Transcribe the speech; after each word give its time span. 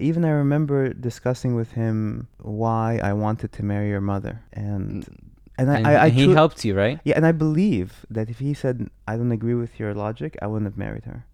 Even 0.00 0.24
I 0.24 0.30
remember 0.30 0.92
discussing 0.92 1.56
with 1.56 1.72
him 1.72 2.28
why 2.38 3.00
I 3.02 3.12
wanted 3.14 3.50
to 3.52 3.64
marry 3.64 3.88
your 3.88 4.00
mother, 4.00 4.42
and 4.52 5.04
mm. 5.04 5.18
and 5.58 5.70
I, 5.70 5.76
and, 5.76 5.86
I, 5.86 5.92
I 5.92 6.06
and 6.06 6.14
he 6.14 6.24
tru- 6.26 6.34
helped 6.34 6.64
you, 6.64 6.76
right? 6.76 7.00
Yeah, 7.02 7.16
and 7.16 7.26
I 7.26 7.32
believe 7.32 8.06
that 8.08 8.30
if 8.30 8.38
he 8.38 8.54
said 8.54 8.90
I 9.08 9.16
don't 9.16 9.32
agree 9.32 9.54
with 9.54 9.80
your 9.80 9.94
logic, 9.94 10.36
I 10.40 10.46
wouldn't 10.46 10.70
have 10.70 10.78
married 10.78 11.04
her. 11.06 11.26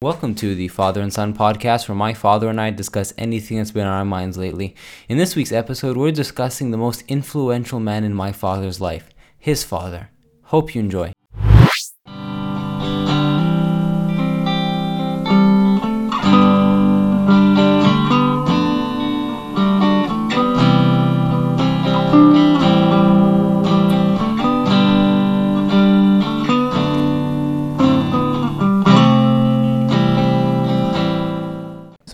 Welcome 0.00 0.34
to 0.36 0.54
the 0.54 0.68
Father 0.68 1.02
and 1.02 1.12
Son 1.12 1.34
podcast, 1.34 1.86
where 1.86 1.96
my 1.96 2.14
father 2.14 2.48
and 2.48 2.58
I 2.58 2.70
discuss 2.70 3.12
anything 3.18 3.58
that's 3.58 3.72
been 3.72 3.86
on 3.86 3.92
our 3.92 4.04
minds 4.06 4.38
lately. 4.38 4.74
In 5.08 5.18
this 5.18 5.36
week's 5.36 5.52
episode, 5.52 5.98
we're 5.98 6.12
discussing 6.12 6.70
the 6.70 6.78
most 6.78 7.04
influential 7.08 7.80
man 7.80 8.04
in 8.04 8.14
my 8.14 8.32
father's 8.32 8.80
life, 8.80 9.10
his 9.38 9.64
father. 9.64 10.08
Hope 10.44 10.74
you 10.74 10.80
enjoy. 10.80 11.12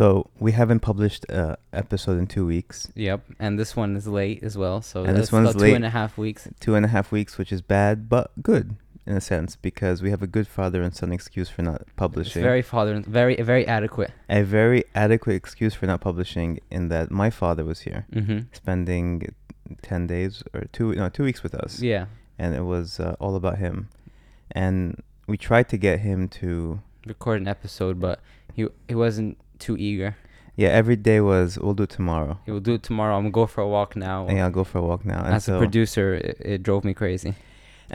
So 0.02 0.28
we 0.40 0.50
haven't 0.50 0.80
published 0.80 1.24
a 1.28 1.56
episode 1.72 2.18
in 2.18 2.26
two 2.26 2.44
weeks, 2.44 2.88
Yep, 2.96 3.20
and 3.38 3.56
this 3.56 3.76
one 3.76 3.94
is 3.94 4.08
late 4.08 4.42
as 4.42 4.58
well, 4.58 4.82
so 4.82 5.04
And 5.04 5.16
this 5.16 5.30
one's 5.30 5.50
about 5.50 5.60
late. 5.62 5.68
two 5.70 5.76
and 5.76 5.84
a 5.84 5.90
half 5.90 6.18
weeks. 6.18 6.48
two 6.58 6.74
and 6.74 6.84
a 6.84 6.88
half 6.88 7.12
weeks, 7.12 7.38
which 7.38 7.52
is 7.52 7.62
bad 7.62 8.08
but 8.08 8.32
good 8.42 8.74
in 9.06 9.14
a 9.16 9.20
sense 9.20 9.54
because 9.54 10.02
we 10.02 10.10
have 10.10 10.20
a 10.20 10.26
good 10.26 10.48
father 10.48 10.82
and 10.82 10.92
son 10.92 11.12
excuse 11.12 11.48
for 11.48 11.62
not 11.62 11.82
It's 11.82 11.90
publishing. 11.94 12.42
very 12.42 12.62
father, 12.62 12.92
and 12.94 13.06
very 13.06 13.36
very 13.36 13.64
adequate. 13.64 14.10
a 14.28 14.42
very 14.42 14.82
adequate 14.96 15.36
excuse 15.36 15.72
for 15.74 15.86
not 15.86 16.00
publishing 16.00 16.58
in 16.68 16.88
that 16.88 17.12
my 17.12 17.30
father 17.30 17.64
was 17.64 17.82
here 17.82 18.04
Mm-hmm. 18.12 18.38
spending 18.52 19.32
10 19.82 20.08
days 20.08 20.42
or 20.52 20.62
two 20.72 20.94
no 20.96 21.08
2 21.10 21.22
weeks 21.22 21.44
with 21.44 21.54
us 21.54 21.80
Yeah, 21.80 22.06
and 22.40 22.56
it 22.56 22.64
was 22.74 22.98
uh, 22.98 23.14
all 23.20 23.36
about 23.36 23.58
him 23.58 23.88
and 24.50 25.00
we 25.28 25.36
tried 25.36 25.68
to 25.68 25.76
get 25.76 26.00
him 26.00 26.26
to 26.40 26.80
record 27.06 27.40
an 27.40 27.46
episode, 27.46 28.00
but 28.00 28.18
he 28.52 28.66
he 28.88 28.96
wasn't 28.96 29.38
too 29.66 29.76
eager. 29.88 30.10
yeah 30.62 30.70
every 30.80 30.96
day 31.10 31.18
was 31.32 31.48
we'll 31.62 31.78
do 31.80 31.84
it 31.88 31.94
tomorrow 32.00 32.34
We'll 32.46 32.66
do 32.70 32.74
it 32.78 32.82
tomorrow. 32.90 33.14
I'm 33.16 33.22
gonna 33.24 33.40
go 33.42 33.46
for 33.54 33.62
a 33.68 33.70
walk 33.76 33.90
now. 34.10 34.18
and 34.28 34.36
yeah, 34.36 34.44
I'll 34.46 34.56
go 34.60 34.64
for 34.70 34.78
a 34.84 34.86
walk 34.90 35.02
now 35.14 35.20
and 35.26 35.34
As 35.38 35.44
so 35.48 35.52
a 35.56 35.58
producer, 35.64 36.06
it, 36.28 36.36
it 36.54 36.58
drove 36.68 36.82
me 36.88 36.92
crazy. 37.02 37.32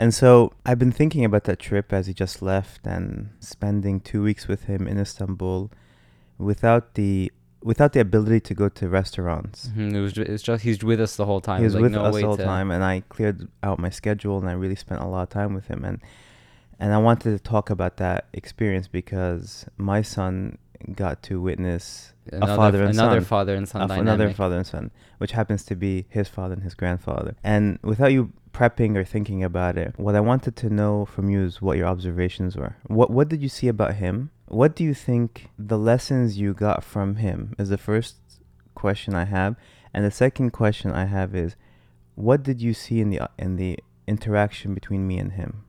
and 0.02 0.10
so 0.20 0.28
I've 0.66 0.80
been 0.84 0.92
thinking 1.00 1.24
about 1.28 1.44
that 1.48 1.58
trip 1.68 1.86
as 1.98 2.02
he 2.08 2.14
just 2.24 2.36
left 2.52 2.80
and 2.94 3.06
spending 3.54 3.94
2 4.00 4.22
weeks 4.28 4.44
with 4.50 4.62
him 4.70 4.80
in 4.90 4.96
Istanbul 5.06 5.60
without 6.50 6.84
the 6.94 7.30
without 7.70 7.92
the 7.92 8.00
ability 8.08 8.40
to 8.48 8.54
go 8.62 8.68
to 8.78 8.88
restaurants 9.00 9.58
Mhm, 9.76 9.92
It 9.96 10.00
was 10.06 10.12
it's 10.34 10.44
just 10.50 10.62
he's 10.66 10.80
with 10.90 11.00
us 11.06 11.16
the 11.16 11.26
whole 11.30 11.40
time. 11.48 11.58
he 11.60 11.64
was 11.64 11.74
like, 11.74 11.82
with 11.82 11.92
no 11.92 12.04
us 12.08 12.14
the 12.14 12.26
whole 12.30 12.36
time 12.54 12.70
and 12.74 12.82
i 12.84 12.94
cleared 13.14 13.48
out 13.66 13.76
my 13.86 13.90
schedule 13.90 14.36
and 14.40 14.48
i 14.48 14.52
really 14.52 14.76
spent 14.86 15.00
a 15.06 15.08
lot 15.14 15.22
of 15.22 15.30
time 15.40 15.52
with 15.58 15.66
him 15.72 15.80
and 15.88 15.98
and 16.78 16.88
i 16.96 16.98
wanted 17.08 17.30
to 17.36 17.40
talk 17.54 17.66
about 17.76 17.96
that 17.96 18.20
experience 18.32 18.86
because 19.00 19.66
my 19.76 20.00
son 20.02 20.56
got 20.94 21.22
to 21.24 21.40
witness 21.40 22.12
Another, 22.32 22.56
father 22.56 22.82
and 22.84 22.94
another 22.94 23.20
son. 23.20 23.24
father 23.24 23.54
and 23.54 23.68
son 23.68 23.80
dynamic. 23.88 24.02
another 24.02 24.30
father 24.34 24.56
and 24.56 24.66
son 24.66 24.90
which 25.18 25.32
happens 25.32 25.64
to 25.64 25.74
be 25.74 26.06
his 26.08 26.28
father 26.28 26.54
and 26.54 26.62
his 26.62 26.74
grandfather. 26.74 27.34
And 27.42 27.78
without 27.82 28.12
you 28.12 28.32
prepping 28.52 28.96
or 28.96 29.04
thinking 29.04 29.44
about 29.44 29.76
it 29.76 29.92
what 29.98 30.16
i 30.16 30.20
wanted 30.20 30.56
to 30.56 30.68
know 30.70 31.04
from 31.04 31.28
you 31.28 31.44
is 31.44 31.62
what 31.62 31.76
your 31.76 31.86
observations 31.86 32.56
were. 32.56 32.76
What 32.86 33.10
what 33.10 33.28
did 33.28 33.42
you 33.42 33.48
see 33.48 33.68
about 33.68 33.94
him? 33.94 34.30
What 34.46 34.74
do 34.74 34.84
you 34.84 34.94
think 34.94 35.50
the 35.58 35.78
lessons 35.78 36.38
you 36.38 36.54
got 36.54 36.82
from 36.82 37.16
him 37.16 37.54
is 37.58 37.68
the 37.68 37.78
first 37.78 38.16
question 38.74 39.14
i 39.14 39.24
have. 39.24 39.56
And 39.92 40.04
the 40.04 40.10
second 40.10 40.50
question 40.52 40.92
i 40.92 41.06
have 41.06 41.34
is 41.34 41.56
what 42.14 42.42
did 42.42 42.60
you 42.60 42.74
see 42.74 43.00
in 43.00 43.10
the 43.10 43.20
in 43.38 43.56
the 43.56 43.78
interaction 44.06 44.74
between 44.74 45.06
me 45.06 45.18
and 45.18 45.32
him 45.32 45.64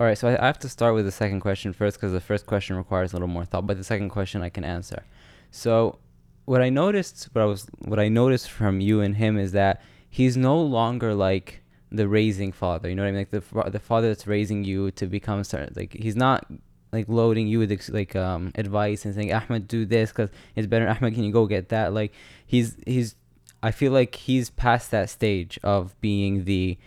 All 0.00 0.06
right, 0.06 0.16
so 0.16 0.28
I, 0.28 0.46
have 0.46 0.58
to 0.60 0.68
start 0.70 0.94
with 0.94 1.04
the 1.04 1.12
second 1.12 1.40
question 1.40 1.74
first 1.74 1.98
because 1.98 2.12
the 2.12 2.22
first 2.22 2.46
question 2.46 2.74
requires 2.74 3.12
a 3.12 3.16
little 3.16 3.28
more 3.28 3.44
thought, 3.44 3.66
but 3.66 3.76
the 3.76 3.84
second 3.84 4.08
question 4.08 4.40
I 4.40 4.48
can 4.48 4.64
answer. 4.64 5.04
So, 5.50 5.98
what 6.46 6.62
I 6.62 6.70
noticed, 6.70 7.28
what 7.32 7.42
I 7.42 7.44
was, 7.44 7.66
what 7.80 8.00
I 8.00 8.08
noticed 8.08 8.50
from 8.50 8.80
you 8.80 9.02
and 9.02 9.14
him 9.14 9.36
is 9.36 9.52
that 9.52 9.82
he's 10.08 10.38
no 10.38 10.58
longer 10.58 11.14
like 11.14 11.60
the 11.92 12.08
raising 12.08 12.50
father. 12.50 12.88
You 12.88 12.94
know 12.94 13.02
what 13.02 13.08
I 13.08 13.12
mean? 13.12 13.20
Like 13.20 13.30
the 13.30 13.70
the 13.70 13.78
father 13.78 14.08
that's 14.08 14.26
raising 14.26 14.64
you 14.64 14.90
to 14.92 15.06
become 15.06 15.44
certain. 15.44 15.74
Like 15.76 15.92
he's 15.92 16.16
not 16.16 16.46
like 16.94 17.06
loading 17.06 17.46
you 17.46 17.58
with 17.58 17.90
like 17.90 18.16
um 18.16 18.52
advice 18.54 19.04
and 19.04 19.14
saying 19.14 19.34
Ahmed 19.34 19.68
do 19.68 19.84
this 19.84 20.12
because 20.12 20.30
it's 20.56 20.66
better. 20.66 20.88
Ahmed, 20.88 21.12
can 21.12 21.24
you 21.24 21.32
go 21.32 21.44
get 21.46 21.68
that? 21.68 21.92
Like 21.92 22.14
he's 22.46 22.74
he's. 22.86 23.16
I 23.62 23.70
feel 23.70 23.92
like 23.92 24.14
he's 24.14 24.48
past 24.48 24.90
that 24.92 25.10
stage 25.10 25.58
of 25.62 26.00
being 26.00 26.46
the 26.46 26.78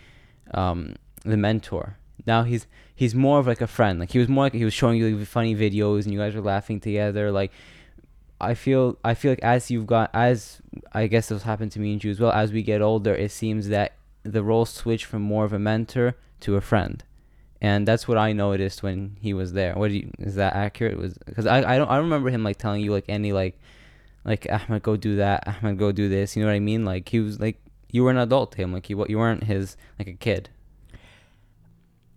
um 0.52 0.96
the 1.24 1.36
mentor. 1.36 1.96
Now 2.26 2.42
he's 2.42 2.66
he's 2.94 3.14
more 3.14 3.38
of 3.38 3.46
like 3.46 3.60
a 3.60 3.66
friend. 3.66 3.98
Like 3.98 4.12
he 4.12 4.18
was 4.18 4.28
more 4.28 4.44
like 4.44 4.54
he 4.54 4.64
was 4.64 4.74
showing 4.74 4.98
you 4.98 5.16
like, 5.16 5.26
funny 5.26 5.54
videos 5.54 6.04
and 6.04 6.12
you 6.12 6.18
guys 6.18 6.34
were 6.34 6.40
laughing 6.40 6.80
together. 6.80 7.32
Like 7.32 7.52
I 8.40 8.54
feel 8.54 8.98
I 9.04 9.14
feel 9.14 9.32
like 9.32 9.42
as 9.42 9.70
you've 9.70 9.86
got 9.86 10.10
as 10.12 10.60
I 10.92 11.06
guess 11.06 11.28
this 11.28 11.42
happened 11.42 11.72
to 11.72 11.80
me 11.80 11.92
and 11.92 12.02
you 12.02 12.10
as 12.10 12.20
well. 12.20 12.32
As 12.32 12.52
we 12.52 12.62
get 12.62 12.82
older, 12.82 13.14
it 13.14 13.30
seems 13.30 13.68
that 13.68 13.94
the 14.22 14.42
roles 14.42 14.70
switch 14.70 15.04
from 15.04 15.22
more 15.22 15.44
of 15.44 15.52
a 15.52 15.58
mentor 15.58 16.16
to 16.40 16.56
a 16.56 16.60
friend, 16.60 17.02
and 17.60 17.86
that's 17.86 18.08
what 18.08 18.18
I 18.18 18.32
noticed 18.32 18.82
when 18.82 19.16
he 19.20 19.34
was 19.34 19.52
there. 19.52 19.74
What 19.74 19.88
do 19.88 19.98
you, 19.98 20.10
is 20.18 20.34
that 20.36 20.54
accurate? 20.54 20.98
Was 20.98 21.18
because 21.26 21.46
I 21.46 21.74
I 21.74 21.78
don't 21.78 21.90
I 21.90 21.98
remember 21.98 22.30
him 22.30 22.44
like 22.44 22.58
telling 22.58 22.82
you 22.82 22.92
like 22.92 23.04
any 23.08 23.32
like 23.32 23.58
like 24.24 24.46
Ahmed 24.50 24.82
go 24.82 24.96
do 24.96 25.16
that 25.16 25.46
Ahmed 25.46 25.78
go 25.78 25.92
do 25.92 26.08
this. 26.08 26.36
You 26.36 26.42
know 26.42 26.48
what 26.48 26.56
I 26.56 26.60
mean? 26.60 26.84
Like 26.84 27.08
he 27.08 27.20
was 27.20 27.40
like 27.40 27.60
you 27.90 28.02
were 28.02 28.10
an 28.10 28.18
adult 28.18 28.52
to 28.52 28.58
him. 28.58 28.72
Like 28.72 28.90
you 28.90 29.04
you 29.08 29.18
weren't 29.18 29.44
his 29.44 29.76
like 29.98 30.08
a 30.08 30.14
kid. 30.14 30.50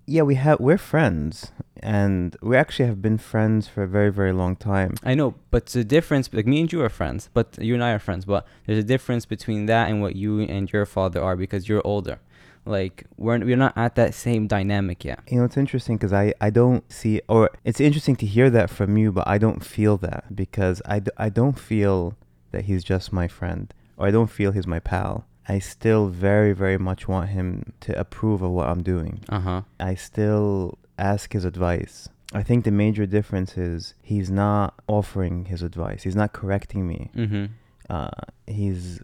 Yeah 0.08 0.24
we 0.24 0.36
have 0.36 0.60
we're 0.60 0.78
friends 0.78 1.52
and 1.84 2.36
we 2.42 2.58
actually 2.58 2.88
have 2.88 3.02
been 3.02 3.18
friends 3.18 3.68
for 3.68 3.84
a 3.84 3.88
very 3.88 4.12
very 4.12 4.34
long 4.34 4.56
time 4.56 4.96
I 5.04 5.14
know, 5.14 5.36
but 5.52 5.68
the 5.68 5.84
difference, 5.84 6.34
like 6.34 6.48
me 6.48 6.62
and 6.62 6.72
you 6.72 6.82
are 6.82 6.90
friends, 6.90 7.30
but 7.34 7.58
you 7.62 7.74
and 7.76 7.84
I 7.84 7.92
are 7.92 8.00
friends, 8.00 8.26
but 8.26 8.48
there's 8.66 8.80
a 8.80 8.84
difference 8.84 9.26
between 9.26 9.68
that 9.68 9.90
and 9.90 10.02
what 10.02 10.16
you 10.16 10.42
and 10.42 10.72
your 10.74 10.86
father 10.86 11.22
are 11.22 11.36
because 11.36 11.70
you're 11.70 11.86
older. 11.86 12.20
Like 12.66 13.06
we're 13.16 13.40
we're 13.40 13.56
not 13.56 13.78
at 13.78 13.96
that 13.96 14.14
same 14.14 14.48
dynamic 14.48 15.06
yet. 15.06 15.20
You 15.30 15.38
know, 15.38 15.46
it's 15.46 15.56
interesting 15.56 15.96
because 15.98 16.12
I, 16.12 16.34
I 16.42 16.50
don't 16.50 16.84
see, 16.92 17.22
or 17.30 17.50
it's 17.64 17.80
interesting 17.80 18.16
to 18.18 18.26
hear 18.26 18.50
that 18.50 18.70
from 18.70 18.98
you, 18.98 19.12
but 19.12 19.26
I 19.28 19.38
don't 19.38 19.64
feel 19.64 19.96
that 20.00 20.36
because 20.36 20.82
I, 20.86 21.00
d- 21.00 21.12
I 21.18 21.30
don't 21.30 21.58
feel 21.58 22.16
that 22.52 22.66
he's 22.66 22.84
just 22.84 23.14
my 23.14 23.28
friend 23.28 23.74
or 23.96 24.08
I 24.08 24.12
don't 24.12 24.28
feel 24.30 24.52
he's 24.52 24.68
my 24.68 24.80
pal. 24.80 25.26
I 25.48 25.60
still 25.60 26.08
very, 26.08 26.54
very 26.54 26.78
much 26.78 27.08
want 27.08 27.30
him 27.30 27.74
to 27.82 27.98
approve 28.00 28.42
of 28.42 28.52
what 28.52 28.68
I'm 28.68 28.84
doing. 28.84 29.22
Uh 29.30 29.40
huh. 29.40 29.62
I 29.80 29.96
still 29.96 30.78
ask 30.98 31.34
his 31.34 31.46
advice. 31.46 32.10
I 32.34 32.44
think 32.44 32.66
the 32.66 32.72
major 32.72 33.06
difference 33.06 33.58
is 33.58 33.94
he's 34.02 34.30
not 34.30 34.74
offering 34.88 35.46
his 35.46 35.62
advice. 35.62 36.04
He's 36.04 36.16
not 36.16 36.34
correcting 36.34 36.86
me. 36.86 37.10
Mm-hmm. 37.16 37.46
Uh, 37.90 38.10
he's 38.46 39.00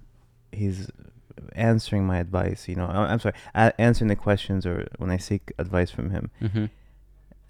he's 0.51 0.89
answering 1.53 2.05
my 2.05 2.17
advice. 2.17 2.67
You 2.67 2.75
know, 2.75 2.85
I'm 2.87 3.19
sorry, 3.19 3.35
a- 3.55 3.79
answering 3.79 4.09
the 4.09 4.15
questions 4.15 4.65
or 4.65 4.87
when 4.97 5.09
I 5.09 5.17
seek 5.17 5.53
advice 5.57 5.89
from 5.91 6.09
him. 6.09 6.31
Mm-hmm. 6.41 6.65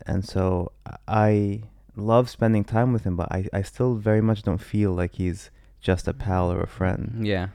and 0.05 0.23
so 0.25 0.71
I 1.07 1.63
love 1.95 2.29
spending 2.29 2.63
time 2.63 2.93
with 2.93 3.03
him, 3.03 3.15
but 3.15 3.31
I, 3.31 3.47
I 3.51 3.61
still 3.63 3.95
very 3.95 4.21
much 4.21 4.43
don't 4.43 4.61
feel 4.61 4.91
like 4.93 5.15
he's 5.15 5.49
just 5.81 6.07
a 6.07 6.13
pal 6.13 6.51
or 6.51 6.61
a 6.61 6.67
friend. 6.67 7.25
Yeah. 7.25 7.47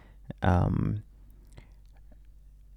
Um, 0.42 1.02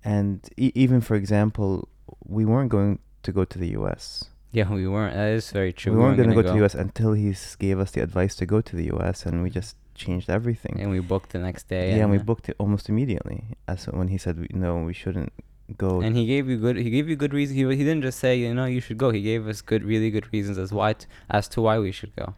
and 0.03 0.47
e- 0.57 0.71
even 0.75 1.01
for 1.01 1.15
example, 1.15 1.87
we 2.25 2.45
weren't 2.45 2.69
going 2.69 2.99
to 3.23 3.31
go 3.31 3.45
to 3.45 3.57
the 3.59 3.69
U.S. 3.79 4.25
Yeah, 4.51 4.69
we 4.73 4.87
weren't. 4.87 5.13
That 5.15 5.29
is 5.29 5.51
very 5.51 5.71
true. 5.73 5.93
we 5.93 5.99
weren't 5.99 6.17
going 6.17 6.29
to 6.29 6.35
go, 6.35 6.41
gonna 6.41 6.53
the 6.53 6.59
U.S. 6.59 6.75
until 6.75 7.13
he 7.13 7.33
gave 7.59 7.79
us 7.79 7.91
the 7.91 8.01
advice 8.01 8.35
to 8.35 8.45
go 8.45 8.59
to 8.61 8.75
the 8.75 8.85
U.S. 8.85 9.25
and 9.25 9.43
we 9.43 9.49
just 9.49 9.75
changed 9.95 10.29
everything. 10.29 10.77
and 10.79 10.89
we 10.91 10.99
booked 10.99 11.31
the 11.31 11.39
next 11.39 11.67
day. 11.69 11.95
yeah, 11.95 12.03
and 12.03 12.11
we 12.11 12.17
uh, 12.17 12.23
booked 12.23 12.49
it 12.49 12.55
almost 12.59 12.89
immediately. 12.89 13.43
As 13.67 13.85
when 13.85 14.09
he 14.09 14.17
said, 14.17 14.39
we, 14.39 14.47
"No, 14.53 14.77
we 14.83 14.93
shouldn't 14.93 15.31
go." 15.77 16.01
And 16.01 16.15
he 16.17 16.25
gave 16.25 16.49
you 16.49 16.57
good. 16.57 16.75
He 16.75 16.89
gave 16.89 17.07
you 17.07 17.15
good 17.15 17.33
reasons. 17.33 17.57
He 17.59 17.63
he 17.77 17.83
didn't 17.83 18.01
just 18.01 18.19
say 18.19 18.35
you 18.35 18.53
know 18.53 18.65
you 18.65 18.81
should 18.81 18.97
go. 18.97 19.11
He 19.11 19.21
gave 19.21 19.47
us 19.47 19.61
good, 19.61 19.83
really 19.83 20.09
good 20.11 20.27
reasons 20.33 20.57
as 20.57 20.73
why 20.73 20.93
t- 20.93 21.05
as 21.29 21.47
to 21.49 21.61
why 21.61 21.79
we 21.79 21.91
should 21.91 22.13
go. 22.15 22.33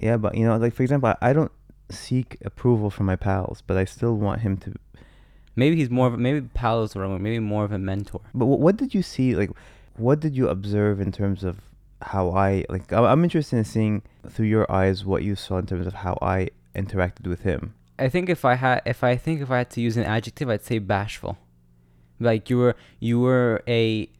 Yeah, 0.00 0.18
but 0.18 0.36
you 0.36 0.44
know, 0.46 0.56
like 0.58 0.74
for 0.74 0.82
example, 0.82 1.08
I, 1.20 1.30
I 1.30 1.32
don't 1.32 1.52
seek 1.90 2.36
approval 2.44 2.90
from 2.90 3.06
my 3.06 3.16
pals, 3.16 3.62
but 3.66 3.76
I 3.76 3.84
still 3.86 4.16
want 4.16 4.40
him 4.42 4.56
to 4.58 4.74
Maybe 5.56 5.76
he's 5.76 5.90
more 5.90 6.06
of 6.06 6.14
a, 6.14 6.18
maybe 6.18 6.42
pal 6.54 6.82
is 6.82 6.92
the 6.92 7.00
wrong 7.00 7.12
word. 7.12 7.22
Maybe 7.22 7.38
more 7.38 7.64
of 7.64 7.72
a 7.72 7.78
mentor. 7.78 8.20
But 8.34 8.46
what 8.46 8.76
did 8.76 8.94
you 8.94 9.02
see? 9.02 9.34
Like, 9.34 9.50
what 9.96 10.20
did 10.20 10.36
you 10.36 10.48
observe 10.48 11.00
in 11.00 11.10
terms 11.10 11.42
of 11.42 11.60
how 12.02 12.30
I 12.30 12.64
like? 12.68 12.92
I'm 12.92 13.24
interested 13.24 13.56
in 13.56 13.64
seeing 13.64 14.02
through 14.28 14.46
your 14.46 14.70
eyes 14.70 15.04
what 15.04 15.22
you 15.22 15.34
saw 15.34 15.56
in 15.56 15.66
terms 15.66 15.86
of 15.86 15.94
how 15.94 16.18
I 16.20 16.50
interacted 16.74 17.26
with 17.26 17.40
him. 17.40 17.74
I 17.98 18.10
think 18.10 18.28
if 18.28 18.44
I 18.44 18.56
had, 18.56 18.82
if 18.84 19.02
I 19.02 19.16
think 19.16 19.40
if 19.40 19.50
I 19.50 19.58
had 19.58 19.70
to 19.70 19.80
use 19.80 19.96
an 19.96 20.04
adjective, 20.04 20.50
I'd 20.50 20.62
say 20.62 20.78
bashful. 20.78 21.38
Like 22.20 22.50
you 22.50 22.58
were, 22.58 22.76
you 23.00 23.20
were 23.20 23.62
a, 23.66 24.10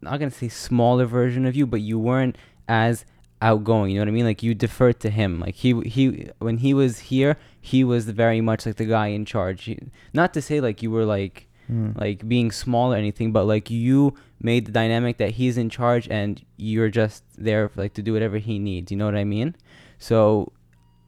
not 0.00 0.18
gonna 0.18 0.30
say 0.30 0.48
smaller 0.48 1.04
version 1.04 1.44
of 1.44 1.54
you, 1.54 1.66
but 1.66 1.82
you 1.82 1.98
weren't 1.98 2.36
as 2.66 3.04
outgoing. 3.42 3.90
You 3.90 3.96
know 3.96 4.02
what 4.02 4.08
I 4.08 4.12
mean? 4.12 4.24
Like 4.24 4.42
you 4.42 4.54
deferred 4.54 4.98
to 5.00 5.10
him. 5.10 5.40
Like 5.40 5.54
he 5.56 5.70
he 5.82 6.30
when 6.38 6.58
he 6.58 6.72
was 6.74 6.98
here, 7.12 7.36
he 7.60 7.84
was 7.84 8.08
very 8.08 8.40
much 8.40 8.64
like 8.66 8.76
the 8.76 8.86
guy 8.86 9.08
in 9.08 9.24
charge. 9.24 9.64
He, 9.64 9.78
not 10.14 10.32
to 10.34 10.40
say 10.42 10.60
like 10.60 10.82
you 10.82 10.90
were 10.90 11.04
like 11.04 11.48
Mm. 11.70 11.96
like 11.98 12.26
being 12.28 12.50
small 12.50 12.92
or 12.92 12.96
anything, 12.96 13.30
but 13.32 13.44
like 13.46 13.70
you 13.70 14.14
made 14.40 14.66
the 14.66 14.72
dynamic 14.72 15.16
that 15.18 15.30
he's 15.38 15.56
in 15.56 15.70
charge 15.70 16.08
and 16.10 16.44
you're 16.56 16.90
just 16.90 17.22
there 17.38 17.68
for, 17.68 17.82
like 17.82 17.94
to 17.94 18.02
do 18.02 18.12
whatever 18.12 18.38
he 18.38 18.58
needs. 18.58 18.90
You 18.90 18.98
know 18.98 19.06
what 19.06 19.14
I 19.14 19.22
mean? 19.24 19.54
So 19.98 20.50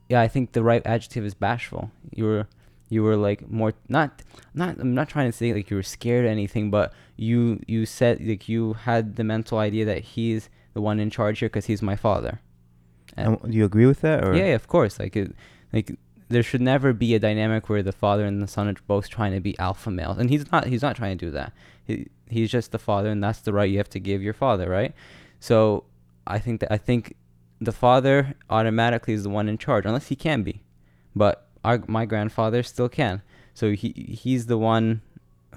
yeah, 0.09 0.21
I 0.21 0.29
think 0.29 0.53
the 0.53 0.63
right 0.63 0.81
adjective 0.87 1.25
is 1.25 1.35
bashful. 1.35 1.91
You 2.15 2.25
were 2.25 2.47
you 2.89 3.03
were 3.03 3.17
like 3.17 3.51
more 3.51 3.73
not 3.89 4.23
not 4.55 4.79
I'm 4.79 4.95
not 4.95 5.09
trying 5.09 5.29
to 5.31 5.37
say 5.37 5.53
like 5.53 5.71
you 5.71 5.77
were 5.77 5.83
scared 5.97 6.25
or 6.25 6.29
anything, 6.29 6.71
but 6.71 6.93
you 7.17 7.59
you 7.67 7.85
said 7.85 8.25
like 8.25 8.49
you 8.49 8.75
had 8.75 9.17
the 9.17 9.25
mental 9.25 9.59
idea 9.59 9.85
that 9.87 10.03
he's 10.15 10.49
the 10.75 10.81
one 10.81 11.01
in 11.01 11.11
charge 11.11 11.39
here 11.39 11.49
because 11.49 11.67
he's 11.67 11.83
my 11.83 11.97
father. 11.97 12.41
And 13.17 13.41
do 13.43 13.57
you 13.57 13.65
agree 13.65 13.87
with 13.87 14.01
that? 14.03 14.25
Or 14.25 14.35
Yeah, 14.35 14.47
yeah, 14.47 14.55
of 14.55 14.67
course. 14.69 14.99
Like 14.99 15.17
it, 15.17 15.35
like 15.73 15.97
there 16.29 16.43
should 16.43 16.61
never 16.61 16.93
be 16.93 17.15
a 17.15 17.19
dynamic 17.19 17.69
where 17.69 17.83
the 17.83 17.93
father 17.93 18.25
and 18.25 18.43
the 18.43 18.49
son 18.49 18.69
are 18.69 18.75
both 18.87 19.09
trying 19.09 19.33
to 19.33 19.41
be 19.41 19.59
alpha 19.59 19.91
males, 19.91 20.19
and 20.19 20.31
he's 20.31 20.51
not. 20.51 20.67
He's 20.67 20.83
not 20.83 20.97
trying 20.97 21.17
to 21.17 21.27
do 21.27 21.31
that. 21.31 21.53
He, 21.85 22.09
he's 22.29 22.51
just 22.51 22.73
the 22.73 22.79
father, 22.79 23.11
and 23.11 23.23
that's 23.23 23.41
the 23.41 23.53
right 23.53 23.71
you 23.71 23.79
have 23.79 23.91
to 23.91 24.01
give 24.01 24.23
your 24.23 24.35
father, 24.35 24.69
right? 24.69 24.95
So 25.39 25.85
I 26.27 26.39
think 26.39 26.61
that 26.61 26.73
I 26.73 26.79
think 26.79 27.17
the 27.61 27.73
father 27.73 28.35
automatically 28.51 29.15
is 29.15 29.23
the 29.23 29.31
one 29.31 29.49
in 29.49 29.59
charge, 29.59 29.85
unless 29.87 30.09
he 30.09 30.17
can 30.17 30.43
be, 30.43 30.63
but 31.15 31.49
our 31.65 31.83
my 31.87 32.05
grandfather 32.05 32.63
still 32.63 32.89
can. 32.89 33.23
So 33.55 33.73
he 33.73 33.93
he's 33.93 34.47
the 34.47 34.59
one 34.59 35.03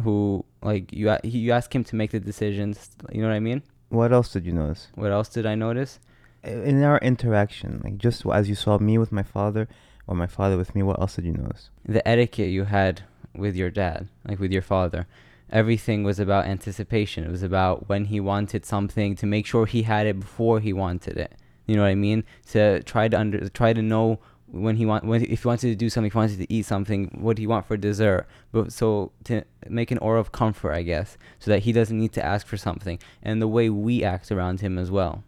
who 0.04 0.46
like 0.62 0.94
you 0.94 1.16
you 1.24 1.52
ask 1.52 1.74
him 1.74 1.84
to 1.86 1.96
make 1.96 2.12
the 2.12 2.20
decisions. 2.20 2.92
You 3.12 3.22
know 3.22 3.28
what 3.28 3.36
I 3.36 3.40
mean? 3.40 3.64
What 3.90 4.12
else 4.12 4.32
did 4.34 4.46
you 4.46 4.52
notice 4.52 4.88
What 4.96 5.12
else 5.12 5.30
did 5.30 5.46
I 5.46 5.56
notice? 5.56 6.00
in 6.44 6.84
our 6.84 7.00
interaction? 7.00 7.82
Like 7.84 7.98
just 7.98 8.26
as 8.26 8.48
you 8.48 8.56
saw 8.56 8.78
me 8.78 8.98
with 8.98 9.12
my 9.12 9.24
father, 9.24 9.68
or 10.08 10.16
my 10.16 10.28
father 10.28 10.58
with 10.58 10.74
me. 10.74 10.82
What 10.82 11.00
else 11.00 11.16
did 11.16 11.26
you 11.26 11.34
notice? 11.34 11.70
the 11.86 12.06
etiquette 12.08 12.50
you 12.50 12.66
had 12.66 13.04
with 13.36 13.56
your 13.56 13.70
dad, 13.70 14.08
like 14.28 14.40
with 14.40 14.52
your 14.52 14.62
father. 14.62 15.06
Everything 15.50 16.04
was 16.04 16.20
about 16.20 16.46
anticipation. 16.46 17.24
It 17.24 17.32
was 17.32 17.44
about 17.44 17.88
when 17.88 18.06
he 18.06 18.20
wanted 18.20 18.66
something 18.66 19.16
to 19.16 19.26
make 19.26 19.46
sure 19.46 19.66
he 19.66 19.84
had 19.84 20.06
it 20.06 20.20
before 20.20 20.60
he 20.60 20.74
wanted 20.74 21.18
it. 21.18 21.34
You 21.66 21.76
know 21.76 21.84
what 21.84 21.90
I 21.90 21.96
mean? 21.96 22.24
To 22.52 22.84
try 22.84 23.08
to 23.08 23.18
under, 23.18 23.48
try 23.50 23.74
to 23.74 23.82
know 23.82 24.20
when 24.50 24.78
he 24.78 24.86
want, 24.86 25.04
when 25.04 25.24
if 25.24 25.44
he 25.44 25.48
wanted 25.48 25.70
to 25.70 25.76
do 25.76 25.90
something, 25.90 26.08
if 26.08 26.14
he 26.14 26.18
wanted 26.18 26.40
to 26.40 26.54
eat 26.54 26.66
something, 26.66 27.18
what 27.20 27.36
do 27.36 27.42
you 27.42 27.50
want 27.50 27.66
for 27.66 27.76
dessert? 27.78 28.28
But 28.52 28.72
so 28.72 29.12
to 29.26 29.44
make 29.68 29.92
an 29.92 29.98
aura 29.98 30.20
of 30.20 30.32
comfort, 30.32 30.74
I 30.74 30.84
guess, 30.84 31.18
so 31.40 31.52
that 31.52 31.64
he 31.64 31.72
doesn't 31.72 31.98
need 31.98 32.14
to 32.14 32.26
ask 32.26 32.48
for 32.48 32.58
something, 32.58 33.00
and 33.22 33.42
the 33.42 33.48
way 33.48 33.70
we 33.70 34.04
act 34.04 34.32
around 34.32 34.62
him 34.62 34.78
as 34.78 34.90
well. 34.90 35.24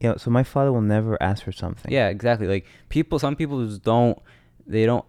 Yeah. 0.00 0.16
So 0.16 0.30
my 0.30 0.42
father 0.42 0.72
will 0.72 0.82
never 0.82 1.20
ask 1.22 1.44
for 1.44 1.52
something. 1.52 1.90
Yeah, 1.92 2.08
exactly. 2.08 2.46
Like 2.46 2.66
people, 2.88 3.18
some 3.18 3.36
people 3.36 3.64
just 3.66 3.82
don't. 3.82 4.18
They 4.66 4.84
don't. 4.84 5.04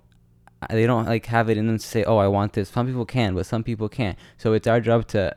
They 0.70 0.86
don't 0.86 1.06
like 1.06 1.26
have 1.26 1.50
it 1.50 1.58
in 1.58 1.68
them 1.68 1.78
to 1.78 1.86
say, 1.86 2.04
"Oh, 2.06 2.18
I 2.18 2.28
want 2.28 2.54
this." 2.54 2.70
Some 2.70 2.88
people 2.88 3.06
can, 3.06 3.36
but 3.36 3.46
some 3.46 3.64
people 3.64 3.90
can't. 3.90 4.18
So 4.38 4.54
it's 4.54 4.68
our 4.68 4.80
job 4.80 5.08
to 5.10 5.36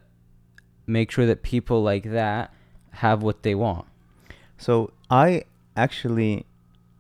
make 0.87 1.11
sure 1.11 1.27
that 1.27 1.43
people 1.43 1.83
like 1.83 2.05
that 2.05 2.53
have 2.93 3.23
what 3.23 3.43
they 3.43 3.55
want. 3.55 3.87
So 4.57 4.93
I 5.11 5.45
actually 5.77 6.47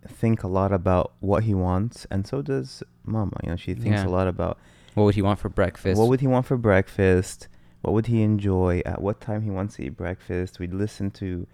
think 0.06 0.42
a 0.42 0.48
lot 0.48 0.72
about 0.72 1.12
what 1.20 1.44
he 1.44 1.54
wants, 1.54 2.06
and 2.10 2.26
so 2.26 2.42
does 2.42 2.82
Mama. 3.04 3.32
You 3.42 3.50
know, 3.50 3.56
she 3.56 3.74
thinks 3.74 4.00
Yeah. 4.00 4.06
a 4.06 4.08
lot 4.08 4.28
about 4.28 4.58
What 4.94 5.04
would 5.04 5.14
he 5.14 5.22
want 5.22 5.38
for 5.38 5.48
breakfast? 5.48 5.98
what 5.98 6.08
would 6.08 6.20
he 6.20 6.26
want 6.26 6.46
for 6.46 6.56
breakfast, 6.56 7.48
what 7.82 7.92
would 7.94 8.06
he 8.06 8.22
enjoy, 8.22 8.82
at 8.86 9.00
what 9.02 9.20
time 9.20 9.42
he 9.42 9.50
wants 9.50 9.76
to 9.76 9.84
eat 9.84 9.96
breakfast. 9.96 10.58
We'd 10.58 10.74
listen 10.74 11.10
to, 11.12 11.46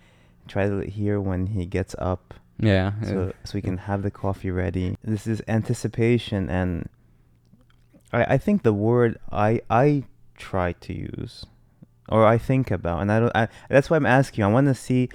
try 0.48 0.68
to 0.68 0.80
hear 0.88 1.20
when 1.20 1.48
he 1.48 1.66
gets 1.66 1.94
up, 1.98 2.34
yeah. 2.58 2.92
so 3.02 3.32
so 3.44 3.50
we 3.54 3.62
can 3.62 3.78
have 3.78 4.02
the 4.02 4.10
coffee 4.10 4.50
ready. 4.50 4.96
This 5.04 5.26
is 5.26 5.42
anticipation, 5.48 6.48
and 6.48 6.88
I 8.12 8.24
I 8.34 8.38
think 8.38 8.62
the 8.62 8.72
word 8.72 9.18
I 9.30 9.60
I 9.70 10.04
try 10.36 10.72
to 10.72 10.92
use, 10.92 11.46
or 12.08 12.24
I 12.26 12.38
think 12.38 12.70
about, 12.70 13.00
and 13.02 13.10
I 13.12 13.20
don't. 13.20 13.32
I, 13.36 13.48
that's 13.68 13.88
why 13.90 13.96
I'm 13.96 14.06
asking. 14.06 14.44
I 14.44 14.48
want 14.48 14.66
to 14.68 14.74
see 14.74 15.08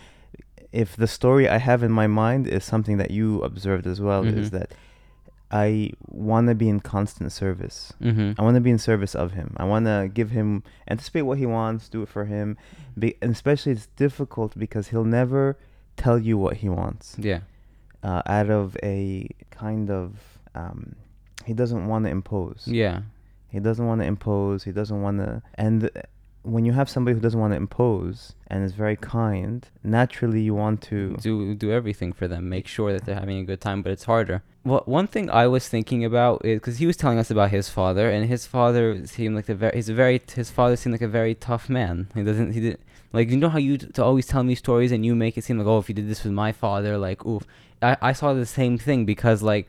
if 0.71 0.95
the 0.95 1.07
story 1.07 1.47
I 1.47 1.57
have 1.57 1.83
in 1.83 1.91
my 1.91 2.07
mind 2.07 2.47
is 2.47 2.63
something 2.63 2.97
that 2.97 3.11
you 3.11 3.41
observed 3.43 3.87
as 3.87 3.99
well. 4.01 4.23
Is 4.25 4.49
Mhm. 4.49 4.51
that 4.51 4.71
I 5.49 5.91
want 6.09 6.47
to 6.49 6.55
be 6.55 6.67
in 6.67 6.81
constant 6.81 7.31
service. 7.31 7.93
mm-hmm. 8.01 8.33
I 8.39 8.43
want 8.43 8.55
to 8.55 8.61
be 8.61 8.69
in 8.69 8.77
service 8.77 9.15
of 9.15 9.31
him. 9.31 9.53
I 9.57 9.63
want 9.63 9.85
to 9.85 10.09
give 10.13 10.31
him, 10.31 10.61
anticipate 10.89 11.21
what 11.21 11.37
he 11.37 11.45
wants, 11.45 11.87
do 11.87 12.01
it 12.01 12.09
for 12.09 12.25
him. 12.25 12.57
Be, 12.99 13.15
and 13.21 13.31
especially, 13.31 13.71
it's 13.71 13.87
difficult 13.95 14.57
because 14.57 14.89
he'll 14.89 15.05
never 15.05 15.57
tell 15.95 16.19
you 16.19 16.37
what 16.37 16.57
he 16.57 16.67
wants 16.69 17.15
Yeah. 17.17 17.39
uh, 18.03 18.21
out 18.25 18.49
of 18.49 18.75
a 18.83 19.29
kind 19.49 19.89
of, 19.89 20.37
um, 20.53 20.95
he 21.45 21.53
doesn't 21.53 21.87
want 21.87 22.03
to 22.05 22.11
impose. 22.11 22.67
Yeah. 22.67 23.01
He 23.47 23.59
doesn't 23.61 23.85
want 23.87 24.01
to 24.01 24.05
impose. 24.07 24.65
He 24.65 24.73
doesn't 24.73 25.01
want 25.01 25.19
to. 25.19 25.41
And 25.55 25.89
when 26.47 26.65
you 26.65 26.73
have 26.73 26.89
somebody 26.89 27.13
who 27.15 27.21
doesn't 27.21 27.39
want 27.39 27.51
to 27.53 27.57
impose 27.57 28.33
and 28.47 28.63
is 28.63 28.73
very 28.73 28.95
kind, 28.95 29.67
naturally 29.83 30.41
you 30.41 30.55
want 30.55 30.81
to. 30.81 31.15
do 31.17 31.53
do 31.55 31.71
everything 31.71 32.13
for 32.13 32.27
them 32.27 32.49
make 32.49 32.67
sure 32.67 32.93
that 32.93 33.05
they're 33.05 33.19
having 33.19 33.39
a 33.39 33.43
good 33.43 33.61
time 33.61 33.81
but 33.81 33.91
it's 33.91 34.05
harder 34.05 34.41
well 34.63 34.83
one 34.85 35.07
thing 35.07 35.29
i 35.29 35.45
was 35.47 35.67
thinking 35.67 36.03
about 36.03 36.43
is 36.45 36.59
because 36.59 36.77
he 36.77 36.85
was 36.85 36.97
telling 36.97 37.17
us 37.17 37.29
about 37.31 37.49
his 37.49 37.69
father 37.69 38.09
and 38.09 38.27
his 38.27 38.45
father 38.45 39.05
seemed 39.05 39.35
like 39.35 39.49
a 39.49 39.55
very 39.55 39.75
he's 39.75 39.89
a 39.89 39.93
very 39.93 40.21
his 40.35 40.49
father 40.49 40.75
seemed 40.75 40.93
like 40.93 41.01
a 41.01 41.07
very 41.07 41.33
tough 41.35 41.69
man 41.69 42.07
he 42.13 42.23
doesn't 42.23 42.51
he 42.53 42.59
did 42.59 42.77
like 43.13 43.29
you 43.29 43.37
know 43.37 43.49
how 43.49 43.57
you 43.57 43.77
t- 43.77 43.87
to 43.87 44.03
always 44.03 44.27
tell 44.27 44.43
me 44.43 44.55
stories 44.55 44.91
and 44.91 45.05
you 45.05 45.15
make 45.15 45.37
it 45.37 45.43
seem 45.43 45.57
like 45.57 45.67
oh 45.67 45.79
if 45.79 45.87
you 45.89 45.95
did 45.95 46.09
this 46.09 46.23
with 46.23 46.33
my 46.33 46.51
father 46.51 46.97
like 46.97 47.25
oof 47.25 47.43
i, 47.81 47.95
I 48.01 48.13
saw 48.13 48.33
the 48.33 48.45
same 48.45 48.77
thing 48.77 49.05
because 49.05 49.41
like 49.41 49.67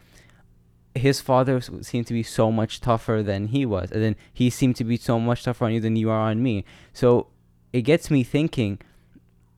his 0.99 1.21
father 1.21 1.61
seemed 1.61 2.07
to 2.07 2.13
be 2.13 2.23
so 2.23 2.53
much 2.53 2.81
tougher 2.81 3.23
than 3.23 3.49
he 3.49 3.65
was 3.65 3.91
and 3.91 4.03
then 4.03 4.17
he 4.33 4.51
seemed 4.51 4.77
to 4.77 4.85
be 4.85 4.97
so 4.97 5.19
much 5.19 5.45
tougher 5.45 5.65
on 5.65 5.73
you 5.73 5.81
than 5.81 5.97
you 5.97 6.11
are 6.11 6.31
on 6.31 6.43
me 6.43 6.65
so 6.93 7.29
it 7.73 7.83
gets 7.83 8.11
me 8.11 8.23
thinking 8.23 8.79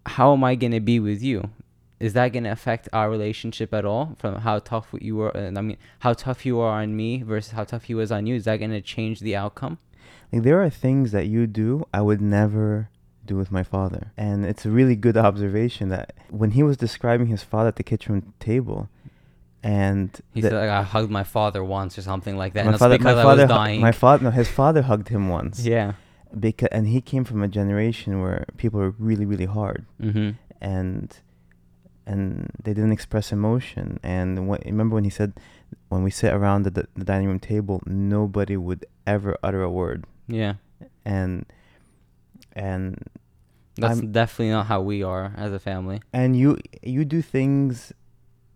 how 0.07 0.33
am 0.33 0.45
I 0.45 0.55
going 0.55 0.73
to 0.73 0.81
be 0.81 0.99
with 0.99 1.23
you? 1.23 1.51
Is 1.99 2.15
that 2.15 2.33
going 2.33 2.45
to 2.45 2.51
affect 2.51 2.89
our 2.93 3.11
relationship 3.11 3.75
at 3.75 3.85
all 3.85 4.17
from 4.19 4.37
how 4.37 4.59
tough 4.59 4.89
you 4.99 5.17
were? 5.17 5.29
And 5.31 5.59
I 5.59 5.61
mean, 5.61 5.77
how 6.01 6.15
tough 6.15 6.47
you 6.47 6.59
are 6.61 6.81
on 6.81 6.97
me 6.97 7.23
versus 7.23 7.53
how 7.53 7.65
tough 7.65 7.85
he 7.85 7.95
was 7.95 8.11
on 8.11 8.27
you? 8.27 8.35
Is 8.35 8.45
that 8.45 8.57
going 8.57 8.71
to 8.71 8.81
change 8.81 9.21
the 9.21 9.37
outcome? 9.37 9.79
Like, 10.33 10.43
there 10.43 10.63
are 10.63 10.71
things 10.71 11.13
that 11.13 11.27
you 11.27 11.47
do 11.47 11.87
I 11.93 12.01
would 12.01 12.23
never 12.23 12.89
do 13.27 13.37
with 13.37 13.53
my 13.53 13.63
father. 13.63 14.13
And 14.17 14.47
it's 14.47 14.65
a 14.65 14.71
really 14.71 14.97
good 14.97 15.17
observation 15.17 15.91
that 15.91 16.15
when 16.31 16.53
he 16.53 16.63
was 16.63 16.79
describing 16.79 17.27
his 17.27 17.43
father 17.43 17.69
at 17.69 17.77
the 17.77 17.83
kitchen 17.83 18.33
table, 18.41 18.89
and 19.63 20.09
He 20.35 20.41
the- 20.41 20.49
said, 20.51 20.57
like, 20.57 20.71
I 20.71 20.83
hugged 20.83 21.11
my 21.11 21.25
father 21.25 21.63
once 21.65 21.99
or 21.99 22.03
something 22.03 22.37
like 22.37 22.53
that. 22.55 22.65
my 22.65 22.69
and 22.69 22.75
that's 22.75 22.81
father, 22.81 22.99
because 22.99 23.15
my 23.17 23.21
I 23.21 23.25
father, 23.25 23.43
was 23.43 23.51
hu- 23.51 23.57
dying. 23.57 23.81
my 23.81 23.93
father, 23.93 24.25
no, 24.25 24.31
his 24.31 24.49
father 24.49 24.83
hugged 24.83 25.09
him 25.09 25.29
once. 25.29 25.65
yeah. 25.67 25.93
Because 26.39 26.69
and 26.71 26.87
he 26.87 27.01
came 27.01 27.25
from 27.25 27.43
a 27.43 27.49
generation 27.49 28.21
where 28.23 28.45
people 28.57 28.79
were 28.81 28.95
really, 28.99 29.27
really 29.27 29.47
hard, 29.47 29.85
Mm-hmm. 30.01 30.31
and 30.61 31.19
and 32.07 32.51
they 32.63 32.73
didn't 32.73 32.93
express 32.93 33.33
emotion. 33.33 33.99
And 34.03 34.49
when, 34.49 34.61
remember 34.65 34.95
when 34.95 35.05
he 35.05 35.11
said, 35.11 35.33
when 35.89 36.03
we 36.03 36.11
sit 36.11 36.33
around 36.33 36.63
the, 36.63 36.71
the 36.97 37.05
dining 37.05 37.27
room 37.29 37.41
table, 37.41 37.83
nobody 37.87 38.57
would 38.57 38.87
ever 39.07 39.37
utter 39.43 39.63
a 39.63 39.71
word, 39.71 40.05
Yeah. 40.29 40.55
and 41.05 41.47
and 42.55 42.97
That's 43.77 43.99
I'm- 44.01 44.13
definitely 44.13 44.51
not 44.51 44.67
how 44.67 44.81
we 44.83 45.03
are 45.03 45.33
as 45.37 45.53
a 45.53 45.59
family. 45.59 46.01
and 46.13 46.37
you 46.37 46.59
you 46.83 47.05
do 47.05 47.23
things 47.23 47.93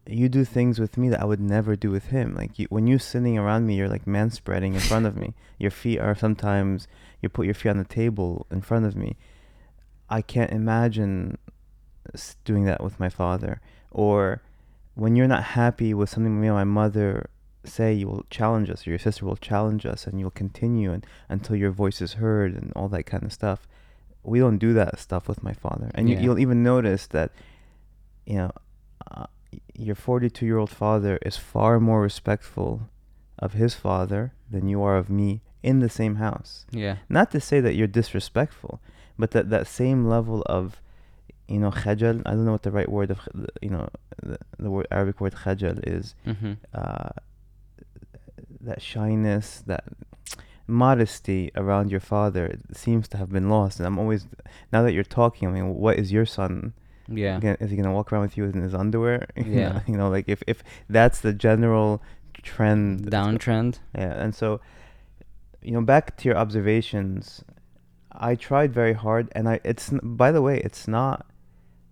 you 0.07 0.29
do 0.29 0.45
things 0.45 0.79
with 0.79 0.99
me 0.99 1.09
that 1.09 1.21
I 1.21 1.25
would 1.25 1.41
never 1.41 1.77
do 1.77 1.91
with 1.91 2.07
him. 2.07 2.35
Like 2.35 2.59
you, 2.59 2.67
when 2.69 2.87
you're 2.87 2.99
sitting 2.99 3.39
around 3.39 3.67
me, 3.67 3.75
you're 3.77 3.89
like 3.89 4.07
man 4.07 4.31
spreading 4.31 4.75
in 4.75 4.81
front 4.81 5.07
of 5.07 5.17
me. 5.17 5.35
Your 5.59 5.71
feet 5.71 5.99
are 5.99 6.15
sometimes 6.15 6.87
you 7.23 7.29
put 7.29 7.47
your 7.47 7.55
feet 7.55 7.71
on 7.71 7.79
the 7.79 7.85
table 7.85 8.47
in 8.51 8.61
front 8.61 8.85
of 8.85 8.97
me. 8.97 9.17
I 10.11 10.21
can't 10.21 10.51
imagine 10.53 11.39
doing 12.45 12.65
that 12.65 12.83
with 12.83 13.01
my 13.01 13.09
father. 13.09 13.61
Or 13.91 14.43
when 14.95 15.17
you're 15.17 15.29
not 15.29 15.45
happy 15.45 15.95
with 15.95 16.11
something 16.11 16.39
me 16.41 16.49
and 16.49 16.57
my 16.57 16.65
mother 16.65 17.31
say, 17.65 17.95
you 17.95 18.07
will 18.09 18.27
challenge 18.29 18.69
us, 18.69 18.87
or 18.87 18.91
your 18.91 18.99
sister 18.99 19.25
will 19.25 19.37
challenge 19.37 19.87
us, 19.87 20.07
and 20.07 20.21
you'll 20.21 20.31
continue 20.31 20.93
and, 20.93 21.07
until 21.31 21.57
your 21.57 21.71
voice 21.71 22.03
is 22.03 22.15
heard 22.15 22.53
and 22.55 22.73
all 22.77 22.89
that 22.89 23.05
kind 23.05 23.23
of 23.23 23.33
stuff. 23.33 23.67
We 24.23 24.39
don't 24.39 24.59
do 24.59 24.75
that 24.75 24.99
stuff 24.99 25.29
with 25.29 25.43
my 25.43 25.55
father, 25.55 25.91
and 25.95 26.09
Yeah. 26.11 26.17
you, 26.19 26.25
you'll 26.25 26.39
even 26.41 26.63
notice 26.63 27.07
that, 27.09 27.31
you 28.27 28.37
know, 28.37 28.51
uh, 29.11 29.27
your 29.75 29.95
42 29.95 30.47
year 30.47 30.59
old 30.59 30.71
father 30.71 31.19
is 31.23 31.37
far 31.37 31.81
more 31.81 32.01
respectful 32.01 32.89
of 33.39 33.53
his 33.55 33.75
father 33.75 34.33
than 34.51 34.69
you 34.69 34.83
are 34.83 34.97
of 34.97 35.11
me 35.11 35.43
in 35.63 35.81
the 35.81 35.89
same 35.89 36.17
house. 36.17 36.67
Yeah. 36.71 36.97
Not 37.09 37.31
to 37.33 37.41
say 37.41 37.61
that 37.61 37.75
you're 37.75 37.87
disrespectful, 37.87 38.81
but 39.19 39.31
that 39.33 39.51
that 39.51 39.67
same 39.67 40.09
level 40.09 40.43
of, 40.47 40.81
you 41.49 41.59
know, 41.59 41.71
khajal. 41.71 42.23
I 42.27 42.31
don't 42.31 42.45
know 42.45 42.53
what 42.53 42.63
the 42.63 42.71
right 42.71 42.89
word 42.89 43.11
of, 43.11 43.21
you 43.61 43.71
know, 43.71 43.89
the, 44.23 44.39
the 44.59 44.71
word 44.71 44.87
Arabic 44.91 45.21
word 45.21 45.35
khajal 45.35 45.81
is. 45.87 46.15
Mm-hmm. 46.27 46.55
Uh, 46.73 47.11
that 48.61 48.81
shyness, 48.81 49.63
that 49.67 49.85
modesty 50.67 51.51
around 51.55 51.91
your 51.91 52.01
father 52.01 52.59
seems 52.73 53.09
to 53.09 53.17
have 53.17 53.31
been 53.31 53.49
lost. 53.49 53.79
And 53.79 53.87
I'm 53.87 53.99
always, 53.99 54.27
now 54.73 54.83
that 54.83 54.93
you're 54.93 55.05
talking, 55.05 55.49
I 55.49 55.51
mean, 55.51 55.75
what 55.75 55.99
is 55.99 56.13
your 56.13 56.27
son 56.27 56.73
Yeah. 57.09 57.39
Is 57.61 57.71
he 57.71 57.77
gonna 57.77 57.93
walk 57.93 58.13
around 58.13 58.23
with 58.23 58.37
you 58.37 58.45
in 58.45 58.61
his 58.63 58.75
underwear? 58.75 59.27
You 59.37 59.45
know- 59.45 59.61
Yeah. 59.61 59.81
you 59.87 59.97
know, 59.97 60.09
like 60.09 60.29
if 60.29 60.43
if 60.47 60.63
that's 60.89 61.21
the 61.21 61.33
general 61.33 62.03
trend. 62.43 63.11
Downtrend. 63.11 63.79
Yeah, 63.95 64.13
and 64.23 64.35
so, 64.35 64.61
you 65.63 65.73
know, 65.73 65.81
back 65.83 66.17
to 66.19 66.29
your 66.29 66.37
observations, 66.37 67.45
I 68.13 68.35
tried 68.35 68.73
very 68.73 68.93
hard, 68.95 69.29
and 69.37 69.49
I 69.49 69.61
it's 69.65 69.91
by 70.03 70.31
the 70.33 70.43
way, 70.43 70.59
it's 70.59 70.87
not 70.89 71.27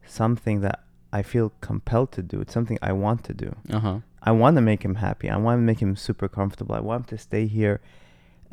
something 0.07 0.61
that 0.61 0.81
I 1.13 1.23
feel 1.23 1.53
compelled 1.61 2.13
to 2.13 2.23
do. 2.23 2.41
It's 2.41 2.53
something 2.55 2.79
I 2.83 2.93
want 2.93 3.25
to 3.25 3.35
do. 3.35 3.55
Uh 3.71 3.79
huh. 3.81 3.99
I 4.23 4.33
want 4.33 4.57
to 4.57 4.63
make 4.63 4.83
him 4.85 4.97
happy. 4.97 5.29
I 5.29 5.37
want 5.37 5.59
to 5.59 5.63
make 5.63 5.81
him 5.81 5.97
super 5.97 6.29
comfortable. 6.29 6.75
I 6.75 6.81
want 6.81 7.03
him 7.03 7.17
to 7.17 7.19
stay 7.19 7.47
here 7.47 7.81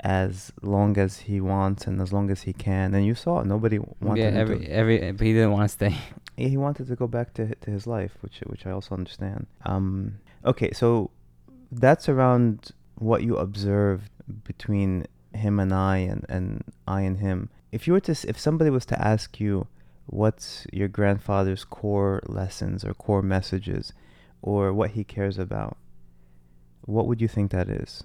as 0.01 0.51
long 0.61 0.97
as 0.97 1.19
he 1.29 1.39
wants 1.41 1.85
and 1.85 2.01
as 2.01 2.11
long 2.13 2.29
as 2.31 2.43
he 2.43 2.53
can. 2.53 2.93
And 2.95 3.05
you 3.05 3.13
saw 3.15 3.43
nobody 3.43 3.79
wanted 4.01 4.21
Yeah. 4.33 4.39
Every 4.39 4.59
to. 4.59 4.65
every 4.71 5.11
but 5.11 5.25
he 5.27 5.33
didn't 5.33 5.51
want 5.51 5.65
to 5.69 5.73
stay. 5.73 5.95
He 6.47 6.57
wanted 6.57 6.87
to 6.87 6.95
go 6.95 7.07
back 7.07 7.33
to 7.35 7.53
to 7.55 7.71
his 7.71 7.85
life, 7.85 8.17
which 8.21 8.39
which 8.47 8.65
I 8.65 8.71
also 8.71 8.95
understand. 8.95 9.47
Um, 9.65 10.19
okay, 10.45 10.71
so 10.71 11.11
that's 11.71 12.07
around 12.07 12.71
what 12.95 13.23
you 13.23 13.37
observed 13.37 14.09
between 14.43 15.05
him 15.33 15.59
and 15.59 15.73
I, 15.73 15.97
and 15.97 16.25
and 16.29 16.63
I 16.87 17.01
and 17.01 17.17
him. 17.19 17.49
If 17.71 17.87
you 17.87 17.93
were 17.93 17.99
to, 18.01 18.15
if 18.27 18.39
somebody 18.39 18.69
was 18.69 18.85
to 18.87 18.99
ask 18.99 19.39
you, 19.39 19.67
what's 20.05 20.65
your 20.73 20.87
grandfather's 20.87 21.63
core 21.63 22.21
lessons 22.25 22.83
or 22.83 22.93
core 22.93 23.21
messages, 23.21 23.93
or 24.41 24.73
what 24.73 24.91
he 24.91 25.03
cares 25.03 25.37
about, 25.37 25.77
what 26.81 27.05
would 27.05 27.21
you 27.21 27.27
think 27.27 27.51
that 27.51 27.69
is? 27.69 28.03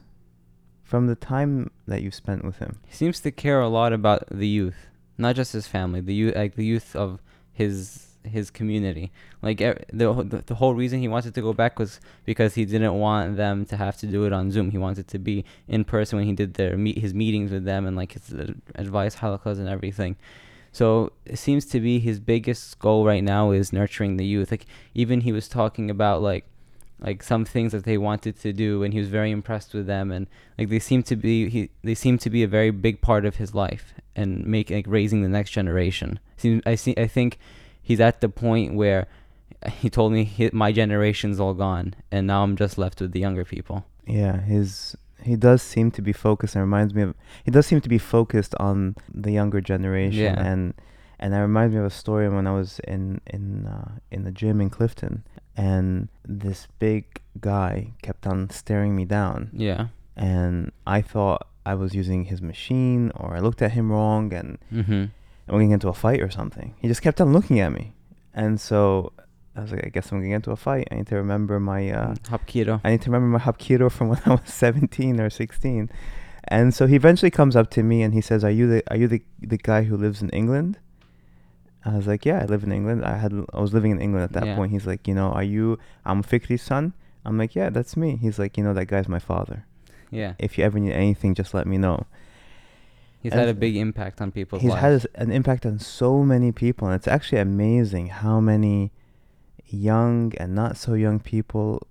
From 0.83 1.07
the 1.07 1.15
time 1.15 1.71
that 1.87 2.03
you 2.03 2.11
spent 2.11 2.45
with 2.45 2.59
him. 2.59 2.81
He 2.87 2.95
seems 2.95 3.21
to 3.21 3.31
care 3.31 3.61
a 3.61 3.69
lot 3.69 3.95
about 3.95 4.25
the 4.31 4.47
youth, 4.47 4.89
not 5.17 5.35
just 5.35 5.55
his 5.55 5.67
family. 5.67 6.01
The 6.01 6.15
youth, 6.15 6.37
like 6.37 6.57
the 6.57 6.67
youth 6.67 6.95
of 6.95 7.23
his 7.53 8.14
his 8.25 8.51
community. 8.51 9.13
Like 9.43 9.59
the 9.59 10.43
the, 10.47 10.55
whole 10.55 10.75
reason 10.75 11.01
he 11.01 11.09
wanted 11.09 11.35
to 11.35 11.43
go 11.43 11.53
back 11.53 11.79
was 11.79 12.01
because 12.25 12.55
he 12.55 12.65
didn't 12.65 12.95
want 12.95 13.37
them 13.37 13.65
to 13.67 13.77
have 13.77 13.97
to 13.99 14.07
do 14.07 14.25
it 14.25 14.33
on 14.33 14.51
Zoom. 14.51 14.71
He 14.71 14.79
wanted 14.79 15.09
to 15.09 15.19
be 15.19 15.45
in 15.69 15.85
person 15.85 16.19
when 16.19 16.27
he 16.27 16.33
did 16.33 16.55
their 16.55 16.77
meet 16.77 16.99
his 16.99 17.15
meetings 17.15 17.51
with 17.51 17.65
them 17.65 17.87
and 17.87 17.97
like 17.97 18.13
his 18.13 18.33
advice 18.75 19.17
halakas 19.17 19.59
and 19.59 19.69
everything. 19.69 20.17
So 20.73 21.13
it 21.25 21.37
seems 21.39 21.67
to 21.67 21.81
be 21.81 22.01
his 22.01 22.19
biggest 22.19 22.81
goal 22.81 23.07
right 23.07 23.23
now 23.23 23.53
is 23.53 23.73
nurturing 23.73 24.17
the 24.17 24.27
youth. 24.27 24.51
Like 24.51 24.67
even 24.93 25.21
he 25.21 25.31
was 25.31 25.49
talking 25.49 25.89
about 25.89 26.21
like 26.21 26.47
like 27.01 27.23
some 27.23 27.45
things 27.45 27.73
that 27.73 27.85
they 27.85 27.99
wanted 27.99 28.39
to 28.41 28.53
do 28.53 28.83
and 28.83 28.93
he 28.93 28.99
was 28.99 29.09
very 29.09 29.31
impressed 29.31 29.75
with 29.75 29.87
them 29.87 30.11
and 30.11 30.27
like 30.59 30.69
they 30.69 30.79
seem 30.79 31.03
to 31.03 31.17
be 31.17 31.49
he 31.49 31.71
they 31.83 31.95
seem 31.95 32.19
to 32.19 32.31
be 32.31 32.43
a 32.43 32.49
very 32.49 32.71
big 32.71 33.01
part 33.01 33.25
of 33.25 33.37
his 33.37 33.55
life 33.55 33.95
and 34.17 34.45
make 34.47 34.71
like 34.71 34.87
raising 34.89 35.23
the 35.23 35.29
next 35.29 35.51
generation. 35.51 36.19
Seem 36.37 36.63
I 36.67 36.75
see 36.75 36.95
I 36.97 37.07
think 37.07 37.39
he's 37.89 38.01
at 38.01 38.21
the 38.21 38.29
point 38.29 38.75
where 38.75 39.07
he 39.81 39.89
told 39.89 40.13
me 40.13 40.25
he, 40.25 40.51
my 40.53 40.71
generation's 40.73 41.39
all 41.39 41.55
gone 41.55 41.95
and 42.11 42.27
now 42.27 42.43
I'm 42.43 42.57
just 42.57 42.77
left 42.79 43.01
with 43.01 43.13
the 43.13 43.21
younger 43.21 43.45
people. 43.45 43.85
Yeah, 44.07 44.37
his 44.41 44.97
he 45.23 45.37
does 45.37 45.63
seem 45.63 45.91
to 45.93 46.03
be 46.03 46.13
focused 46.13 46.55
and 46.55 46.63
reminds 46.69 46.93
me 46.97 47.03
of 47.03 47.15
he 47.47 47.51
does 47.51 47.67
seem 47.67 47.81
to 47.81 47.89
be 47.89 47.97
focused 48.17 48.55
on 48.69 48.95
the 49.25 49.33
younger 49.33 49.61
generation 49.73 50.25
Yeah. 50.35 50.43
and 50.51 50.75
and 51.21 51.33
that 51.33 51.41
reminds 51.41 51.73
me 51.75 51.79
of 51.81 51.87
a 51.87 51.91
story 52.05 52.29
when 52.29 52.47
I 52.47 52.53
was 52.53 52.81
in 52.95 53.21
in 53.37 53.67
uh, 53.67 53.93
in 54.11 54.25
the 54.25 54.33
gym 54.41 54.61
in 54.61 54.69
Clifton 54.71 55.15
and 55.57 56.09
this 56.27 56.67
big 56.79 57.05
guy 57.41 57.93
kept 58.03 58.27
on 58.27 58.51
staring 58.51 58.93
me 58.97 59.05
down 59.19 59.39
Yeah. 59.69 59.87
and 60.17 60.73
I 60.87 61.01
thought 61.01 61.41
I 61.65 61.75
was 61.83 61.95
using 61.95 62.25
his 62.33 62.41
machine 62.43 63.11
or 63.21 63.29
I 63.37 63.41
looked 63.41 63.63
at 63.63 63.73
him 63.73 63.91
wrong 63.91 64.25
and 64.35 64.59
Mhm. 65.49 65.53
we're 65.53 65.59
getting 65.61 65.71
into 65.73 65.89
a 65.89 65.95
fight 65.95 66.21
or 66.21 66.31
something. 66.31 66.75
He 66.79 66.89
just 66.89 67.03
kept 67.03 67.21
on 67.21 67.33
looking 67.33 67.61
at 67.61 67.73
me. 67.73 67.93
And 68.35 68.61
so 68.61 69.13
I 69.57 69.61
was 69.63 69.71
like, 69.73 69.85
I 69.87 69.89
guess 69.89 70.11
I'm 70.11 70.19
getting 70.19 70.33
into 70.33 70.51
a 70.51 70.57
fight. 70.57 70.89
I 70.91 70.97
need 70.97 71.07
to 71.09 71.17
remember 71.17 71.61
my 71.61 71.91
uh, 71.91 72.15
Hapkido. 72.29 72.81
I 72.85 72.91
need 72.91 73.03
to 73.03 73.11
remember 73.11 73.29
my 73.39 73.45
Hapkido 73.45 73.91
from 73.91 74.09
when 74.13 74.21
I 74.27 74.31
was 74.31 74.41
17 74.53 75.21
or 75.21 75.31
16. 75.31 75.91
And 76.49 76.75
so 76.75 76.87
he 76.87 76.97
eventually 76.97 77.31
comes 77.31 77.57
up 77.57 77.71
to 77.71 77.83
me 77.83 78.03
and 78.03 78.13
he 78.13 78.21
says, 78.21 78.45
"Are 78.45 78.51
you 78.51 78.67
the 78.69 78.83
are 78.91 78.97
you 78.97 79.09
the 79.09 79.23
the 79.41 79.57
guy 79.57 79.85
who 79.85 79.97
lives 79.97 80.21
in 80.21 80.29
England?" 80.31 80.79
I 81.87 81.97
was 81.97 82.07
like, 82.07 82.27
"Yeah, 82.27 82.41
I 82.43 82.45
live 82.47 82.65
in 82.65 82.73
England. 82.73 83.03
I 83.05 83.17
had 83.17 83.33
I 83.55 83.61
was 83.61 83.73
living 83.73 83.93
in 83.93 84.01
England 84.01 84.25
at 84.25 84.33
that 84.33 84.45
Yeah. 84.47 84.55
point." 84.57 84.73
He's 84.73 84.87
like, 84.87 85.09
"You 85.09 85.15
know, 85.15 85.31
are 85.33 85.43
you 85.43 85.79
I'm 86.05 86.23
Fikri's 86.23 86.61
son?" 86.63 86.93
I'm 87.25 87.39
like, 87.39 87.55
"Yeah, 87.55 87.71
that's 87.71 87.97
me." 87.97 88.17
He's 88.17 88.39
like, 88.39 88.59
"You 88.59 88.65
know, 88.65 88.75
that 88.75 88.87
guy's 88.87 89.09
my 89.09 89.19
father. 89.19 89.65
Yeah. 90.11 90.35
If 90.39 90.59
you 90.59 90.65
ever 90.65 90.79
need 90.79 90.93
anything, 90.93 91.35
just 91.35 91.55
let 91.55 91.67
me 91.67 91.79
know." 91.79 92.05
He's 93.25 93.33
And 93.33 93.41
had 93.41 93.49
a 93.49 93.55
big 93.55 93.75
impact 93.77 94.21
on 94.21 94.31
people's 94.31 94.61
He's 94.61 94.71
lives. 94.71 95.03
had 95.07 95.23
an 95.23 95.33
impact 95.33 95.65
on 95.65 95.79
so 95.79 96.23
many 96.23 96.53
people, 96.53 96.87
and 96.87 96.95
it's 96.95 97.09
actually 97.09 97.39
amazing 97.41 98.09
how 98.09 98.39
many 98.39 98.93
young 99.67 100.33
and 100.37 100.55
not 100.55 100.77
so 100.77 100.93
young 100.93 101.19
people 101.19 101.87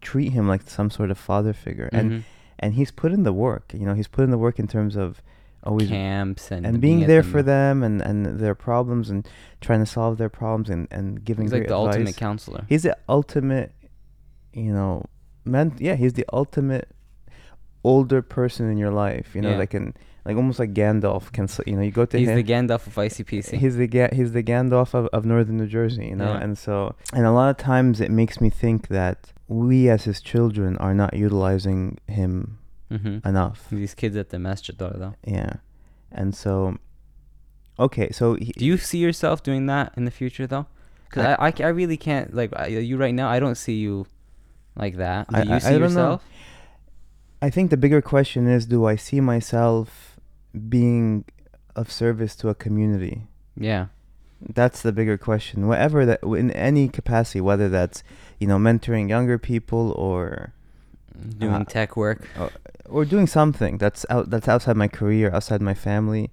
treat 0.00 0.32
him 0.32 0.48
like 0.48 0.68
some 0.68 0.90
sort 0.90 1.10
of 1.12 1.18
father 1.18 1.52
figure. 1.52 1.88
And 1.92 2.10
Mhm. 2.10 2.22
and 2.58 2.74
he's 2.74 2.90
put 2.90 3.12
in 3.12 3.22
the 3.22 3.32
work. 3.32 3.72
You 3.72 3.86
know, 3.86 3.94
he's 3.94 4.08
put 4.08 4.24
in 4.24 4.30
the 4.30 4.38
work 4.38 4.58
in 4.58 4.66
terms 4.66 4.96
of 4.96 5.22
always 5.64 5.88
camps 5.88 6.50
and 6.50 6.66
and 6.66 6.80
being 6.80 7.06
there 7.06 7.22
the 7.22 7.28
for 7.28 7.40
them 7.42 7.84
and 7.84 8.02
and 8.02 8.26
their 8.40 8.54
problems 8.56 9.10
and 9.10 9.28
trying 9.60 9.78
to 9.78 9.86
solve 9.86 10.18
their 10.18 10.28
problems 10.28 10.68
and 10.68 10.88
and 10.90 11.24
giving 11.24 11.44
He's 11.44 11.52
like 11.52 11.68
the 11.68 11.76
advice. 11.76 11.94
ultimate 11.94 12.16
counselor. 12.16 12.64
He's 12.68 12.82
the 12.82 12.96
ultimate, 13.08 13.70
you 14.52 14.72
know, 14.72 15.04
man. 15.44 15.72
Yeah, 15.78 15.94
he's 15.94 16.14
the 16.14 16.26
ultimate 16.32 16.88
older 17.84 18.22
person 18.22 18.70
in 18.70 18.76
your 18.78 18.90
life. 18.90 19.34
You 19.34 19.42
know, 19.42 19.50
Yeah. 19.50 19.58
like 19.58 19.70
can 19.70 19.94
like 20.24 20.36
almost 20.36 20.58
like 20.58 20.72
Gandalf 20.72 21.32
can. 21.32 21.48
You 21.66 21.76
know, 21.76 21.82
you 21.82 21.90
go 21.90 22.04
to 22.04 22.18
He's 22.18 22.28
him. 22.28 22.36
the 22.36 22.44
Gandalf 22.44 22.86
of 22.86 22.94
ICPC. 22.94 23.58
He's 23.58 23.76
the 23.76 23.86
Ga- 23.88 24.14
he's 24.14 24.32
the 24.32 24.42
Gandalf 24.42 24.94
of, 24.94 25.06
of 25.12 25.24
northern 25.24 25.56
New 25.58 25.66
Jersey, 25.66 26.06
you 26.06 26.16
know, 26.16 26.32
Yeah. 26.34 26.42
and 26.44 26.56
so 26.56 26.94
and 27.12 27.26
a 27.26 27.32
lot 27.32 27.50
of 27.50 27.56
times 27.56 28.00
it 28.00 28.10
makes 28.10 28.40
me 28.40 28.48
think 28.50 28.88
that 28.88 29.32
we 29.48 29.88
as 29.88 30.04
his 30.04 30.20
children 30.20 30.76
are 30.78 30.94
not 30.94 31.14
utilizing 31.14 31.98
him 32.06 32.58
mm-hmm. 32.90 33.26
enough. 33.28 33.66
These 33.70 33.94
kids 33.94 34.16
at 34.16 34.30
the 34.30 34.38
masjid 34.38 34.80
are 34.80 34.94
though. 34.96 35.14
Yeah, 35.26 35.54
and 36.12 36.34
so 36.34 36.78
okay, 37.78 38.10
so 38.12 38.34
he, 38.34 38.52
Do 38.52 38.64
you 38.64 38.76
see 38.76 38.98
yourself 38.98 39.42
doing 39.42 39.66
that 39.66 39.92
in 39.96 40.04
the 40.04 40.10
future 40.10 40.46
though? 40.46 40.66
Because 41.08 41.26
I- 41.26 41.34
I, 41.34 41.48
I, 41.48 41.52
I 41.64 41.68
really 41.68 41.96
can't 41.96 42.32
like 42.34 42.52
you 42.68 42.96
right 42.96 43.14
now. 43.14 43.28
I 43.28 43.40
don't 43.40 43.56
see 43.56 43.74
you 43.74 44.06
like 44.76 44.96
that. 44.96 45.28
Do 45.28 45.36
I- 45.36 45.42
you 45.42 45.60
see 45.60 45.68
I 45.68 45.78
don't 45.78 45.94
know. 45.94 46.20
I 47.42 47.50
think 47.50 47.70
the 47.70 47.76
bigger 47.76 48.00
question 48.00 48.46
is, 48.48 48.66
do 48.66 48.84
I 48.86 48.96
see 48.96 49.20
myself 49.20 50.16
being 50.68 51.24
of 51.74 51.90
service 51.90 52.36
to 52.36 52.48
a 52.48 52.54
community? 52.54 53.22
Yeah. 53.56 53.86
That's 54.40 54.80
the 54.82 54.92
bigger 54.92 55.18
question. 55.18 55.66
Whatever 55.68 56.06
that 56.06 56.20
in 56.22 56.50
any 56.52 56.88
capacity, 56.88 57.40
whether 57.40 57.68
that's 57.68 58.02
you 58.40 58.46
know 58.46 58.58
mentoring 58.58 59.08
younger 59.08 59.38
people 59.38 59.92
or 59.92 60.52
Doing 61.38 61.52
Uh, 61.52 61.64
tech 61.64 61.96
work. 61.96 62.26
or, 62.40 62.50
or 62.88 63.04
doing 63.04 63.26
something 63.26 63.76
that's 63.78 64.04
out 64.08 64.30
that's 64.30 64.48
outside 64.48 64.76
my 64.76 64.88
career, 64.88 65.30
outside 65.32 65.60
my 65.60 65.74
family. 65.74 66.30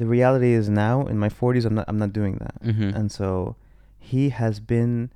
The 0.00 0.06
reality 0.06 0.52
is 0.52 0.68
now 0.68 1.06
in 1.06 1.16
my 1.18 1.28
40s, 1.28 1.64
I'm 1.64 1.74
not 1.74 1.86
I'm 1.88 1.98
not 1.98 2.12
doing 2.12 2.36
that, 2.44 2.56
Mm-hmm. 2.62 2.90
and 2.98 3.10
so 3.10 3.56
he 3.98 4.28
has 4.30 4.60
been 4.60 5.10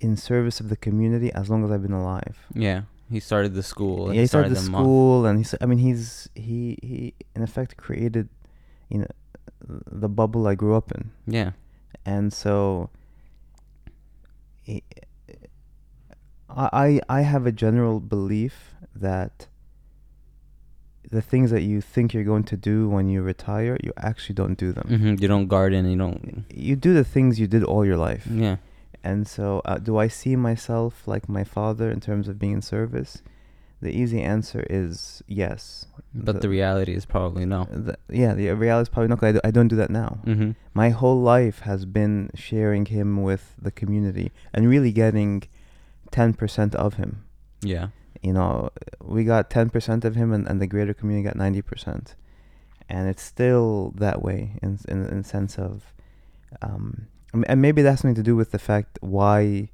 in 0.00 0.16
service 0.16 0.58
of 0.60 0.68
the 0.70 0.76
community 0.76 1.30
as 1.34 1.48
long 1.50 1.64
as 1.64 1.70
I've 1.70 1.82
been 1.82 1.92
alive. 2.04 2.36
yeah. 2.54 2.82
He 3.10 3.20
started 3.20 3.54
the 3.54 3.62
school. 3.62 4.14
yeah, 4.14 4.20
he 4.22 4.26
started 4.26 4.50
the 4.50 4.54
the 4.54 4.60
school, 4.60 5.26
and 5.26 5.38
he's. 5.38 5.54
I 5.60 5.66
mean, 5.66 5.78
he's 5.78 6.28
he 6.34 6.78
he 6.82 7.14
in 7.34 7.42
effect 7.42 7.76
created, 7.76 8.28
you 8.88 8.98
know, 9.00 9.10
the 10.02 10.08
bubble 10.08 10.46
I 10.46 10.54
grew 10.54 10.74
up 10.76 10.92
in, 10.92 11.10
Yeah. 11.26 11.50
and 12.06 12.32
so. 12.32 12.88
He, 14.62 14.82
I 16.48 17.00
I 17.08 17.18
I 17.18 17.20
have 17.22 17.46
a 17.46 17.52
general 17.52 18.00
belief 18.00 18.74
that. 18.94 19.46
The 21.12 21.22
things 21.22 21.50
that 21.50 21.62
you 21.62 21.80
think 21.80 22.14
you're 22.14 22.22
going 22.32 22.44
to 22.44 22.56
do 22.56 22.88
when 22.88 23.08
you 23.08 23.20
retire, 23.20 23.76
you 23.82 23.92
actually 23.96 24.36
don't 24.36 24.56
do 24.56 24.70
them. 24.70 24.86
Mm-hmm. 24.88 25.14
You 25.20 25.26
don't 25.26 25.48
garden. 25.48 25.90
You 25.90 25.96
don't. 25.98 26.44
You 26.54 26.76
do 26.76 26.94
the 26.94 27.02
things 27.02 27.40
you 27.40 27.48
did 27.48 27.64
all 27.64 27.84
your 27.84 27.96
life. 27.96 28.28
Yeah. 28.30 28.58
And 29.02 29.26
so, 29.26 29.62
uh, 29.64 29.78
do 29.78 29.96
I 29.96 30.08
see 30.08 30.36
myself 30.36 31.06
like 31.08 31.28
my 31.28 31.44
father 31.44 31.90
in 31.90 32.00
terms 32.00 32.28
of 32.28 32.38
being 32.38 32.52
in 32.54 32.62
service? 32.62 33.22
The 33.80 33.90
easy 33.90 34.20
answer 34.20 34.66
is 34.68 35.22
yes. 35.26 35.86
But 36.14 36.42
the, 36.42 36.50
reality 36.50 36.92
is 36.92 37.06
probably 37.06 37.46
no. 37.46 37.64
the- 37.70 37.96
yeah, 38.10 38.34
the 38.34 38.50
reality 38.50 38.82
is 38.82 38.88
probably 38.90 39.08
not. 39.08 39.20
'cause 39.20 39.28
I, 39.28 39.32
do, 39.32 39.40
I 39.44 39.50
don't 39.50 39.68
do 39.68 39.76
that 39.76 39.88
now. 39.88 40.18
Mm-hmm. 40.26 40.50
My 40.74 40.90
whole 40.90 41.20
life 41.22 41.60
has 41.60 41.86
been 41.86 42.30
sharing 42.34 42.84
him 42.86 43.22
with 43.22 43.54
the 43.60 43.70
community 43.70 44.32
and 44.52 44.68
really 44.68 44.92
getting 44.92 45.44
ten 46.10 46.34
percent 46.34 46.74
of 46.74 46.94
him. 46.94 47.24
Yeah. 47.62 47.88
You 48.22 48.34
know, 48.34 48.68
we 49.02 49.24
got 49.24 49.48
ten 49.48 49.70
percent 49.70 50.04
of 50.04 50.14
him, 50.14 50.30
and, 50.34 50.46
and 50.46 50.60
the 50.60 50.66
greater 50.66 50.92
community 50.92 51.24
got 51.26 51.36
ninety 51.36 51.62
percent, 51.62 52.16
and 52.86 53.08
it's 53.08 53.22
still 53.22 53.94
that 53.96 54.20
way 54.20 54.58
in 54.62 54.78
in 54.88 55.06
in 55.06 55.24
sense 55.24 55.58
of, 55.58 55.94
um, 56.60 57.06
and 57.32 57.62
maybe 57.62 57.82
that's 57.82 58.02
something 58.02 58.14
to 58.14 58.22
do 58.22 58.36
with 58.36 58.50
the 58.50 58.58
fact 58.58 58.98
why 59.00 59.70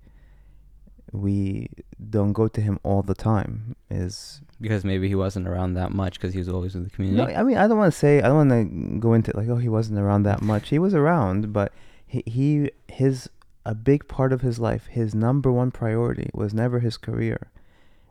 we 1.13 1.69
don't 2.11 2.33
go 2.33 2.49
to 2.49 2.61
him 2.61 2.79
all 2.83 3.03
the 3.03 3.15
time 3.15 3.77
is 3.91 4.41
because 4.61 4.85
maybe 4.85 5.09
he 5.09 5.15
wasn't 5.15 5.47
around 5.47 5.75
that 5.75 5.93
much 5.93 6.15
because 6.15 6.33
he 6.33 6.39
was 6.39 6.49
always 6.49 6.75
in 6.75 6.85
the 6.85 6.91
community. 6.91 7.33
no. 7.33 7.39
I 7.39 7.43
mean, 7.43 7.57
I 7.57 7.69
don't 7.69 7.79
want 7.79 7.93
to 7.93 7.99
say 7.99 8.19
I 8.19 8.29
don't 8.29 8.49
want 8.49 8.51
to 8.51 8.99
go 8.99 9.13
into 9.13 9.37
like 9.37 9.49
oh 9.49 9.57
he 9.57 9.69
wasn't 9.69 9.99
around 9.99 10.25
that 10.25 10.43
much. 10.43 10.69
He 10.69 10.79
was 10.79 10.95
around, 10.95 11.53
but 11.53 11.73
he, 12.07 12.23
he 12.27 12.71
his 12.89 13.29
a 13.65 13.75
big 13.75 14.07
part 14.09 14.33
of 14.33 14.43
his 14.43 14.59
life, 14.59 14.87
his 14.87 15.15
number 15.15 15.51
one 15.51 15.71
priority 15.71 16.31
was 16.33 16.55
never 16.55 16.81
his 16.81 16.97
career. 16.97 17.51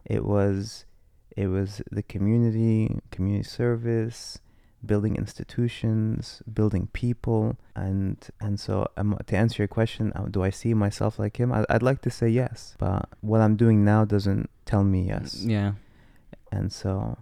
It 0.04 0.26
was 0.26 0.86
it 1.36 1.48
was 1.48 1.82
the 1.92 2.04
community, 2.04 3.00
community 3.12 3.48
service, 3.48 4.40
building 4.86 5.16
institutions, 5.16 6.42
building 6.52 6.88
people, 6.94 7.58
and 7.76 8.18
and 8.40 8.60
so 8.60 8.88
um, 8.98 9.18
to 9.26 9.36
answer 9.36 9.62
your 9.64 9.68
question, 9.68 10.12
uh, 10.16 10.26
do 10.30 10.44
I 10.44 10.50
see 10.50 10.74
myself 10.74 11.20
like 11.20 11.38
him? 11.38 11.52
I, 11.52 11.66
I'd 11.70 11.84
like 11.84 12.02
to 12.04 12.10
say 12.10 12.30
yes, 12.30 12.76
but 12.78 13.10
what 13.22 13.42
I'm 13.42 13.56
doing 13.56 13.84
now 13.84 14.06
doesn't 14.06 14.50
tell 14.66 14.84
me 14.84 15.08
yes. 15.08 15.44
Yeah. 15.44 15.74
And 16.52 16.72
so, 16.72 17.18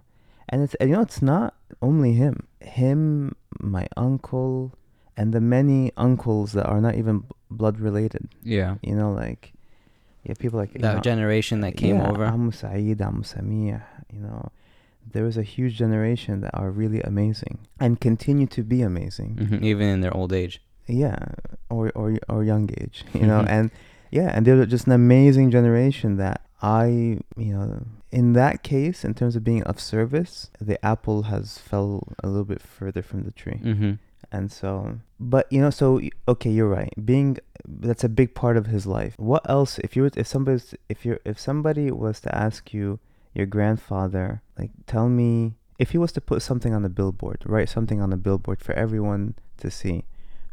and 0.48 0.62
it's 0.62 0.76
you 0.80 0.88
know 0.88 1.00
it's 1.00 1.22
not 1.22 1.54
only 1.82 2.12
him, 2.12 2.46
him, 2.60 3.34
my 3.58 3.86
uncle, 3.96 4.72
and 5.16 5.32
the 5.32 5.40
many 5.40 5.92
uncles 5.96 6.52
that 6.52 6.66
are 6.66 6.80
not 6.80 6.94
even 6.94 7.24
blood 7.50 7.80
related. 7.80 8.28
Yeah. 8.42 8.76
You 8.82 8.94
know, 8.94 9.12
like 9.12 9.52
yeah, 10.24 10.34
people 10.38 10.58
like 10.58 10.74
you 10.74 10.80
That 10.80 10.96
know, 10.96 11.00
generation 11.00 11.60
that 11.60 11.76
came 11.76 11.96
yeah, 11.96 12.10
over. 12.10 12.24
Amu 12.24 12.50
Saeed, 12.50 13.00
Amu 13.02 13.22
Samia, 13.22 13.82
you 14.12 14.20
know, 14.20 14.50
there 15.12 15.24
was 15.24 15.36
a 15.36 15.42
huge 15.42 15.76
generation 15.76 16.40
that 16.40 16.54
are 16.54 16.70
really 16.70 17.00
amazing 17.02 17.58
and 17.80 18.00
continue 18.00 18.46
to 18.48 18.62
be 18.62 18.82
amazing. 18.82 19.36
Mhm, 19.36 19.62
Even 19.62 19.86
in 19.88 20.00
their 20.00 20.14
old 20.16 20.32
age. 20.32 20.60
Yeah, 20.86 21.16
or 21.70 21.90
or 21.94 22.18
or 22.28 22.44
young 22.44 22.68
age, 22.80 23.04
you 23.14 23.26
know, 23.26 23.40
Mhm. 23.42 23.48
and 23.56 23.70
yeah, 24.10 24.30
and 24.34 24.46
they're 24.46 24.66
just 24.66 24.86
an 24.86 24.92
amazing 24.92 25.50
generation 25.50 26.16
that 26.18 26.42
I, 26.62 26.86
you 27.36 27.52
know, 27.54 27.84
in 28.12 28.32
that 28.34 28.62
case, 28.62 29.04
in 29.04 29.12
terms 29.14 29.34
of 29.36 29.42
being 29.44 29.62
of 29.64 29.80
service, 29.80 30.50
the 30.60 30.76
apple 30.84 31.24
has 31.24 31.58
fell 31.58 31.88
a 32.22 32.28
little 32.28 32.44
bit 32.44 32.62
further 32.62 33.02
from 33.02 33.24
the 33.24 33.32
tree, 33.32 33.60
Mm-hmm. 33.64 33.92
and 34.30 34.52
so, 34.52 34.98
but 35.18 35.44
you 35.52 35.60
know, 35.60 35.70
so 35.70 36.00
okay, 36.28 36.50
you're 36.50 36.68
right. 36.80 36.92
Being 37.04 37.38
that's 37.66 38.04
a 38.04 38.08
big 38.10 38.34
part 38.34 38.56
of 38.56 38.66
his 38.66 38.86
life. 38.86 39.14
What 39.16 39.48
else? 39.48 39.78
If 39.80 39.96
you 39.96 40.02
were, 40.02 40.10
if 40.16 40.26
somebody's, 40.26 40.74
if 40.88 41.04
you're, 41.06 41.20
if 41.24 41.38
somebody 41.40 41.90
was 41.90 42.20
to 42.20 42.30
ask 42.34 42.72
you, 42.74 42.98
your 43.34 43.46
grandfather, 43.46 44.42
like, 44.58 44.70
tell 44.86 45.08
me 45.08 45.54
if 45.78 45.90
he 45.90 45.98
was 45.98 46.12
to 46.12 46.20
put 46.20 46.42
something 46.42 46.72
on 46.72 46.82
the 46.82 46.88
billboard, 46.88 47.42
write 47.46 47.68
something 47.68 48.00
on 48.00 48.10
the 48.10 48.16
billboard 48.16 48.60
for 48.60 48.72
everyone 48.74 49.34
to 49.58 49.70
see, 49.70 50.04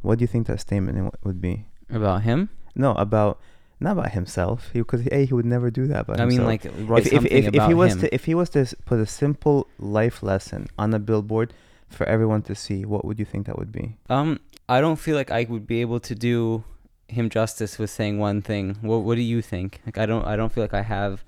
what 0.02 0.18
do 0.18 0.24
you 0.24 0.28
think 0.28 0.48
that 0.48 0.60
statement 0.60 1.14
would 1.24 1.40
be? 1.40 1.66
About 1.90 2.24
him? 2.24 2.50
No, 2.76 2.94
about 2.94 3.40
not 3.80 3.94
about 3.94 4.12
himself, 4.12 4.70
because 4.74 5.08
a 5.12 5.26
he 5.26 5.34
would 5.34 5.46
never 5.46 5.72
do 5.72 5.88
that. 5.88 6.06
But 6.06 6.20
I 6.20 6.26
mean, 6.26 6.46
like, 6.46 6.66
write 6.82 7.08
if, 7.08 7.08
if, 7.08 7.12
something 7.14 7.32
if, 7.32 7.46
if 7.48 7.54
about 7.56 7.68
he 7.68 7.74
was 7.74 7.94
him. 7.94 8.00
to 8.02 8.16
if 8.16 8.26
he 8.26 8.36
was 8.36 8.50
to 8.52 8.76
put 8.86 9.00
a 9.00 9.06
simple 9.06 9.68
life 9.80 10.22
lesson 10.22 10.68
on 10.78 10.94
a 10.94 11.00
billboard 11.00 11.54
for 11.90 12.06
everyone 12.06 12.44
to 12.44 12.56
see, 12.56 12.86
what 12.86 13.04
would 13.06 13.20
you 13.20 13.26
think 13.26 13.48
that 13.48 13.58
would 13.58 13.72
be? 13.72 13.98
Um, 14.10 14.40
I 14.70 14.82
don't 14.82 14.98
feel 14.98 15.16
like 15.16 15.32
I 15.32 15.46
would 15.50 15.66
be 15.66 15.82
able 15.82 16.00
to 16.00 16.16
do 16.16 16.64
him 17.08 17.30
justice 17.30 17.78
with 17.78 17.90
saying 17.90 18.20
one 18.20 18.42
thing. 18.42 18.78
What 18.82 19.00
What 19.00 19.16
do 19.16 19.22
you 19.22 19.42
think? 19.42 19.82
Like, 19.86 19.98
I 19.98 20.06
don't. 20.06 20.26
I 20.26 20.36
don't 20.36 20.52
feel 20.52 20.64
like 20.64 20.74
I 20.74 20.84
have. 20.84 21.24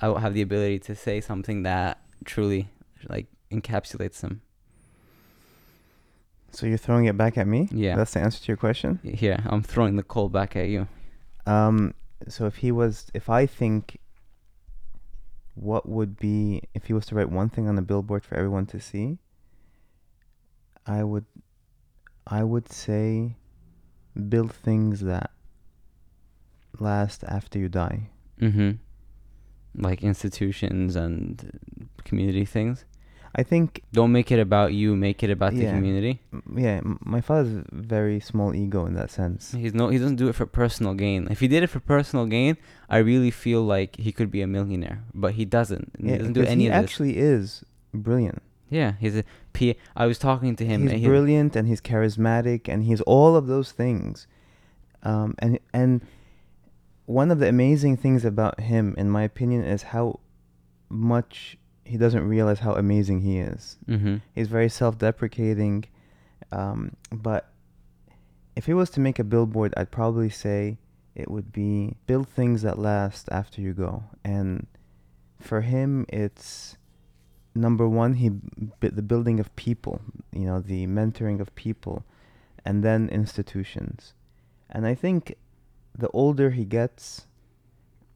I 0.00 0.06
don't 0.06 0.20
have 0.20 0.34
the 0.34 0.42
ability 0.42 0.78
to 0.80 0.94
say 0.94 1.20
something 1.20 1.64
that 1.64 2.00
truly 2.24 2.68
like 3.08 3.26
encapsulates 3.50 4.20
them. 4.20 4.42
So 6.50 6.66
you're 6.66 6.78
throwing 6.78 7.04
it 7.04 7.16
back 7.16 7.36
at 7.36 7.46
me? 7.46 7.68
Yeah. 7.70 7.96
That's 7.96 8.14
the 8.14 8.20
answer 8.20 8.40
to 8.40 8.46
your 8.48 8.56
question. 8.56 9.00
Yeah, 9.02 9.40
I'm 9.46 9.62
throwing 9.62 9.96
the 9.96 10.02
coal 10.02 10.28
back 10.28 10.56
at 10.56 10.68
you. 10.68 10.88
Um, 11.46 11.94
so 12.26 12.46
if 12.46 12.56
he 12.56 12.72
was, 12.72 13.10
if 13.14 13.28
I 13.28 13.46
think, 13.46 13.98
what 15.54 15.88
would 15.88 16.16
be 16.16 16.62
if 16.74 16.86
he 16.86 16.92
was 16.92 17.06
to 17.06 17.14
write 17.14 17.30
one 17.30 17.48
thing 17.48 17.68
on 17.68 17.76
the 17.76 17.82
billboard 17.82 18.24
for 18.24 18.34
everyone 18.36 18.66
to 18.66 18.80
see? 18.80 19.18
I 20.86 21.04
would, 21.04 21.26
I 22.26 22.44
would 22.44 22.70
say, 22.72 23.36
build 24.28 24.52
things 24.52 25.00
that 25.00 25.30
last 26.78 27.24
after 27.24 27.58
you 27.58 27.68
die. 27.68 28.08
Mm-hmm. 28.40 28.70
Like 29.76 30.02
institutions 30.02 30.96
and 30.96 31.88
community 32.04 32.44
things. 32.44 32.84
I 33.34 33.42
think, 33.42 33.82
Don't 33.92 34.10
make 34.10 34.32
it 34.32 34.40
about 34.40 34.72
you. 34.72 34.96
Make 34.96 35.22
it 35.22 35.30
about 35.30 35.54
the 35.54 35.66
community. 35.66 36.20
yeah, 36.56 36.80
my 36.82 37.20
father's 37.20 37.62
very 37.70 38.20
small 38.20 38.54
ego 38.54 38.86
in 38.86 38.94
that 38.94 39.10
sense. 39.10 39.52
He's 39.52 39.74
no. 39.74 39.88
He 39.90 39.98
doesn't 39.98 40.16
do 40.16 40.28
it 40.28 40.34
for 40.34 40.46
personal 40.46 40.94
gain. 40.94 41.28
If 41.30 41.40
he 41.40 41.46
did 41.46 41.62
it 41.62 41.68
for 41.68 41.78
personal 41.78 42.26
gain, 42.26 42.56
I 42.88 42.98
really 42.98 43.30
feel 43.30 43.62
like 43.62 43.96
he 43.96 44.12
could 44.12 44.30
be 44.30 44.40
a 44.40 44.46
millionaire. 44.46 45.04
But 45.14 45.34
he 45.34 45.44
doesn't. 45.44 45.92
Yeah, 45.98 46.12
he 46.12 46.18
doesn't 46.18 46.32
do 46.32 46.42
any 46.42 46.64
he 46.64 46.68
of 46.68 46.72
this. 46.72 46.78
He 46.78 46.84
actually 46.84 47.18
is 47.18 47.64
brilliant. 47.92 48.42
Yeah, 48.70 48.94
he's 48.98 49.16
a 49.16 49.24
P. 49.52 49.76
I 49.94 50.06
was 50.06 50.18
talking 50.18 50.56
to 50.56 50.64
him. 50.64 50.82
he's 50.82 50.92
and 50.92 51.00
he- 51.00 51.06
brilliant 51.06 51.54
and 51.54 51.68
he's 51.68 51.80
charismatic 51.80 52.66
and 52.66 52.84
he's 52.84 53.02
all 53.02 53.36
of 53.36 53.46
those 53.46 53.72
things 53.72 54.26
um, 55.02 55.34
and 55.38 55.58
and 55.72 56.02
one 57.08 57.30
of 57.30 57.38
the 57.38 57.48
amazing 57.48 57.96
things 57.96 58.22
about 58.24 58.60
him 58.60 58.94
in 58.98 59.08
my 59.08 59.22
opinion 59.22 59.64
is 59.64 59.82
how 59.94 60.20
much 60.90 61.56
he 61.84 61.96
doesn't 61.96 62.26
realize 62.28 62.58
how 62.60 62.74
amazing 62.74 63.20
he 63.22 63.38
is. 63.38 63.78
Mhm. 63.88 64.20
he's 64.34 64.48
very 64.48 64.68
self-deprecating 64.68 65.84
um, 66.52 66.80
but 67.28 67.42
if 68.56 68.66
he 68.66 68.74
was 68.74 68.90
to 68.90 69.00
make 69.00 69.18
a 69.18 69.24
billboard 69.24 69.72
i'd 69.76 69.90
probably 69.90 70.28
say 70.30 70.78
it 71.14 71.30
would 71.30 71.50
be 71.52 71.96
build 72.06 72.28
things 72.28 72.62
that 72.62 72.78
last 72.78 73.28
after 73.32 73.60
you 73.60 73.72
go. 73.72 74.04
And 74.24 74.66
for 75.40 75.60
him 75.62 76.06
it's 76.22 76.76
number 77.54 77.88
one 77.88 78.12
he 78.22 78.28
b- 78.80 78.88
the 79.00 79.02
building 79.12 79.40
of 79.40 79.48
people 79.56 80.00
you 80.32 80.46
know 80.48 80.60
the 80.60 80.86
mentoring 80.86 81.40
of 81.40 81.54
people 81.54 82.04
and 82.64 82.84
then 82.84 83.08
institutions. 83.08 84.12
And 84.70 84.86
i 84.86 84.94
think 84.94 85.34
the 85.98 86.08
older 86.10 86.50
he 86.50 86.64
gets 86.64 87.26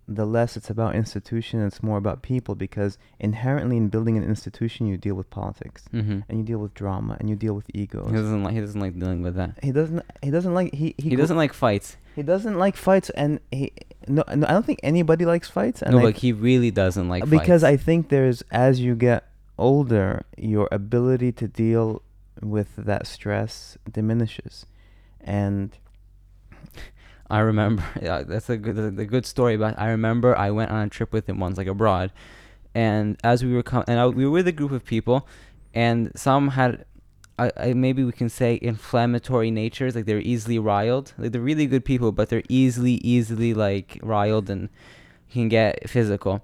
the 0.09 0.25
less 0.27 0.57
it's 0.57 0.69
about 0.69 0.95
institution 0.97 1.65
it's 1.65 1.83
more 1.83 1.97
about 1.97 2.23
people 2.23 2.55
because 2.55 2.99
inherently 3.21 3.77
in 3.77 3.89
building 3.89 4.17
an 4.17 4.25
institution 4.25 4.87
you 4.87 4.97
deal 4.97 5.15
with 5.15 5.31
politics 5.31 5.85
Mhm. 5.93 6.25
and 6.29 6.39
you 6.39 6.45
deal 6.45 6.59
with 6.59 6.75
drama 6.75 7.17
and 7.21 7.31
you 7.31 7.37
deal 7.37 7.55
with 7.55 7.67
egos 7.73 8.07
He 8.11 8.13
doesn't 8.17 8.43
like. 8.43 8.53
He 8.55 8.61
doesn't 8.61 8.81
like 8.81 8.99
dealing 8.99 9.23
with 9.23 9.37
that. 9.37 9.59
he 9.63 9.71
doesn't 9.73 10.03
he 10.23 10.31
doesn't 10.31 10.55
like 10.55 10.75
he 10.75 10.95
he, 10.99 11.11
He, 11.11 11.17
doesn't 11.17 11.37
like 11.37 11.53
fights. 11.53 11.97
he 12.17 12.23
doesn't 12.23 12.59
like 12.59 12.77
fights 12.77 13.11
and 13.11 13.39
he 13.53 13.73
no, 14.09 14.25
no 14.35 14.45
i 14.49 14.53
don't 14.53 14.67
think 14.67 14.81
anybody 14.83 15.25
likes 15.25 15.49
fights 15.49 15.81
and 15.83 15.93
no, 15.93 15.99
I 16.01 16.03
like 16.03 16.17
he 16.19 16.33
really 16.33 16.73
doesn't 16.73 17.09
like 17.09 17.23
because 17.31 17.63
fights. 17.63 17.73
I 17.75 17.77
think 17.77 18.09
there's 18.09 18.43
as 18.51 18.81
you 18.81 18.95
get 18.97 19.21
older, 19.59 20.25
your 20.37 20.67
ability 20.73 21.31
to 21.41 21.47
deal 21.47 22.03
with 22.43 22.75
that 22.77 23.07
stress 23.07 23.79
diminishes, 23.91 24.67
and 25.21 25.79
I 27.33 27.39
remember. 27.39 27.83
Yeah, 28.03 28.23
that's 28.23 28.51
a 28.51 28.57
good, 28.57 28.97
the, 28.97 29.07
good 29.07 29.27
story 29.27 29.55
about. 29.55 29.79
I 29.79 29.89
remember 29.89 30.37
I 30.37 30.51
went 30.51 30.71
on 30.71 30.87
a 30.87 30.89
trip 30.89 31.13
with 31.13 31.29
him 31.29 31.41
once, 31.41 31.57
like 31.57 31.67
abroad, 31.67 32.13
and 32.75 33.17
as 33.25 33.43
we 33.43 33.55
were 33.55 33.63
coming, 33.63 33.87
and 33.89 33.99
I, 33.99 34.07
we 34.07 34.25
were 34.25 34.31
with 34.31 34.47
a 34.47 34.53
group 34.53 34.71
of 34.71 34.85
people, 34.85 35.27
and 35.73 36.13
some 36.15 36.49
had, 36.49 36.85
I, 37.39 37.51
I 37.57 37.73
maybe 37.73 38.05
we 38.05 38.13
can 38.13 38.29
say 38.29 38.59
inflammatory 38.61 39.51
natures, 39.51 39.95
like 39.95 40.05
they're 40.05 40.21
easily 40.21 40.59
riled. 40.59 41.15
Like 41.17 41.33
they're 41.33 41.41
really 41.41 41.67
good 41.67 41.85
people, 41.85 42.13
but 42.13 42.29
they're 42.29 42.43
easily, 42.51 42.95
easily 43.03 43.55
like 43.55 43.99
riled 44.03 44.51
and 44.51 44.69
can 45.31 45.49
get 45.49 45.89
physical. 45.89 46.43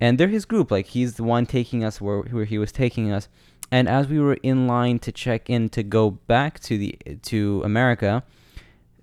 And 0.00 0.18
they're 0.18 0.28
his 0.28 0.44
group. 0.44 0.70
Like 0.72 0.86
he's 0.86 1.14
the 1.14 1.22
one 1.22 1.46
taking 1.46 1.84
us 1.84 2.00
where 2.00 2.22
where 2.22 2.44
he 2.44 2.58
was 2.58 2.72
taking 2.72 3.12
us. 3.12 3.28
And 3.70 3.88
as 3.88 4.08
we 4.08 4.20
were 4.20 4.38
in 4.42 4.66
line 4.66 4.98
to 5.00 5.12
check 5.12 5.48
in 5.48 5.68
to 5.70 5.82
go 5.82 6.10
back 6.10 6.60
to 6.60 6.76
the 6.78 6.98
to 7.22 7.62
America, 7.64 8.24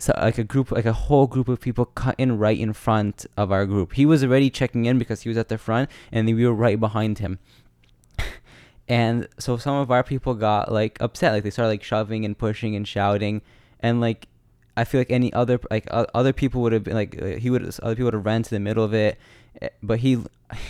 so 0.04 0.14
like 0.18 0.38
a 0.38 0.44
group 0.44 0.72
like 0.72 0.86
a 0.86 0.94
whole 0.94 1.28
group 1.28 1.48
of 1.48 1.62
people 1.62 1.86
cut 1.86 2.16
in 2.18 2.38
right 2.38 2.60
in 2.60 2.74
front 2.74 3.26
of 3.38 3.52
our 3.52 3.66
group. 3.66 3.94
He 3.94 4.06
was 4.06 4.24
already 4.24 4.50
checking 4.50 4.86
in 4.86 4.98
because 4.98 5.22
he 5.22 5.30
was 5.30 5.38
at 5.38 5.48
the 5.48 5.58
front 5.58 5.90
and 6.12 6.28
we 6.28 6.46
were 6.46 6.54
right 6.54 6.80
behind 6.80 7.20
him. 7.20 7.40
And 8.90 9.30
so 9.40 9.56
some 9.56 9.76
of 9.76 9.92
our 9.92 10.04
people 10.04 10.34
got 10.34 10.70
like 10.70 10.98
upset. 11.00 11.32
Like 11.32 11.44
they 11.44 11.50
started 11.52 11.70
like 11.70 11.84
shoving 11.84 12.26
and 12.26 12.38
pushing 12.38 12.76
and 12.76 12.86
shouting. 12.86 13.42
And 13.80 14.02
like 14.02 14.28
i 14.76 14.84
feel 14.84 15.00
like 15.00 15.12
any 15.12 15.32
other 15.34 15.60
like 15.70 15.88
o- 15.92 16.08
other 16.14 16.34
people 16.34 16.62
would 16.62 16.74
have 16.74 16.84
been 16.84 16.96
like 16.96 17.22
uh, 17.22 17.26
he 17.38 17.50
would 17.50 17.64
other 17.84 17.96
people 17.96 18.06
would 18.06 18.14
have 18.14 18.26
ran 18.26 18.42
to 18.42 18.50
the 18.50 18.60
middle 18.60 18.84
of 18.84 18.94
it 18.94 19.18
but 19.82 20.00
he 20.00 20.24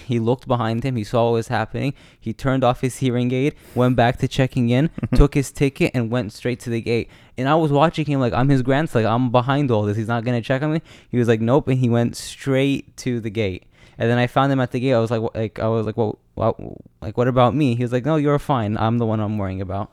he 0.06 0.18
looked 0.18 0.48
behind 0.48 0.84
him 0.84 0.96
he 0.96 1.04
saw 1.04 1.26
what 1.26 1.34
was 1.34 1.48
happening 1.50 1.94
he 2.18 2.32
turned 2.32 2.64
off 2.64 2.80
his 2.80 2.98
hearing 3.00 3.32
aid 3.34 3.54
went 3.76 3.96
back 3.98 4.18
to 4.18 4.28
checking 4.28 4.70
in 4.70 4.90
took 5.16 5.34
his 5.34 5.52
ticket 5.52 5.92
and 5.94 6.10
went 6.10 6.32
straight 6.32 6.60
to 6.60 6.70
the 6.70 6.80
gate 6.80 7.10
and 7.38 7.50
I 7.50 7.56
was 7.56 7.72
watching 7.72 8.06
him 8.06 8.20
like 8.20 8.32
I'm 8.32 8.48
his 8.50 8.62
grandson. 8.62 9.04
Like 9.04 9.12
I'm 9.12 9.32
behind 9.32 9.72
all 9.72 9.84
this. 9.84 9.98
He's 9.98 10.08
not 10.08 10.24
gonna 10.24 10.42
check 10.42 10.62
on 10.62 10.72
me. 10.72 10.82
He 11.10 11.18
was 11.18 11.28
like, 11.28 11.42
nope, 11.42 11.68
and 11.68 11.80
he 11.80 11.90
went 11.90 12.16
straight 12.16 12.96
to 12.98 13.20
the 13.20 13.32
gate. 13.32 13.64
And 13.98 14.08
then 14.10 14.20
I 14.20 14.28
found 14.28 14.52
him 14.52 14.60
at 14.60 14.72
the 14.72 14.80
gate. 14.80 14.94
I 14.94 15.00
was 15.00 15.10
like, 15.10 15.22
what, 15.22 15.36
like 15.36 15.58
I 15.58 15.68
was 15.68 15.86
like, 15.88 15.98
well, 15.98 16.20
what, 16.36 16.56
like 17.02 17.18
what 17.18 17.28
about 17.28 17.56
me? 17.56 17.74
He 17.76 17.84
was 17.84 17.92
like, 17.92 18.06
no, 18.06 18.18
you're 18.18 18.38
fine. 18.38 18.78
I'm 18.78 19.00
the 19.00 19.06
one 19.08 19.20
I'm 19.20 19.38
worrying 19.40 19.62
about. 19.62 19.90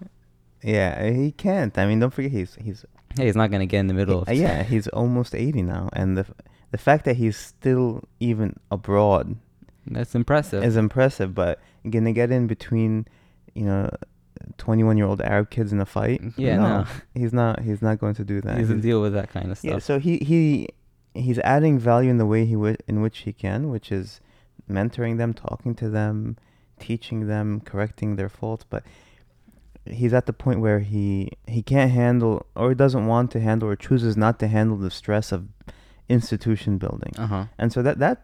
yeah, 0.62 1.10
he 1.10 1.32
can't. 1.32 1.76
I 1.78 1.86
mean, 1.86 1.98
don't 2.00 2.12
forget 2.12 2.30
he's 2.30 2.56
he's 2.56 2.84
Hey, 3.16 3.24
he's 3.24 3.36
not 3.36 3.50
gonna 3.50 3.64
get 3.66 3.80
in 3.80 3.86
the 3.86 3.94
middle 3.94 4.20
of. 4.22 4.28
uh, 4.28 4.32
yeah 4.32 4.62
he's 4.72 4.86
almost 4.88 5.34
eighty 5.34 5.62
now, 5.62 5.88
and 5.94 6.18
the 6.18 6.26
the 6.70 6.78
fact 6.78 7.04
that 7.04 7.16
he's 7.16 7.36
still 7.36 8.04
even 8.20 8.56
abroad 8.70 9.36
That's 9.86 10.14
impressive. 10.14 10.62
is 10.64 10.76
impressive. 10.76 11.34
But 11.34 11.58
gonna 11.88 12.12
get 12.12 12.30
in 12.30 12.46
between, 12.46 13.06
you 13.54 13.64
know, 13.64 13.90
twenty-one-year-old 14.58 15.20
Arab 15.20 15.50
kids 15.50 15.72
in 15.72 15.80
a 15.80 15.86
fight? 15.86 16.20
Yeah, 16.36 16.56
no. 16.56 16.84
he's 17.14 17.32
not. 17.32 17.60
He's 17.62 17.82
not 17.82 17.98
going 17.98 18.14
to 18.14 18.24
do 18.24 18.40
that. 18.42 18.56
he 18.56 18.62
doesn't 18.62 18.76
He's- 18.76 18.82
deal 18.84 19.00
with 19.02 19.12
that 19.14 19.30
kind 19.30 19.50
of 19.50 19.58
stuff 19.58 19.70
yeah, 19.70 19.78
so 19.78 19.98
he 19.98 20.18
he 20.18 20.68
he's 21.14 21.38
adding 21.40 21.78
value 21.78 22.10
in 22.10 22.18
the 22.18 22.26
way 22.26 22.44
he 22.44 22.54
w- 22.54 22.76
in 22.86 23.00
which 23.02 23.18
he 23.20 23.32
can, 23.32 23.68
which 23.70 23.90
is 23.90 24.20
mentoring 24.70 25.18
them, 25.18 25.34
talking 25.34 25.74
to 25.74 25.88
them, 25.90 26.36
teaching 26.78 27.26
them, 27.26 27.60
correcting 27.60 28.14
their 28.16 28.28
faults. 28.28 28.64
But 28.68 28.84
he's 29.84 30.12
at 30.14 30.26
the 30.26 30.32
point 30.32 30.60
where 30.60 30.78
he 30.80 31.32
he 31.48 31.62
can't 31.62 31.90
handle 31.90 32.46
or 32.54 32.74
doesn't 32.74 33.06
want 33.06 33.30
to 33.32 33.40
handle 33.40 33.68
or 33.68 33.76
chooses 33.76 34.16
not 34.16 34.38
to 34.38 34.46
handle 34.46 34.76
the 34.76 34.90
stress 34.90 35.32
of 35.32 35.48
institution 36.10 36.78
building. 36.78 37.12
Uh 37.16 37.26
huh. 37.34 37.44
And 37.60 37.72
so 37.72 37.82
that 37.86 37.98
that 38.04 38.16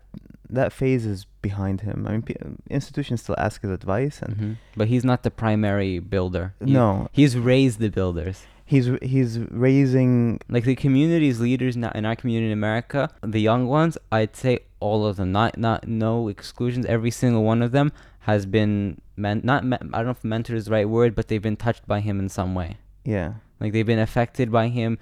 that 0.59 0.73
phase 0.73 1.05
is 1.07 1.27
behind 1.43 1.81
him. 1.83 2.07
I 2.07 2.13
mean, 2.13 2.23
p- 2.23 2.37
institutions 2.71 3.23
still 3.23 3.35
ask 3.47 3.63
his 3.63 3.71
advice, 3.71 4.17
and 4.25 4.33
hmm 4.37 4.53
But 4.79 4.87
he's 4.93 5.05
not 5.11 5.23
the 5.23 5.31
primary 5.45 5.99
builder. 6.15 6.55
He- 6.65 6.73
no, 6.81 7.09
He's 7.13 7.35
raised 7.53 7.79
the 7.81 7.91
builders. 8.01 8.39
he's 8.75 8.87
he's 9.15 9.33
raising. 9.67 10.41
Like 10.55 10.65
the 10.65 10.75
community's 10.87 11.39
leaders 11.41 11.75
now 11.77 11.93
in 11.95 12.05
our 12.05 12.17
community 12.17 12.47
in 12.53 12.53
America, 12.53 13.01
the 13.23 13.41
young 13.51 13.63
ones, 13.81 13.95
I'd 14.19 14.35
say 14.37 14.55
all 14.81 15.01
of 15.09 15.15
them, 15.17 15.31
not 15.41 15.53
not 15.69 15.81
no 16.07 16.29
exclusions. 16.35 16.85
Every 16.87 17.11
single 17.23 17.43
one 17.53 17.61
of 17.67 17.71
them 17.73 17.89
has 18.31 18.43
been 18.47 19.01
men, 19.17 19.41
not 19.45 19.61
men, 19.65 19.79
I 19.95 19.99
don't 19.99 20.07
know 20.07 20.11
if 20.21 20.25
mentor 20.25 20.55
is 20.61 20.65
the 20.67 20.73
right 20.79 20.89
word, 20.99 21.15
but 21.15 21.29
they've 21.29 21.47
been 21.51 21.57
touched 21.67 21.85
by 21.87 22.01
him 22.01 22.17
in 22.19 22.29
some 22.29 22.55
way. 22.61 22.71
Yeah, 23.05 23.35
Like 23.61 23.71
they've 23.73 23.87
been 23.95 24.01
affected 24.09 24.51
by 24.51 24.67
him 24.69 24.99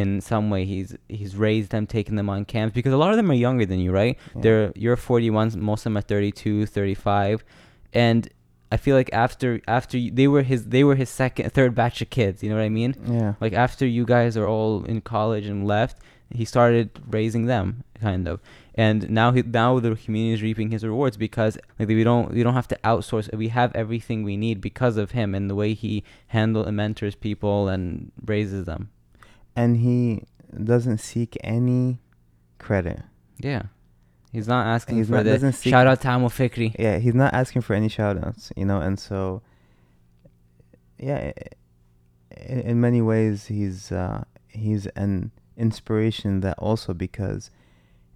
in 0.00 0.20
some 0.20 0.50
way. 0.50 0.64
He's 0.64 0.90
he's 1.08 1.36
raised 1.36 1.70
them, 1.70 1.86
taken 1.86 2.16
them 2.16 2.28
on 2.28 2.44
camps 2.44 2.74
because 2.74 2.92
a 2.92 2.96
lot 2.96 3.10
of 3.12 3.16
them 3.16 3.30
are 3.30 3.40
younger 3.46 3.66
than 3.66 3.78
you, 3.78 3.92
right? 3.92 4.18
yeah. 4.34 4.42
They're 4.42 4.72
you're 4.74 4.96
41, 4.96 5.52
most 5.60 5.80
of 5.80 5.84
them 5.84 5.96
are 5.98 6.00
32, 6.00 6.66
35, 6.66 7.44
and 7.92 8.28
I 8.72 8.76
feel 8.76 8.96
like 8.96 9.10
after 9.12 9.60
after 9.68 9.96
you, 9.96 10.10
they 10.10 10.26
were 10.26 10.42
his 10.42 10.60
they 10.66 10.82
were 10.82 10.96
his 10.96 11.10
second 11.10 11.52
third 11.52 11.74
batch 11.74 12.02
of 12.02 12.10
kids. 12.10 12.42
You 12.42 12.50
know 12.50 12.56
what 12.56 12.64
I 12.64 12.70
mean? 12.80 12.94
yeah. 13.06 13.34
Like 13.40 13.52
after 13.52 13.86
you 13.86 14.04
guys 14.04 14.36
are 14.36 14.48
all 14.48 14.84
in 14.84 15.00
college 15.00 15.46
and 15.46 15.64
left, 15.64 15.96
he 16.30 16.44
started 16.44 16.86
raising 17.08 17.46
them 17.46 17.84
kind 18.00 18.26
of. 18.26 18.40
And 18.74 19.08
now 19.10 19.30
he 19.30 19.42
now 19.42 19.78
the 19.78 19.94
community 19.94 20.34
is 20.34 20.42
reaping 20.42 20.70
his 20.72 20.82
rewards 20.82 21.16
because 21.16 21.56
like 21.78 21.86
we 21.86 22.02
don't 22.02 22.32
we 22.34 22.42
don't 22.42 22.58
have 22.60 22.66
to 22.74 22.78
outsource. 22.82 23.32
We 23.44 23.48
have 23.60 23.70
everything 23.76 24.24
we 24.24 24.36
need 24.36 24.60
because 24.60 24.96
of 24.96 25.12
him 25.12 25.36
and 25.36 25.48
the 25.48 25.54
way 25.54 25.74
he 25.74 26.02
handles 26.28 26.66
and 26.66 26.76
mentors 26.76 27.14
people 27.14 27.68
and 27.68 28.10
raises 28.26 28.64
them. 28.64 28.82
And 29.56 29.76
he 29.78 30.24
doesn't 30.62 30.98
seek 30.98 31.36
any 31.42 31.98
credit. 32.58 33.00
Yeah. 33.38 33.64
He's 34.32 34.48
not 34.48 34.66
asking 34.66 34.96
He's 34.98 35.06
for 35.08 35.22
not- 35.22 35.24
the 35.40 35.52
seek- 35.52 35.70
shout 35.70 35.86
out 35.86 36.00
to 36.02 36.08
Amo 36.08 36.28
Fikri. 36.28 36.74
Yeah, 36.78 36.98
he's 36.98 37.14
not 37.14 37.32
asking 37.34 37.62
for 37.62 37.74
any 37.74 37.88
shout 37.88 38.16
outs, 38.24 38.52
you 38.56 38.64
know, 38.64 38.80
and 38.80 38.98
so 38.98 39.42
yeah, 40.98 41.32
in, 42.36 42.60
in 42.60 42.80
many 42.80 43.00
ways 43.02 43.46
he's 43.46 43.92
uh, 43.92 44.24
he's 44.48 44.86
an 44.88 45.30
inspiration 45.56 46.40
that 46.40 46.58
also 46.58 46.92
because 46.94 47.50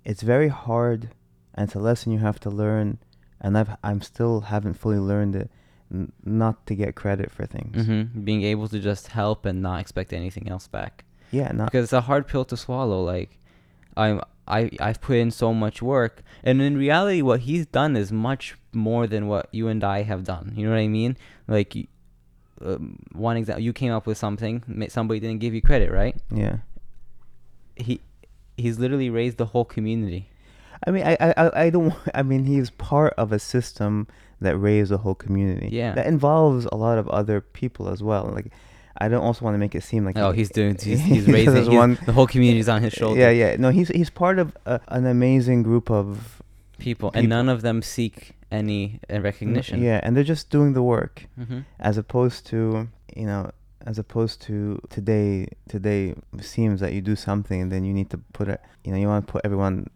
it's 0.04 0.22
very 0.22 0.48
hard 0.48 1.10
and 1.54 1.66
it's 1.68 1.74
a 1.74 1.78
lesson 1.78 2.12
you 2.12 2.18
have 2.18 2.40
to 2.40 2.50
learn 2.50 2.98
and 3.40 3.56
I've 3.56 3.76
I'm 3.84 4.00
still 4.00 4.42
haven't 4.42 4.74
fully 4.74 4.98
learned 4.98 5.36
it 5.36 5.50
n- 5.92 6.12
not 6.24 6.66
to 6.66 6.74
get 6.74 6.94
credit 6.96 7.30
for 7.30 7.46
things. 7.46 7.86
hmm 7.86 8.02
Being 8.24 8.42
able 8.42 8.68
to 8.68 8.80
just 8.80 9.08
help 9.08 9.44
and 9.46 9.62
not 9.62 9.80
expect 9.80 10.12
anything 10.12 10.48
else 10.48 10.66
back. 10.66 11.04
Yeah, 11.30 11.52
not 11.52 11.66
because 11.66 11.84
it's 11.84 11.92
a 11.92 12.02
hard 12.02 12.26
pill 12.26 12.44
to 12.46 12.56
swallow. 12.56 13.02
Like, 13.02 13.38
I'm 13.96 14.20
I 14.46 14.70
I've 14.80 15.00
put 15.00 15.16
in 15.16 15.30
so 15.30 15.52
much 15.52 15.82
work, 15.82 16.22
and 16.42 16.60
in 16.62 16.76
reality, 16.78 17.20
what 17.22 17.40
he's 17.40 17.66
done 17.66 17.96
is 17.96 18.10
much 18.12 18.56
more 18.72 19.06
than 19.06 19.26
what 19.28 19.48
you 19.52 19.68
and 19.68 19.82
I 19.84 20.02
have 20.02 20.24
done. 20.24 20.52
You 20.56 20.66
know 20.66 20.72
what 20.72 20.78
I 20.80 20.88
mean? 20.88 21.16
Like, 21.46 21.76
um, 22.64 22.98
one 23.12 23.36
example, 23.36 23.62
you 23.62 23.72
came 23.72 23.92
up 23.92 24.06
with 24.06 24.18
something, 24.18 24.86
somebody 24.88 25.20
didn't 25.20 25.40
give 25.40 25.54
you 25.54 25.62
credit, 25.62 25.90
right? 25.92 26.16
yeah. 26.32 26.58
He 27.76 28.00
he's 28.56 28.78
literally 28.78 29.10
raised 29.10 29.36
the 29.36 29.46
whole 29.46 29.64
community. 29.64 30.28
I 30.86 30.90
mean, 30.90 31.04
I, 31.06 31.16
I, 31.20 31.64
I- 31.66 31.70
don't. 31.70 31.94
I 32.14 32.22
mean, 32.22 32.44
he's 32.44 32.70
part 32.70 33.14
of 33.18 33.32
a 33.32 33.38
system 33.38 34.06
that 34.40 34.56
raised 34.56 34.92
a 34.92 34.98
whole 34.98 35.14
community. 35.14 35.68
Yeah. 35.72 35.92
That 35.94 36.06
involves 36.06 36.66
a 36.70 36.76
lot 36.76 36.98
of 36.98 37.08
other 37.08 37.40
people 37.40 37.88
as 37.88 38.02
well. 38.02 38.30
Like, 38.34 38.52
I 39.00 39.08
don't 39.08 39.22
also 39.22 39.44
want 39.44 39.54
to 39.54 39.58
make 39.58 39.74
it 39.74 39.82
seem 39.84 40.04
like. 40.04 40.18
Oh, 40.18 40.30
he- 40.32 40.38
he's 40.40 40.50
doing. 40.50 40.76
He's, 40.80 41.00
he's 41.00 41.26
raising. 41.38 41.54
he's- 41.56 41.68
one. 41.68 41.98
the 42.06 42.12
whole 42.12 42.26
community's 42.26 42.68
on 42.68 42.82
his 42.82 42.92
shoulder. 42.92 43.20
Yeah, 43.20 43.30
yeah. 43.30 43.56
No, 43.58 43.70
he's 43.70 43.88
he's 43.88 44.10
part 44.10 44.38
of 44.38 44.56
a, 44.66 44.80
an 44.88 45.06
amazing 45.06 45.62
group 45.62 45.90
of 45.90 46.42
People, 46.78 47.10
and 47.14 47.28
none 47.28 47.48
of 47.48 47.62
them 47.62 47.82
seek 47.82 48.36
any 48.52 49.00
uh, 49.12 49.20
recognition. 49.20 49.82
Yeah, 49.82 50.00
and 50.04 50.16
they're 50.16 50.22
just 50.22 50.48
doing 50.50 50.72
the 50.74 50.82
work, 50.82 51.26
hmm 51.36 51.60
as 51.80 51.98
opposed 51.98 52.46
to 52.46 52.88
you 53.16 53.26
know, 53.26 53.50
as 53.84 53.98
opposed 53.98 54.40
to 54.42 54.80
today. 54.88 55.48
Today 55.68 56.14
seems 56.40 56.78
that 56.80 56.92
you 56.92 57.00
do 57.00 57.16
something 57.16 57.60
and 57.62 57.72
then 57.72 57.82
you 57.84 57.92
need 57.92 58.10
to 58.10 58.18
put 58.32 58.46
it. 58.48 58.60
You 58.84 58.92
know, 58.92 58.98
you 58.98 59.08
want 59.08 59.26
to 59.26 59.32
put 59.32 59.42
everyone, 59.44 59.88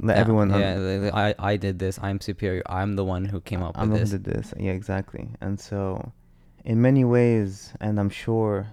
let 0.00 0.14
Yeah, 0.14 0.20
everyone. 0.20 0.50
Yeah, 0.50 1.10
I 1.12 1.34
I 1.52 1.56
did 1.56 1.80
this. 1.80 1.98
I'm 2.00 2.20
superior. 2.20 2.62
I'm 2.66 2.94
the 2.94 3.04
one 3.04 3.24
who 3.24 3.40
came 3.40 3.62
up 3.64 3.74
I'm 3.76 3.90
with 3.90 3.98
the 3.98 4.04
this. 4.04 4.12
one 4.12 4.20
who 4.20 4.24
did 4.24 4.34
this. 4.36 4.54
Yeah, 4.66 4.72
exactly. 4.78 5.28
And 5.40 5.58
so, 5.58 6.12
in 6.68 6.82
many 6.82 7.02
ways, 7.02 7.72
and 7.80 7.98
I'm 7.98 8.10
sure 8.10 8.66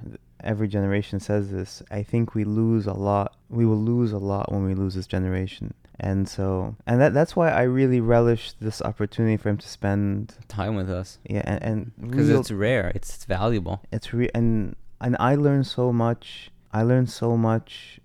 every 0.43 0.67
generation 0.67 1.21
says 1.21 1.49
this, 1.49 1.81
I 1.89 2.03
think 2.03 2.35
we 2.35 2.43
lose 2.43 2.85
a 2.87 2.93
lot. 2.93 3.37
We 3.49 3.65
will 3.65 3.81
lose 3.81 4.11
a 4.11 4.17
lot 4.17 4.51
when 4.51 4.65
we 4.65 4.75
lose 4.75 4.95
this 4.95 5.07
generation. 5.07 5.73
And 5.97 6.27
so, 6.27 6.75
and 6.85 6.99
that 6.99 7.13
that's 7.13 7.37
why 7.37 7.49
I 7.51 7.61
really 7.61 8.01
relish 8.01 8.51
this 8.59 8.81
opportunity 8.81 9.37
for 9.37 9.47
him 9.47 9.57
to 9.59 9.67
spend, 9.67 10.35
Time 10.49 10.75
with 10.75 10.89
us. 10.89 11.19
yeah, 11.23 11.43
and, 11.45 11.93
because 12.01 12.29
it's 12.29 12.51
rare. 12.51 12.91
It's 12.93 13.23
valuable. 13.23 13.81
it's 13.93 14.13
re- 14.13 14.29
and 14.35 14.75
and 14.99 15.15
I 15.17 15.35
learned 15.35 15.67
so 15.67 15.93
much. 15.93 16.51
I 16.73 16.83
learned 16.83 17.09
so 17.09 17.37
much 17.37 18.01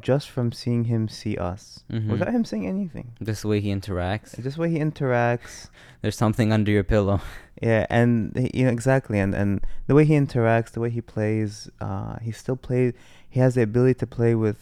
just 0.00 0.28
from 0.28 0.52
seeing 0.52 0.84
him 0.84 1.08
see 1.08 1.36
us 1.36 1.82
Mhm. 1.90 2.08
without 2.10 2.28
him 2.32 2.44
saying 2.44 2.66
anything. 2.66 3.12
Just 3.22 3.42
the 3.42 3.48
way 3.48 3.60
he 3.60 3.70
interacts. 3.74 4.40
Just 4.42 4.56
the 4.56 4.62
way 4.62 4.70
he 4.70 4.78
interacts. 4.78 5.68
There's 6.02 6.16
something 6.16 6.52
under 6.52 6.70
your 6.70 6.84
pillow. 6.84 7.20
Yeah, 7.60 7.86
and 7.90 8.30
you 8.54 8.64
know 8.66 8.70
exactly, 8.70 9.18
and 9.18 9.34
and 9.34 9.60
the 9.88 9.94
way 9.96 10.04
he 10.04 10.14
interacts, 10.14 10.70
the 10.70 10.78
way 10.78 10.90
he 10.90 11.00
plays, 11.00 11.68
uh, 11.80 12.14
he 12.22 12.30
still 12.30 12.54
plays. 12.54 12.92
He 13.28 13.40
has 13.40 13.56
the 13.56 13.62
ability 13.62 13.94
to 13.94 14.06
play 14.06 14.36
with. 14.36 14.60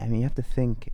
I 0.00 0.06
mean, 0.08 0.16
you 0.16 0.22
have 0.24 0.34
to 0.34 0.42
think, 0.42 0.90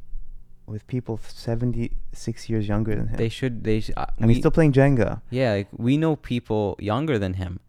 with 0.67 0.87
people 0.89 1.17
seventy 1.17 1.93
six 2.13 2.51
years 2.51 2.69
younger 2.69 2.95
than 2.95 3.09
him. 3.09 3.17
They 3.17 3.31
should. 3.31 3.65
They. 3.65 3.81
Should, 3.81 3.97
uh, 3.97 4.05
and 4.19 4.27
we, 4.27 4.35
he's 4.35 4.43
still 4.43 4.51
playing 4.51 4.73
Jenga. 4.75 5.23
yeah, 5.31 5.53
like 5.53 5.69
we 5.73 5.97
know 5.97 6.15
people 6.15 6.77
younger 6.79 7.19
than 7.19 7.35
him, 7.41 7.61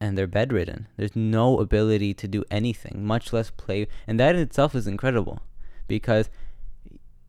and 0.00 0.16
they're 0.16 0.26
bedridden. 0.26 0.88
There's 0.96 1.14
no 1.14 1.58
ability 1.60 2.14
to 2.14 2.26
do 2.26 2.44
anything, 2.50 3.04
much 3.04 3.32
less 3.32 3.50
play. 3.50 3.86
And 4.06 4.18
that 4.18 4.34
in 4.34 4.40
itself 4.40 4.74
is 4.74 4.86
incredible, 4.86 5.42
because 5.86 6.30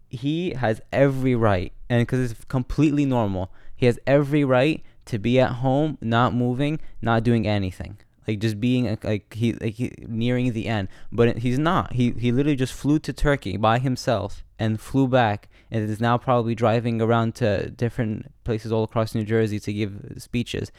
he 0.10 0.52
has 0.52 0.82
every 0.92 1.36
right, 1.36 1.74
and 1.90 2.02
because 2.02 2.32
it's 2.32 2.46
completely 2.46 3.06
normal, 3.06 3.52
he 3.76 3.86
has 3.86 4.00
every 4.08 4.44
right 4.44 4.84
to 5.06 5.20
be 5.20 5.40
at 5.40 5.54
home, 5.54 5.98
not 6.02 6.34
moving, 6.34 6.80
not 7.02 7.24
doing 7.24 7.48
anything. 7.48 7.98
Like 8.28 8.40
just 8.40 8.60
being 8.60 8.98
like 9.04 9.34
he 9.34 9.54
like 9.54 9.74
he, 9.74 9.94
nearing 10.08 10.54
the 10.54 10.68
end, 10.68 10.90
but 11.12 11.40
he's 11.40 11.58
not. 11.58 11.94
He 11.94 12.12
he 12.12 12.32
literally 12.32 12.56
just 12.56 12.72
flew 12.72 13.00
to 13.00 13.12
Turkey 13.12 13.58
by 13.58 13.80
himself 13.80 14.44
and 14.60 14.80
flew 14.80 15.08
back, 15.08 15.50
and 15.72 15.90
is 15.90 16.00
now 16.00 16.20
probably 16.20 16.54
driving 16.54 17.02
around 17.02 17.34
to 17.36 17.72
different 17.72 18.32
places 18.44 18.72
all 18.72 18.84
across 18.84 19.16
New 19.16 19.24
Jersey 19.24 19.60
to 19.62 19.74
give 19.74 20.14
speeches. 20.18 20.72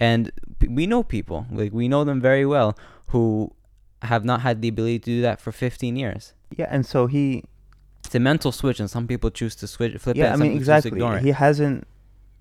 And 0.00 0.30
we 0.66 0.86
know 0.86 1.02
people 1.02 1.46
like 1.50 1.72
we 1.72 1.88
know 1.88 2.04
them 2.04 2.20
very 2.20 2.46
well 2.46 2.76
who 3.08 3.52
have 4.02 4.24
not 4.24 4.42
had 4.42 4.62
the 4.62 4.68
ability 4.68 5.00
to 5.00 5.04
do 5.04 5.22
that 5.22 5.40
for 5.40 5.52
15 5.52 5.96
years. 5.96 6.34
Yeah, 6.56 6.66
and 6.70 6.86
so 6.86 7.06
he. 7.06 7.44
It's 8.04 8.14
a 8.14 8.20
mental 8.20 8.52
switch, 8.52 8.80
and 8.80 8.88
some 8.88 9.06
people 9.06 9.30
choose 9.30 9.54
to 9.56 9.66
switch, 9.66 9.96
flip 10.00 10.16
it. 10.16 10.20
Yeah, 10.20 10.28
I 10.28 10.32
and 10.32 10.40
mean 10.40 10.50
people 10.52 10.60
choose 10.60 10.66
to 10.66 10.72
exactly. 10.76 10.98
ignore 10.98 11.16
it. 11.16 11.22
He 11.24 11.30
hasn't. 11.30 11.86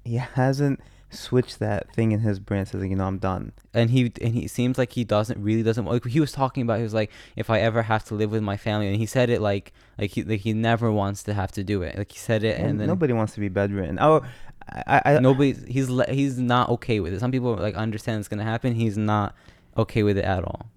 He 0.05 0.15
hasn't 0.15 0.79
switched 1.09 1.59
that 1.59 1.93
thing 1.93 2.11
in 2.11 2.19
his 2.19 2.39
brain. 2.39 2.65
Says 2.65 2.83
you 2.83 2.95
know, 2.95 3.05
I'm 3.05 3.17
done. 3.17 3.53
and 3.73 3.89
he 3.89 4.11
and 4.21 4.33
he 4.33 4.47
seems 4.47 4.77
like 4.77 4.93
he 4.93 5.03
doesn't 5.03 5.41
really 5.41 5.63
doesn't 5.63 5.85
like 5.85 6.05
he 6.05 6.19
was 6.19 6.31
talking 6.31 6.63
about 6.63 6.77
he 6.77 6.83
was 6.83 6.93
like 6.93 7.11
if 7.35 7.49
I 7.49 7.59
ever 7.59 7.83
have 7.83 8.03
to 8.05 8.15
live 8.15 8.31
with 8.31 8.43
my 8.43 8.57
family 8.57 8.87
and 8.87 8.97
he 8.97 9.05
said 9.05 9.29
it 9.29 9.41
like 9.41 9.73
like 9.97 10.11
he 10.11 10.23
like 10.23 10.41
he 10.41 10.53
never 10.53 10.91
wants 10.91 11.23
to 11.23 11.33
have 11.33 11.51
to 11.53 11.63
do 11.63 11.81
it 11.81 11.97
like 11.97 12.11
he 12.11 12.17
said 12.17 12.43
it 12.43 12.57
and, 12.57 12.71
And 12.71 12.79
then 12.81 12.87
nobody 12.87 13.13
wants 13.13 13.33
to 13.35 13.39
be 13.39 13.49
bedridden. 13.49 13.97
Oh, 14.01 14.21
I, 14.69 15.01
I, 15.05 15.33
he's 15.67 15.89
he's 16.09 16.37
not 16.37 16.69
okay 16.69 16.99
with 16.99 17.13
it. 17.13 17.19
Some 17.19 17.31
people 17.31 17.55
like 17.55 17.75
understand 17.75 18.19
it's 18.19 18.27
gonna 18.27 18.43
happen. 18.43 18.75
He's 18.75 18.97
not 18.97 19.35
okay 19.77 20.03
with 20.03 20.17
it 20.17 20.25
at 20.25 20.43
all. 20.43 20.67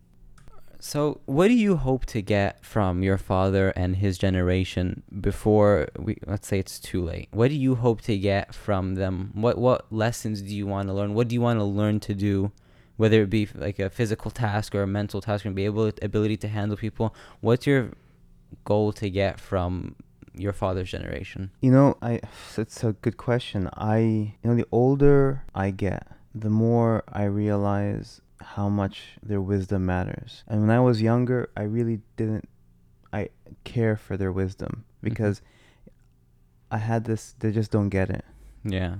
So 0.82 1.20
what 1.26 1.48
do 1.48 1.54
you 1.54 1.76
hope 1.76 2.06
to 2.06 2.22
get 2.22 2.64
from 2.64 3.02
your 3.02 3.18
father 3.18 3.68
and 3.76 3.96
his 3.96 4.16
generation 4.16 5.02
before 5.20 5.88
we 5.98 6.16
let's 6.26 6.48
say 6.48 6.58
it's 6.58 6.78
too 6.78 7.04
late? 7.04 7.28
What 7.32 7.48
do 7.48 7.54
you 7.54 7.74
hope 7.74 8.00
to 8.02 8.16
get 8.16 8.54
from 8.54 8.94
them? 8.94 9.30
What 9.34 9.58
what 9.58 9.92
lessons 9.92 10.40
do 10.40 10.54
you 10.54 10.66
want 10.66 10.88
to 10.88 10.94
learn? 10.94 11.14
What 11.14 11.28
do 11.28 11.34
you 11.34 11.40
want 11.40 11.58
to 11.58 11.64
learn 11.64 12.00
to 12.00 12.14
do? 12.14 12.52
Whether 12.96 13.22
it 13.22 13.30
be 13.30 13.48
like 13.54 13.78
a 13.78 13.90
physical 13.90 14.30
task 14.30 14.74
or 14.74 14.82
a 14.82 14.86
mental 14.86 15.20
task 15.20 15.44
and 15.44 15.54
be 15.54 15.64
able 15.64 15.90
ability 16.02 16.36
to 16.38 16.48
handle 16.48 16.76
people. 16.76 17.14
What's 17.40 17.66
your 17.66 17.90
goal 18.64 18.92
to 18.92 19.10
get 19.10 19.40
from 19.40 19.96
your 20.34 20.52
father's 20.52 20.90
generation? 20.90 21.50
You 21.60 21.70
know, 21.70 21.96
I 22.02 22.20
it's 22.56 22.84
a 22.84 22.92
good 22.92 23.16
question. 23.16 23.68
I 23.74 23.98
you 23.98 24.44
know 24.44 24.54
the 24.54 24.66
older 24.72 25.44
I 25.54 25.70
get, 25.70 26.06
the 26.34 26.50
more 26.50 27.04
I 27.12 27.24
realize 27.24 28.20
how 28.40 28.68
much 28.68 29.18
their 29.22 29.40
wisdom 29.40 29.86
matters. 29.86 30.44
And 30.48 30.62
when 30.62 30.70
I 30.70 30.80
was 30.80 31.02
younger, 31.02 31.50
I 31.56 31.62
really 31.62 32.00
didn't 32.16 32.48
I 33.12 33.28
care 33.64 33.96
for 33.96 34.16
their 34.16 34.32
wisdom 34.32 34.84
mm-hmm. 34.84 35.08
because 35.08 35.42
I 36.70 36.78
had 36.78 37.04
this 37.04 37.34
they 37.38 37.50
just 37.50 37.70
don't 37.70 37.88
get 37.88 38.10
it. 38.10 38.24
Yeah, 38.64 38.96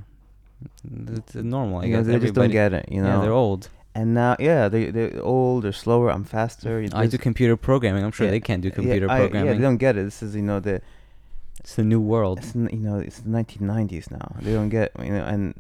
it's 1.07 1.35
normal. 1.35 1.81
I 1.81 1.89
guess 1.89 2.07
they 2.07 2.19
just 2.19 2.35
don't 2.35 2.51
get 2.51 2.73
it, 2.73 2.87
you 2.91 3.03
know. 3.03 3.17
Yeah, 3.17 3.21
they're 3.21 3.33
old. 3.33 3.69
And 3.95 4.15
now 4.15 4.37
yeah, 4.39 4.69
they 4.69 4.91
they're 4.91 5.23
old, 5.23 5.65
they're 5.65 5.73
slower, 5.73 6.11
I'm 6.11 6.25
faster. 6.25 6.85
I 6.93 7.07
do 7.07 7.19
computer 7.19 7.57
programming. 7.57 8.05
I'm 8.05 8.13
sure 8.13 8.27
yeah, 8.27 8.33
they 8.33 8.41
can't 8.41 8.63
do 8.63 8.71
computer 8.71 9.11
I- 9.11 9.19
programming. 9.21 9.47
Yeah, 9.49 9.57
they 9.57 9.63
don't 9.63 9.79
get 9.79 9.97
it. 9.97 10.05
This 10.05 10.23
is 10.23 10.35
you 10.35 10.43
know 10.43 10.61
the 10.61 10.81
it's 11.61 11.77
the 11.77 11.85
new 11.85 12.01
world. 12.01 12.39
it's 12.39 12.55
you 12.55 12.81
know 12.81 12.99
it's 12.99 13.21
the 13.21 13.31
1990s 13.31 14.11
now. 14.11 14.37
They 14.41 14.53
don't 14.53 14.71
get 14.71 14.93
you 14.99 15.13
know 15.13 15.25
and 15.25 15.55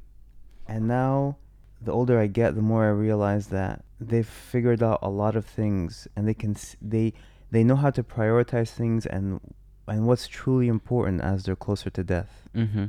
and 0.66 0.88
now 0.88 1.36
the 1.82 1.92
older 1.92 2.18
I 2.18 2.26
get, 2.26 2.54
the 2.54 2.62
more 2.62 2.84
I 2.84 2.90
realize 2.90 3.46
that 3.48 3.84
they've 3.98 4.26
figured 4.26 4.82
out 4.82 4.98
a 5.02 5.08
lot 5.08 5.36
of 5.36 5.46
things 5.46 6.06
and 6.16 6.28
they 6.28 6.34
can 6.34 6.56
they 6.80 7.12
they 7.50 7.64
know 7.64 7.76
how 7.76 7.90
to 7.90 8.02
prioritize 8.02 8.70
things 8.70 9.06
and 9.06 9.40
and 9.86 10.06
what's 10.06 10.28
truly 10.28 10.68
important 10.68 11.20
as 11.20 11.44
they're 11.44 11.56
closer 11.56 11.90
to 11.90 12.04
death. 12.04 12.48
Mm-hmm. 12.54 12.86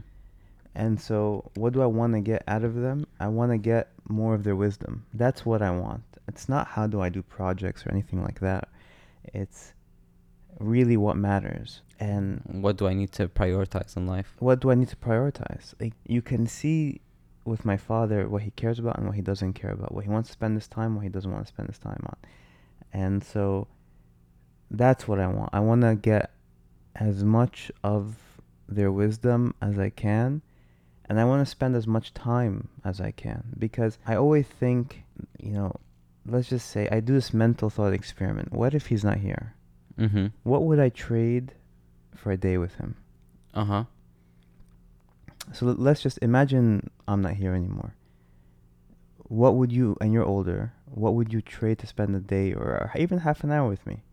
And 0.73 1.01
so, 1.01 1.51
what 1.55 1.73
do 1.73 1.81
I 1.81 1.85
want 1.85 2.13
to 2.13 2.21
get 2.21 2.43
out 2.47 2.63
of 2.63 2.75
them? 2.75 3.05
I 3.19 3.27
want 3.27 3.51
to 3.51 3.57
get 3.57 3.91
more 4.07 4.33
of 4.33 4.43
their 4.43 4.55
wisdom. 4.55 5.05
That's 5.13 5.45
what 5.45 5.61
I 5.61 5.71
want. 5.71 6.03
It's 6.27 6.47
not 6.47 6.67
how 6.67 6.87
do 6.87 7.01
I 7.01 7.09
do 7.09 7.21
projects 7.21 7.85
or 7.85 7.91
anything 7.91 8.23
like 8.23 8.39
that. 8.39 8.69
It's 9.33 9.73
really 10.59 10.95
what 10.95 11.17
matters. 11.17 11.81
And 12.01 12.41
What 12.63 12.77
do 12.77 12.87
I 12.87 12.93
need 12.93 13.11
to 13.13 13.27
prioritize 13.27 13.95
in 13.95 14.07
life? 14.07 14.33
what 14.39 14.59
do 14.59 14.71
I 14.71 14.75
need 14.75 14.89
to 14.89 14.95
prioritize? 14.95 15.73
Like 15.79 15.93
you 16.05 16.21
can 16.21 16.47
see 16.47 17.01
with 17.45 17.63
my 17.63 17.77
father 17.77 18.27
what 18.27 18.41
he 18.41 18.51
cares 18.51 18.79
about 18.79 18.97
and 18.97 19.05
what 19.07 19.15
he 19.15 19.21
doesn't 19.21 19.53
care 19.53 19.71
about, 19.71 19.93
what 19.93 20.03
he 20.03 20.09
wants 20.09 20.29
to 20.29 20.33
spend 20.33 20.55
his 20.55 20.67
time, 20.67 20.95
what 20.95 21.03
he 21.03 21.09
doesn't 21.09 21.31
want 21.31 21.45
to 21.45 21.53
spend 21.55 21.69
his 21.69 21.77
time 21.77 22.03
on. 22.11 22.17
And 22.91 23.23
so 23.23 23.67
that's 24.69 25.07
what 25.07 25.19
I 25.19 25.27
want. 25.27 25.49
I 25.53 25.59
want 25.59 25.81
to 25.81 25.95
get 25.95 26.31
as 26.95 27.23
much 27.23 27.71
of 27.83 28.03
their 28.67 28.91
wisdom 28.91 29.53
as 29.61 29.77
I 29.77 29.89
can 29.89 30.41
and 31.05 31.19
I 31.19 31.25
want 31.25 31.45
to 31.45 31.49
spend 31.49 31.75
as 31.75 31.87
much 31.87 32.13
time 32.13 32.69
as 32.85 33.01
I 33.01 33.11
can 33.11 33.43
because 33.59 33.97
I 34.07 34.15
always 34.15 34.47
think, 34.47 35.03
you 35.39 35.51
know, 35.51 35.75
let's 36.25 36.49
just 36.49 36.69
say 36.69 36.87
I 36.91 36.99
do 36.99 37.13
this 37.13 37.33
mental 37.33 37.69
thought 37.69 37.93
experiment. 37.93 38.53
What 38.53 38.73
if 38.73 38.87
he's 38.87 39.03
not 39.03 39.17
here? 39.17 39.53
Mm-hmm. 39.99 40.27
What 40.43 40.63
would 40.63 40.79
I 40.79 40.89
trade 40.89 41.53
for 42.15 42.31
a 42.31 42.37
day 42.37 42.57
with 42.57 42.75
him? 42.75 42.95
Uh 43.53 43.65
huh. 43.65 43.83
So 45.53 45.67
l- 45.67 45.75
let's 45.77 46.01
just 46.01 46.19
imagine 46.21 46.89
I'm 47.07 47.21
not 47.21 47.33
here 47.33 47.53
anymore. 47.53 47.95
What 49.23 49.55
would 49.55 49.71
you, 49.71 49.95
and 50.01 50.11
you're 50.13 50.25
older, 50.25 50.73
what 50.85 51.13
would 51.15 51.31
you 51.31 51.41
trade 51.41 51.79
to 51.79 51.87
spend 51.87 52.15
a 52.15 52.19
day 52.19 52.53
or 52.53 52.91
even 52.97 53.19
half 53.19 53.43
an 53.43 53.51
hour 53.51 53.67
with 53.69 53.85
me? 53.87 54.03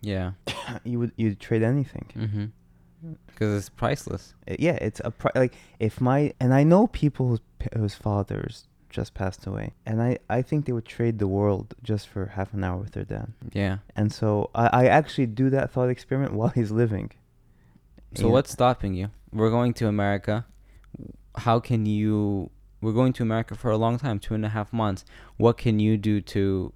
Yeah. 0.00 0.32
you 0.84 0.98
would 0.98 1.12
you'd 1.16 1.40
trade 1.40 1.62
anything. 1.62 2.10
Mm-hmm. 2.16 3.14
Because 3.26 3.58
it's 3.58 3.68
priceless. 3.68 4.34
Yeah, 4.58 4.78
it's 4.80 5.00
a 5.04 5.10
pri- 5.10 5.32
like 5.34 5.54
if 5.78 6.00
my 6.00 6.32
and 6.40 6.54
I 6.54 6.64
know 6.64 6.86
people 6.88 7.28
whose 7.28 7.40
whose 7.76 7.94
fathers 7.94 8.66
just 9.00 9.12
passed 9.14 9.42
away, 9.50 9.66
and 9.84 9.96
I 10.08 10.10
I 10.38 10.40
think 10.42 10.58
they 10.64 10.72
would 10.72 10.84
trade 10.98 11.16
the 11.18 11.26
world 11.38 11.66
just 11.90 12.04
for 12.12 12.22
half 12.36 12.50
an 12.54 12.62
hour 12.64 12.78
with 12.84 12.92
their 12.92 13.04
dad. 13.14 13.28
Yeah. 13.52 13.76
And 13.98 14.08
so 14.18 14.50
I 14.54 14.66
I 14.80 14.84
actually 14.98 15.26
do 15.42 15.46
that 15.56 15.70
thought 15.72 15.90
experiment 15.96 16.32
while 16.38 16.52
he's 16.58 16.70
living. 16.82 17.08
So 18.14 18.26
You- 18.26 18.32
what's 18.34 18.52
stopping 18.58 18.94
you? 19.00 19.08
We're 19.32 19.50
going 19.58 19.72
to 19.80 19.88
America. 19.88 20.46
How 21.46 21.58
can 21.68 21.80
you? 21.86 22.50
We're 22.80 22.92
going 23.00 23.12
to 23.14 23.22
America 23.22 23.54
for 23.62 23.70
a 23.72 23.76
long 23.84 23.98
time, 23.98 24.18
two 24.20 24.34
and 24.38 24.44
a 24.44 24.50
half 24.58 24.72
months. 24.72 25.04
What 25.44 25.56
can 25.64 25.78
you 25.80 25.96
do 26.10 26.20
to 26.34 26.72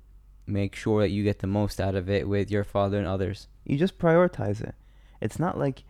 make 0.47 0.75
sure 0.75 0.99
that 1.03 1.11
you 1.11 1.23
get 1.23 1.39
the 1.39 1.47
most 1.61 1.77
out 1.87 1.95
of 1.95 2.09
it 2.17 2.27
with 2.27 2.51
your 2.51 2.65
father 2.65 2.99
and 2.99 3.07
others? 3.07 3.39
you 3.71 3.77
just 3.77 3.99
prioritize 3.99 4.61
it. 4.69 4.75
It's 5.21 5.39
not 5.39 5.59
like 5.59 5.85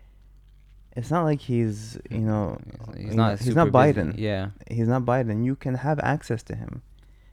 it's 0.97 1.11
not 1.11 1.25
like 1.25 1.41
he's 1.41 1.99
you 2.11 2.19
know 2.19 2.59
he's 2.97 3.15
not. 3.15 3.39
he's 3.39 3.49
super 3.49 3.65
not 3.65 3.73
busy. 3.73 4.01
Biden. 4.01 4.15
Yeah, 4.19 4.51
He's 4.71 4.89
not 4.89 5.03
Biden. 5.03 5.45
You 5.45 5.55
can 5.57 5.75
have 5.75 5.99
access 6.01 6.43
to 6.45 6.55
him. 6.55 6.83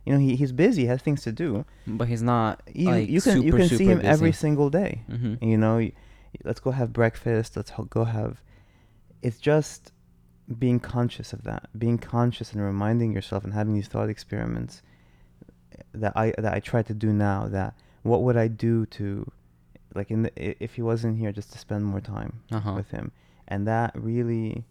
You 0.05 0.13
know 0.13 0.19
he 0.19 0.35
he's 0.35 0.51
busy, 0.51 0.83
he 0.83 0.87
has 0.87 1.01
things 1.01 1.23
to 1.23 1.31
do. 1.31 1.65
but 1.87 2.07
he's 2.07 2.21
not. 2.21 2.61
You 2.73 2.91
like, 2.91 3.09
you 3.09 3.21
can 3.21 3.41
you 3.41 3.51
can 3.53 3.67
see 3.69 3.77
super 3.77 3.91
him 3.93 4.01
every 4.03 4.31
single 4.31 4.69
day. 4.69 5.01
Mhm. 5.09 5.41
You 5.41 5.57
know, 5.57 5.89
let's 6.43 6.59
go 6.59 6.71
have 6.71 6.93
breakfast. 6.93 7.55
Let's 7.57 7.71
ho- 7.71 7.85
go 7.89 8.03
have. 8.03 8.41
It's 9.23 9.39
just 9.39 9.91
being 10.59 10.79
conscious 10.79 11.33
of 11.33 11.41
that, 11.43 11.69
being 11.75 11.97
conscious 11.97 12.53
and 12.53 12.61
reminding 12.61 13.13
yourself 13.13 13.43
and 13.43 13.53
having 13.53 13.73
these 13.73 13.87
thought 13.87 14.09
experiments 14.09 14.83
that 15.93 16.13
I 16.15 16.33
that 16.37 16.53
I 16.53 16.59
try 16.59 16.83
to 16.83 16.93
do 16.93 17.11
now. 17.11 17.47
That 17.47 17.73
what 18.03 18.21
would 18.21 18.37
I 18.37 18.47
do 18.47 18.85
to, 18.97 19.31
like 19.95 20.11
in 20.11 20.21
the 20.23 20.63
if 20.63 20.75
he 20.75 20.83
wasn't 20.83 21.17
here, 21.17 21.31
just 21.31 21.51
to 21.53 21.57
spend 21.57 21.83
more 21.85 22.01
time 22.01 22.41
Uh-huh. 22.51 22.73
with 22.73 22.91
him, 22.91 23.11
and 23.47 23.67
that 23.67 23.91
really 23.95 24.65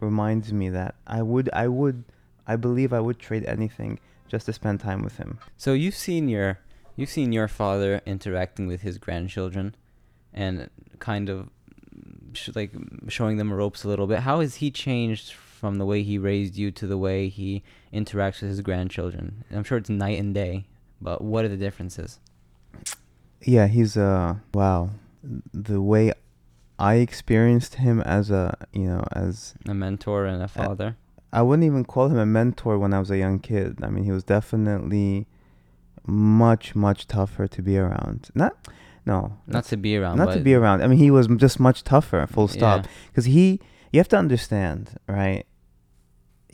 reminds 0.00 0.52
me 0.52 0.68
that 0.70 0.94
I 1.06 1.22
would 1.22 1.48
I 1.52 1.68
would 1.68 2.04
I 2.46 2.56
believe 2.56 2.92
I 2.92 3.00
would 3.00 3.18
trade 3.18 3.44
anything 3.44 3.98
just 4.28 4.46
to 4.46 4.52
spend 4.52 4.80
time 4.80 5.02
with 5.02 5.16
him. 5.16 5.38
So 5.56 5.72
you've 5.72 5.94
seen 5.94 6.28
your 6.28 6.58
you've 6.96 7.10
seen 7.10 7.32
your 7.32 7.48
father 7.48 8.00
interacting 8.06 8.66
with 8.66 8.82
his 8.82 8.98
grandchildren, 8.98 9.74
and 10.32 10.68
kind 10.98 11.28
of 11.28 11.48
sh- 12.32 12.50
like 12.54 12.72
showing 13.08 13.36
them 13.36 13.52
ropes 13.52 13.84
a 13.84 13.88
little 13.88 14.06
bit. 14.06 14.20
How 14.20 14.40
has 14.40 14.56
he 14.56 14.70
changed 14.70 15.32
from 15.32 15.76
the 15.76 15.86
way 15.86 16.02
he 16.02 16.18
raised 16.18 16.56
you 16.56 16.70
to 16.72 16.86
the 16.86 16.98
way 16.98 17.28
he 17.28 17.62
interacts 17.92 18.40
with 18.40 18.50
his 18.50 18.60
grandchildren? 18.60 19.44
I'm 19.50 19.64
sure 19.64 19.78
it's 19.78 19.90
night 19.90 20.18
and 20.18 20.34
day, 20.34 20.66
but 21.00 21.22
what 21.22 21.44
are 21.44 21.48
the 21.48 21.56
differences? 21.56 22.18
Yeah, 23.42 23.66
he's 23.66 23.96
uh 23.96 24.36
wow. 24.54 24.90
The 25.52 25.80
way 25.80 26.12
I 26.78 26.96
experienced 26.96 27.76
him 27.76 28.00
as 28.02 28.30
a 28.30 28.56
you 28.72 28.86
know 28.86 29.04
as 29.12 29.54
A 29.66 29.74
mentor 29.74 30.26
and 30.26 30.42
a 30.42 30.48
father. 30.48 30.96
I 31.32 31.42
wouldn't 31.42 31.66
even 31.66 31.84
call 31.84 32.08
him 32.08 32.18
a 32.18 32.26
mentor 32.26 32.78
when 32.78 32.94
I 32.94 32.98
was 32.98 33.10
a 33.10 33.18
young 33.18 33.38
kid. 33.38 33.78
I 33.82 33.88
mean, 33.88 34.04
he 34.04 34.12
was 34.12 34.24
definitely 34.24 35.26
much 36.06 36.74
much 36.74 37.06
tougher 37.06 37.46
to 37.48 37.62
be 37.62 37.78
around. 37.78 38.30
Not 38.34 38.56
no, 39.06 39.38
not 39.46 39.64
to 39.66 39.76
be 39.76 39.96
around. 39.96 40.18
not 40.18 40.32
to 40.32 40.40
be 40.40 40.54
around. 40.54 40.82
I 40.82 40.88
mean, 40.88 40.98
he 40.98 41.10
was 41.10 41.28
just 41.36 41.60
much 41.60 41.84
tougher. 41.84 42.26
Full 42.26 42.48
stop. 42.48 42.84
Yeah. 42.84 42.90
Because 43.08 43.26
he, 43.26 43.60
you 43.92 44.00
have 44.00 44.08
to 44.08 44.16
understand, 44.16 44.98
right? 45.06 45.46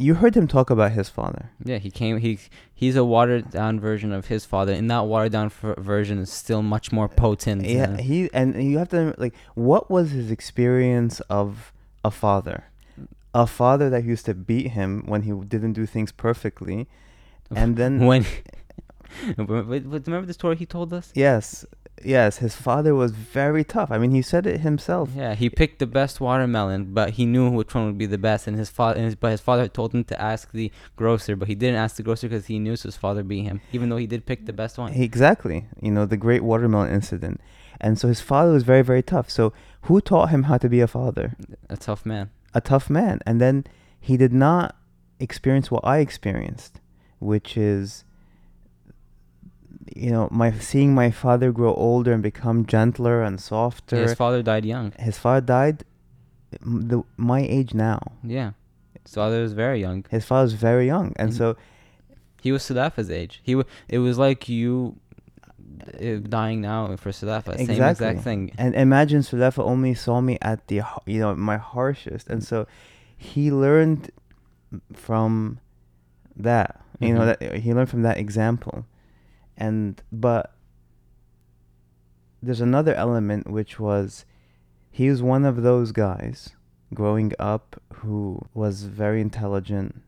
You 0.02 0.14
heard 0.14 0.34
him 0.36 0.48
talk 0.48 0.68
about 0.70 0.92
his 0.92 1.08
father. 1.08 1.50
Yeah, 1.64 1.78
he 1.78 1.90
came. 1.90 2.18
He 2.18 2.38
he's 2.74 2.96
a 2.96 3.04
watered 3.04 3.50
down 3.50 3.78
version 3.80 4.10
of 4.12 4.26
his 4.26 4.44
father, 4.44 4.72
and 4.72 4.90
that 4.90 5.06
watered 5.06 5.32
down 5.32 5.46
f- 5.46 5.76
version 5.78 6.18
is 6.18 6.30
still 6.32 6.62
much 6.62 6.90
more 6.92 7.04
uh, 7.06 7.08
potent. 7.24 7.64
Yeah, 7.64 7.86
than- 7.86 7.98
he 7.98 8.28
and 8.32 8.48
you 8.70 8.78
have 8.78 8.88
to 8.90 9.14
like, 9.18 9.34
what 9.54 9.90
was 9.90 10.10
his 10.10 10.30
experience 10.30 11.20
of 11.40 11.72
a 12.04 12.10
father? 12.10 12.64
A 13.34 13.46
father 13.46 13.88
that 13.90 14.02
used 14.04 14.26
to 14.26 14.34
beat 14.34 14.68
him 14.78 15.04
when 15.06 15.22
he 15.22 15.32
didn't 15.32 15.74
do 15.74 15.86
things 15.86 16.10
perfectly, 16.12 16.88
and 17.54 17.76
then 17.76 17.92
when. 18.08 18.26
But 19.36 19.48
remember 19.48 20.26
the 20.26 20.32
story 20.32 20.56
he 20.56 20.66
told 20.66 20.92
us? 20.92 21.12
yes, 21.14 21.64
yes, 22.04 22.38
his 22.38 22.54
father 22.54 22.94
was 22.94 23.12
very 23.12 23.64
tough. 23.64 23.90
I 23.90 23.98
mean, 23.98 24.10
he 24.10 24.22
said 24.22 24.46
it 24.46 24.60
himself. 24.60 25.10
Yeah, 25.16 25.34
he 25.34 25.50
picked 25.50 25.78
the 25.78 25.86
best 25.86 26.20
watermelon, 26.20 26.94
but 26.94 27.10
he 27.10 27.26
knew 27.26 27.50
which 27.50 27.74
one 27.74 27.86
would 27.86 27.98
be 27.98 28.06
the 28.06 28.18
best. 28.18 28.46
And 28.46 28.56
his 28.56 28.70
father, 28.70 28.96
and 28.96 29.04
his, 29.04 29.14
but 29.14 29.30
his 29.30 29.40
father 29.40 29.68
told 29.68 29.94
him 29.94 30.04
to 30.04 30.20
ask 30.20 30.52
the 30.52 30.70
grocer, 30.96 31.36
but 31.36 31.48
he 31.48 31.54
didn't 31.54 31.76
ask 31.76 31.96
the 31.96 32.02
grocer 32.02 32.28
because 32.28 32.46
he 32.46 32.58
knew 32.58 32.72
his 32.72 32.96
father 32.96 33.22
beat 33.22 33.44
him, 33.44 33.60
even 33.72 33.88
though 33.88 33.96
he 33.96 34.06
did 34.06 34.26
pick 34.26 34.46
the 34.46 34.52
best 34.52 34.78
one. 34.78 34.92
Exactly. 34.92 35.66
You 35.80 35.90
know, 35.90 36.06
the 36.06 36.16
great 36.16 36.42
watermelon 36.42 36.92
incident. 36.92 37.40
And 37.80 37.98
so 37.98 38.08
his 38.08 38.20
father 38.20 38.52
was 38.52 38.62
very, 38.62 38.82
very 38.82 39.02
tough. 39.02 39.28
So 39.28 39.52
who 39.82 40.00
taught 40.00 40.30
him 40.30 40.44
how 40.44 40.58
to 40.58 40.68
be 40.68 40.80
a 40.80 40.86
father? 40.86 41.36
A 41.68 41.76
tough 41.76 42.06
man. 42.06 42.30
A 42.54 42.60
tough 42.60 42.88
man. 42.88 43.20
And 43.26 43.40
then 43.40 43.64
he 44.00 44.16
did 44.16 44.32
not 44.32 44.76
experience 45.18 45.70
what 45.70 45.84
I 45.84 45.98
experienced, 45.98 46.80
which 47.18 47.56
is 47.56 48.04
you 49.96 50.10
know, 50.10 50.28
my 50.30 50.52
seeing 50.58 50.94
my 50.94 51.10
father 51.10 51.52
grow 51.52 51.74
older 51.74 52.12
and 52.12 52.22
become 52.22 52.66
gentler 52.66 53.22
and 53.22 53.40
softer. 53.40 53.96
His 53.96 54.14
father 54.14 54.42
died 54.42 54.64
young. 54.64 54.92
His 54.98 55.18
father 55.18 55.40
died 55.44 55.84
the 56.60 57.02
my 57.16 57.40
age 57.40 57.74
now. 57.74 58.00
Yeah, 58.22 58.52
his 59.04 59.14
father 59.14 59.42
was 59.42 59.52
very 59.54 59.80
young. 59.80 60.04
His 60.10 60.24
father 60.24 60.44
was 60.44 60.54
very 60.54 60.86
young. 60.86 61.12
And 61.16 61.30
Mhm. 61.32 61.36
so 61.38 61.56
He 62.42 62.50
was 62.50 62.62
Sadafa's 62.64 63.08
age. 63.10 63.40
He 63.44 63.52
w- 63.52 63.68
it 63.88 63.98
was 63.98 64.18
like 64.18 64.48
you 64.48 64.96
uh, 66.00 66.18
dying 66.28 66.60
now 66.60 66.94
for 66.96 67.10
Sadafa. 67.12 67.56
Same 67.56 67.70
exactly. 67.70 68.06
exact 68.08 68.20
thing. 68.24 68.50
And 68.58 68.74
imagine 68.74 69.20
Sulefa 69.22 69.62
only 69.62 69.94
saw 69.94 70.20
me 70.20 70.38
at 70.42 70.66
the 70.68 70.82
you 71.06 71.20
know 71.20 71.34
my 71.36 71.56
harshest, 71.56 72.28
and 72.28 72.42
so 72.42 72.66
he 73.16 73.50
learned 73.52 74.10
from 74.92 75.58
that. 76.36 76.80
You 77.00 77.14
know 77.14 77.22
Mhm. 77.22 77.38
that 77.38 77.54
he 77.64 77.72
learned 77.74 77.88
from 77.90 78.02
that 78.02 78.18
example, 78.18 78.84
and 79.56 80.02
but 80.10 80.54
there's 82.42 82.60
another 82.60 82.94
element 82.94 83.50
which 83.50 83.78
was 83.78 84.24
he 84.90 85.08
was 85.08 85.22
one 85.22 85.44
of 85.44 85.62
those 85.62 85.92
guys 85.92 86.50
growing 86.92 87.32
up 87.38 87.80
who 87.94 88.40
was 88.52 88.84
very 88.84 89.20
intelligent. 89.20 90.02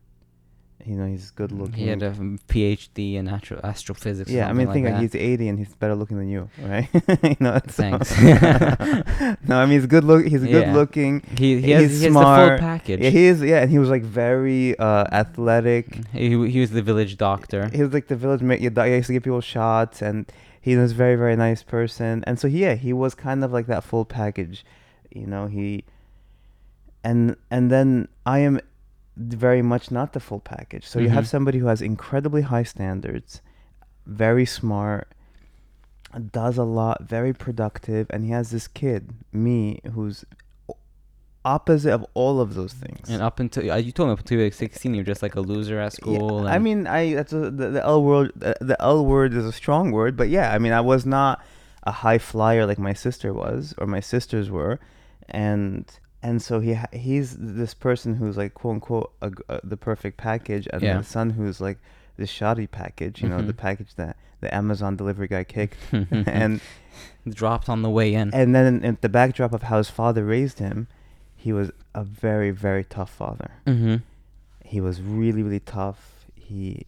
You 0.85 0.95
know, 0.95 1.07
he's 1.07 1.31
good 1.31 1.51
looking. 1.51 1.73
He 1.73 1.87
had 1.87 2.03
a 2.03 2.11
PhD 2.11 3.15
in 3.15 3.27
astro- 3.27 3.59
astrophysics. 3.63 4.29
yeah, 4.29 4.47
I 4.47 4.53
mean, 4.53 4.71
think 4.71 4.85
like 4.85 4.93
that. 4.93 5.01
he's 5.01 5.15
80 5.15 5.47
and 5.47 5.57
he's 5.57 5.73
better 5.75 5.95
looking 5.95 6.17
than 6.17 6.29
you, 6.29 6.47
right? 6.61 6.87
you 7.23 7.35
know, 7.39 7.59
Thanks. 7.65 8.15
no, 9.47 9.57
I 9.57 9.65
mean, 9.65 9.71
he's 9.79 9.87
good 9.87 10.03
look. 10.03 10.25
He's 10.25 10.43
Yeah. 10.43 10.51
good 10.65 10.73
looking. 10.73 11.21
He, 11.37 11.59
he 11.59 11.71
has, 11.71 11.89
he's 11.91 11.99
he 12.01 12.05
has 12.05 12.13
the 12.13 12.19
full 12.19 12.21
smart. 12.21 12.59
package. 12.59 12.99
Yeah, 13.01 13.09
he 13.09 13.25
is. 13.25 13.41
Yeah, 13.41 13.61
and 13.63 13.71
he 13.71 13.79
was 13.79 13.89
like 13.89 14.03
very 14.03 14.77
uh, 14.77 15.05
athletic. 15.11 16.05
he, 16.13 16.29
he 16.49 16.59
was 16.59 16.69
the 16.69 16.83
village 16.83 17.17
doctor. 17.17 17.69
He 17.73 17.81
was 17.81 17.91
like 17.91 18.07
the 18.07 18.15
village 18.15 18.41
mate. 18.41 18.59
He 18.59 18.65
used 18.67 19.07
to 19.07 19.13
give 19.13 19.23
people 19.23 19.41
shots, 19.41 20.03
and 20.03 20.31
he 20.61 20.75
was 20.75 20.91
a 20.91 20.95
very, 20.95 21.15
very 21.15 21.35
nice 21.35 21.63
person. 21.63 22.23
And 22.27 22.39
so, 22.39 22.47
yeah, 22.47 22.75
he 22.75 22.93
was 22.93 23.15
kind 23.15 23.43
of 23.43 23.51
like 23.51 23.65
that 23.67 23.83
full 23.83 24.05
package. 24.05 24.63
You 25.11 25.25
know, 25.25 25.47
he. 25.47 25.83
And 27.03 27.35
and 27.51 27.71
then 27.71 28.07
I 28.25 28.39
am 28.39 28.59
very 29.17 29.61
much 29.61 29.91
not 29.91 30.13
the 30.13 30.19
full 30.19 30.39
package. 30.39 30.85
So 30.87 30.99
you 30.99 31.09
have 31.09 31.23
Mhm. 31.25 31.27
somebody 31.29 31.59
who 31.59 31.67
has 31.67 31.81
incredibly 31.81 32.41
high 32.43 32.63
standards, 32.63 33.41
very 34.05 34.45
smart, 34.45 35.07
does 36.31 36.57
a 36.57 36.63
lot, 36.63 37.03
very 37.03 37.33
productive, 37.33 38.07
and 38.09 38.23
he 38.25 38.31
has 38.31 38.51
this 38.51 38.67
kid, 38.67 39.13
me, 39.31 39.79
who's 39.93 40.25
opposite 41.43 41.93
of 41.93 42.03
all 42.15 42.41
of 42.41 42.55
those 42.55 42.73
things. 42.73 43.07
And 43.09 43.21
up 43.21 43.39
until 43.39 43.69
uh, 43.71 43.75
you 43.75 43.91
told 43.91 44.09
me 44.09 44.13
up 44.13 44.19
until 44.19 44.39
you 44.39 44.45
were 44.45 44.51
16, 44.51 44.93
you 44.95 45.01
were 45.01 45.05
just 45.05 45.21
like 45.21 45.35
a 45.35 45.41
loser 45.41 45.79
at 45.79 45.93
Yeah, 45.93 46.17
school. 46.17 46.47
I 46.47 46.57
mean, 46.57 46.87
I 46.87 47.13
that's 47.13 47.33
a, 47.33 47.51
the, 47.51 47.69
the 47.69 47.83
L 47.85 48.01
word. 48.03 48.31
The, 48.35 48.55
the 48.61 48.81
L 48.81 49.05
word 49.05 49.33
is 49.33 49.45
a 49.45 49.51
strong 49.51 49.91
word, 49.91 50.17
but 50.17 50.29
yeah, 50.29 50.51
I 50.53 50.57
mean, 50.57 50.71
I 50.73 50.81
was 50.81 51.05
not 51.05 51.43
a 51.83 51.91
high 51.91 52.17
flyer 52.17 52.65
like 52.65 52.79
my 52.79 52.93
sister 52.93 53.31
was 53.33 53.75
or 53.77 53.85
my 53.85 53.99
sisters 53.99 54.49
were, 54.49 54.79
and 55.29 55.85
and 56.27 56.41
so 56.41 56.53
he 56.59 56.73
ha- 56.81 56.93
he's 57.07 57.29
this 57.59 57.73
person 57.87 58.09
who's 58.19 58.37
like 58.41 58.53
quote 58.59 58.73
unquote 58.75 59.09
a, 59.21 59.29
g- 59.29 59.43
uh, 59.53 59.59
the 59.71 59.77
perfect 59.89 60.15
package, 60.17 60.65
and 60.73 60.81
Yeah. 60.81 60.97
the 60.97 61.03
son 61.15 61.27
who's 61.37 61.59
like 61.67 61.77
the 62.17 62.27
shoddy 62.27 62.67
package. 62.67 63.21
You 63.21 63.29
know, 63.29 63.41
the 63.41 63.53
Mhm. 63.53 63.57
package 63.67 63.91
that 63.95 64.15
the 64.41 64.49
Amazon 64.61 64.95
delivery 64.95 65.27
guy 65.35 65.43
kicked, 65.43 65.77
and 66.41 66.61
dropped 67.41 67.67
on 67.69 67.81
the 67.81 67.89
way 67.89 68.13
in. 68.13 68.33
and 68.33 68.53
then 68.55 68.83
in 68.83 68.97
the 69.01 69.09
backdrop 69.19 69.53
of 69.53 69.63
how 69.69 69.77
his 69.77 69.89
father 69.89 70.23
raised 70.25 70.59
him, 70.59 70.87
he 71.35 71.51
was 71.59 71.71
a 71.93 72.03
very 72.03 72.51
very 72.51 72.83
tough 72.83 73.11
father 73.23 73.51
mm-hmm. 73.67 73.95
he 74.73 74.79
was 74.87 74.95
really 75.01 75.41
really 75.47 75.59
tough 75.77 76.01
he 76.35 76.83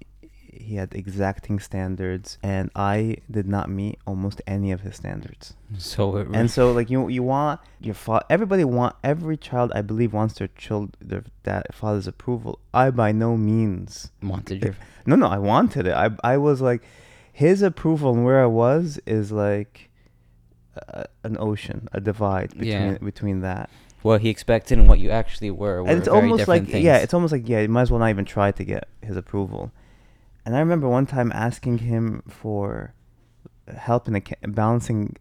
he 0.62 0.76
had 0.76 0.94
exacting 0.96 1.60
standards 1.60 2.38
and 2.44 2.70
i 2.76 3.16
did 3.30 3.48
not 3.48 3.70
meet 3.70 3.98
almost 4.06 4.42
any 4.48 4.72
of 4.72 4.82
his 4.82 4.96
standards 4.96 5.54
So 5.78 6.18
it 6.18 6.28
and 6.34 6.50
so 6.52 6.72
like 6.72 6.90
you 6.90 7.08
you 7.08 7.24
want 7.24 7.60
your 7.80 7.94
fa- 7.96 8.26
everybody 8.30 8.64
want 8.64 8.96
every 9.04 9.38
child 9.38 9.72
i 9.76 9.82
believe 9.82 10.14
wants 10.14 10.36
their 10.36 10.50
child 10.50 10.96
their 11.00 11.24
dad 11.44 11.64
father's 11.74 12.08
approval 12.08 12.60
i 12.74 12.90
by 12.90 13.12
no 13.12 13.38
means 13.38 14.12
wanted 14.24 14.64
your 14.64 14.76
no 15.06 15.16
no 15.16 15.28
i 15.28 15.38
wanted 15.38 15.88
it 15.88 15.94
i 15.94 16.10
i 16.24 16.38
was 16.38 16.62
like 16.62 16.82
his 17.32 17.62
approval 17.62 18.14
and 18.14 18.24
where 18.26 18.42
i 18.42 18.46
was 18.48 19.00
is 19.06 19.32
like 19.32 19.90
uh, 20.94 21.04
an 21.24 21.38
ocean 21.40 21.88
a 21.92 22.00
divide 22.00 22.50
between 22.52 22.68
Yeah. 22.94 22.98
between 23.00 23.42
that 23.42 23.70
what 24.04 24.22
he 24.22 24.30
expected 24.30 24.78
and 24.78 24.88
what 24.88 25.00
you 25.00 25.10
actually 25.10 25.50
were. 25.52 25.82
were 25.84 25.90
and 25.90 25.98
it's 26.00 26.08
almost 26.08 26.48
like 26.48 26.68
things. 26.68 26.84
yeah, 26.86 26.98
it's 26.98 27.14
almost 27.16 27.32
like 27.34 27.50
yeah, 27.50 27.62
you 27.62 27.68
might 27.68 27.82
as 27.82 27.92
well 27.92 28.00
not 28.00 28.10
even 28.10 28.26
try 28.26 28.52
to 28.52 28.64
get 28.64 28.88
his 29.02 29.18
approval. 29.18 29.72
And 30.48 30.56
I 30.56 30.60
remember 30.60 30.88
one 30.88 31.06
time 31.06 31.30
asking 31.36 31.80
him 31.92 32.24
for 32.30 32.94
help 33.76 34.08
in 34.08 34.16
a 34.16 34.22
che- 34.22 34.40
balancing 34.48 35.18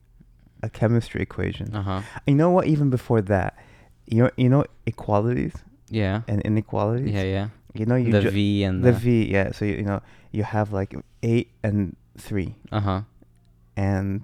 a 0.63 0.71
chemistry 0.71 1.21
equation. 1.21 1.75
Uh 1.75 1.83
huh. 1.83 2.01
You 2.29 2.37
know 2.37 2.51
what? 2.51 2.67
Even 2.75 2.91
before 2.91 3.21
that, 3.35 3.59
you 4.07 4.23
know, 4.23 4.31
you 4.37 4.49
know 4.49 4.63
equalities 4.87 5.55
Yeah. 5.91 6.23
and 6.31 6.41
inequalities. 6.43 7.11
Yeah. 7.13 7.23
Yeah. 7.37 7.49
You 7.75 7.87
know, 7.91 7.97
you 7.97 8.13
the 8.13 8.23
ju- 8.23 8.31
V 8.31 8.63
and 8.69 8.85
the 8.85 8.93
the, 8.93 8.99
V. 8.99 9.33
Yeah. 9.37 9.51
So 9.51 9.65
you, 9.65 9.75
you 9.83 9.87
know, 9.91 10.01
you 10.31 10.45
have 10.45 10.73
like 10.73 10.95
eight 11.25 11.51
and 11.67 11.97
three, 12.17 12.55
Uh 12.71 12.81
huh. 12.81 13.01
and 13.77 14.23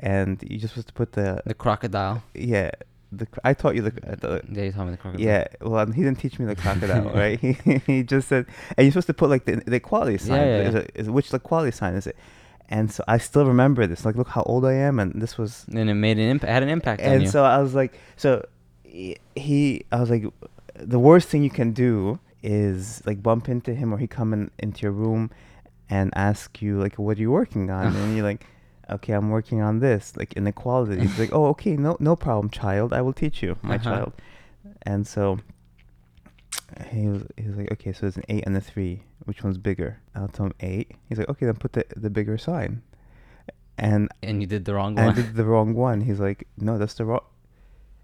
and 0.00 0.42
you 0.42 0.58
just 0.58 0.74
supposed 0.74 0.88
to 0.88 0.94
put 0.94 1.12
the 1.12 1.40
The 1.46 1.54
crocodile. 1.54 2.22
yeah. 2.34 2.70
The 3.14 3.26
I 3.44 3.52
taught 3.52 3.74
you 3.74 3.82
the, 3.82 3.92
uh, 4.10 4.14
the 4.16 4.42
Yeah, 4.50 4.62
you 4.64 4.72
told 4.72 4.86
me 4.86 4.92
the 4.92 4.96
crocodile. 4.98 5.26
Yeah, 5.26 5.46
well, 5.60 5.84
he 5.86 6.02
didn't 6.02 6.18
teach 6.18 6.38
me 6.38 6.46
the 6.46 6.56
crocodile, 6.56 7.10
right? 7.14 7.38
He, 7.38 7.52
he 7.86 8.02
just 8.02 8.26
said, 8.28 8.46
and 8.76 8.84
you're 8.86 8.92
supposed 8.92 9.06
to 9.08 9.14
put 9.14 9.28
like 9.28 9.44
the, 9.44 9.56
the 9.56 9.76
equality 9.76 10.16
sign. 10.18 10.38
Yeah, 10.40 10.46
yeah, 10.46 10.68
Is 10.68 10.74
yeah. 10.74 10.80
it- 10.80 10.90
is- 10.94 11.10
which 11.10 11.32
equality 11.34 11.72
sign 11.76 11.94
is 11.94 12.06
it? 12.06 12.16
And 12.70 12.90
so 12.90 13.04
I 13.06 13.18
still 13.18 13.44
remember 13.44 13.86
this. 13.86 14.06
Like, 14.06 14.16
look 14.16 14.28
how 14.28 14.42
old 14.44 14.64
I 14.64 14.72
am, 14.72 14.98
and 14.98 15.20
this 15.20 15.36
was. 15.36 15.66
And 15.70 15.90
it 15.90 15.94
made 15.94 16.18
an 16.18 16.28
impact. 16.30 16.50
Had 16.50 16.62
an 16.62 16.70
impact 16.70 17.02
on 17.02 17.06
And 17.12 17.28
so 17.28 17.44
I 17.44 17.58
was 17.58 17.74
like, 17.74 17.98
so 18.16 18.46
he- 18.82 19.18
he, 19.36 19.84
I 19.92 20.00
was 20.00 20.08
like, 20.08 20.24
the 20.76 20.98
worst 20.98 21.28
thing 21.28 21.42
you 21.44 21.50
can 21.50 21.72
do 21.72 22.18
is 22.42 23.02
like 23.04 23.22
bump 23.22 23.48
into 23.50 23.74
him, 23.74 23.92
or 23.92 23.98
he 23.98 24.06
come 24.06 24.32
in 24.32 24.50
into 24.58 24.82
your 24.82 24.92
room 24.92 25.30
and 25.90 26.10
ask 26.16 26.62
you 26.62 26.80
like, 26.80 26.98
what 26.98 27.18
are 27.18 27.20
you 27.20 27.30
working 27.30 27.68
on? 27.70 27.94
and 27.96 28.16
you're 28.16 28.24
like. 28.26 28.46
Okay, 28.92 29.12
I'm 29.14 29.30
working 29.30 29.60
on 29.62 29.80
this, 29.80 30.16
like 30.16 30.34
inequality. 30.34 31.00
He's 31.00 31.18
like, 31.18 31.32
oh, 31.32 31.46
okay, 31.46 31.76
no, 31.76 31.96
no 32.00 32.14
problem, 32.16 32.50
child. 32.50 32.92
I 32.92 33.00
will 33.00 33.12
teach 33.14 33.42
you, 33.42 33.56
my 33.62 33.76
Uh-huh. 33.76 33.84
child. 33.84 34.12
And 34.82 35.06
so 35.06 35.38
he 36.90 37.06
was, 37.08 37.22
he 37.36 37.46
was 37.48 37.56
like, 37.56 37.72
okay, 37.72 37.92
so 37.92 38.06
it's 38.06 38.16
an 38.16 38.24
eight 38.28 38.44
and 38.46 38.56
a 38.56 38.60
three. 38.60 39.02
Which 39.24 39.42
one's 39.44 39.58
bigger? 39.58 40.00
I'll 40.14 40.28
tell 40.28 40.46
him 40.46 40.54
eight. 40.60 40.92
He's 41.08 41.18
like, 41.18 41.28
okay, 41.28 41.46
then 41.46 41.54
put 41.56 41.72
the 41.74 41.84
the 41.96 42.10
bigger 42.10 42.36
sign. 42.36 42.82
And 43.78 44.08
and 44.22 44.40
you 44.42 44.46
did 44.48 44.64
the 44.64 44.74
wrong 44.74 44.92
and 44.98 45.00
I 45.00 45.06
one. 45.06 45.14
did 45.14 45.34
the 45.36 45.44
wrong 45.52 45.74
one. 45.74 46.00
He's 46.02 46.18
like, 46.20 46.46
no, 46.58 46.76
that's 46.78 46.94
the 46.94 47.04
wrong. 47.04 47.20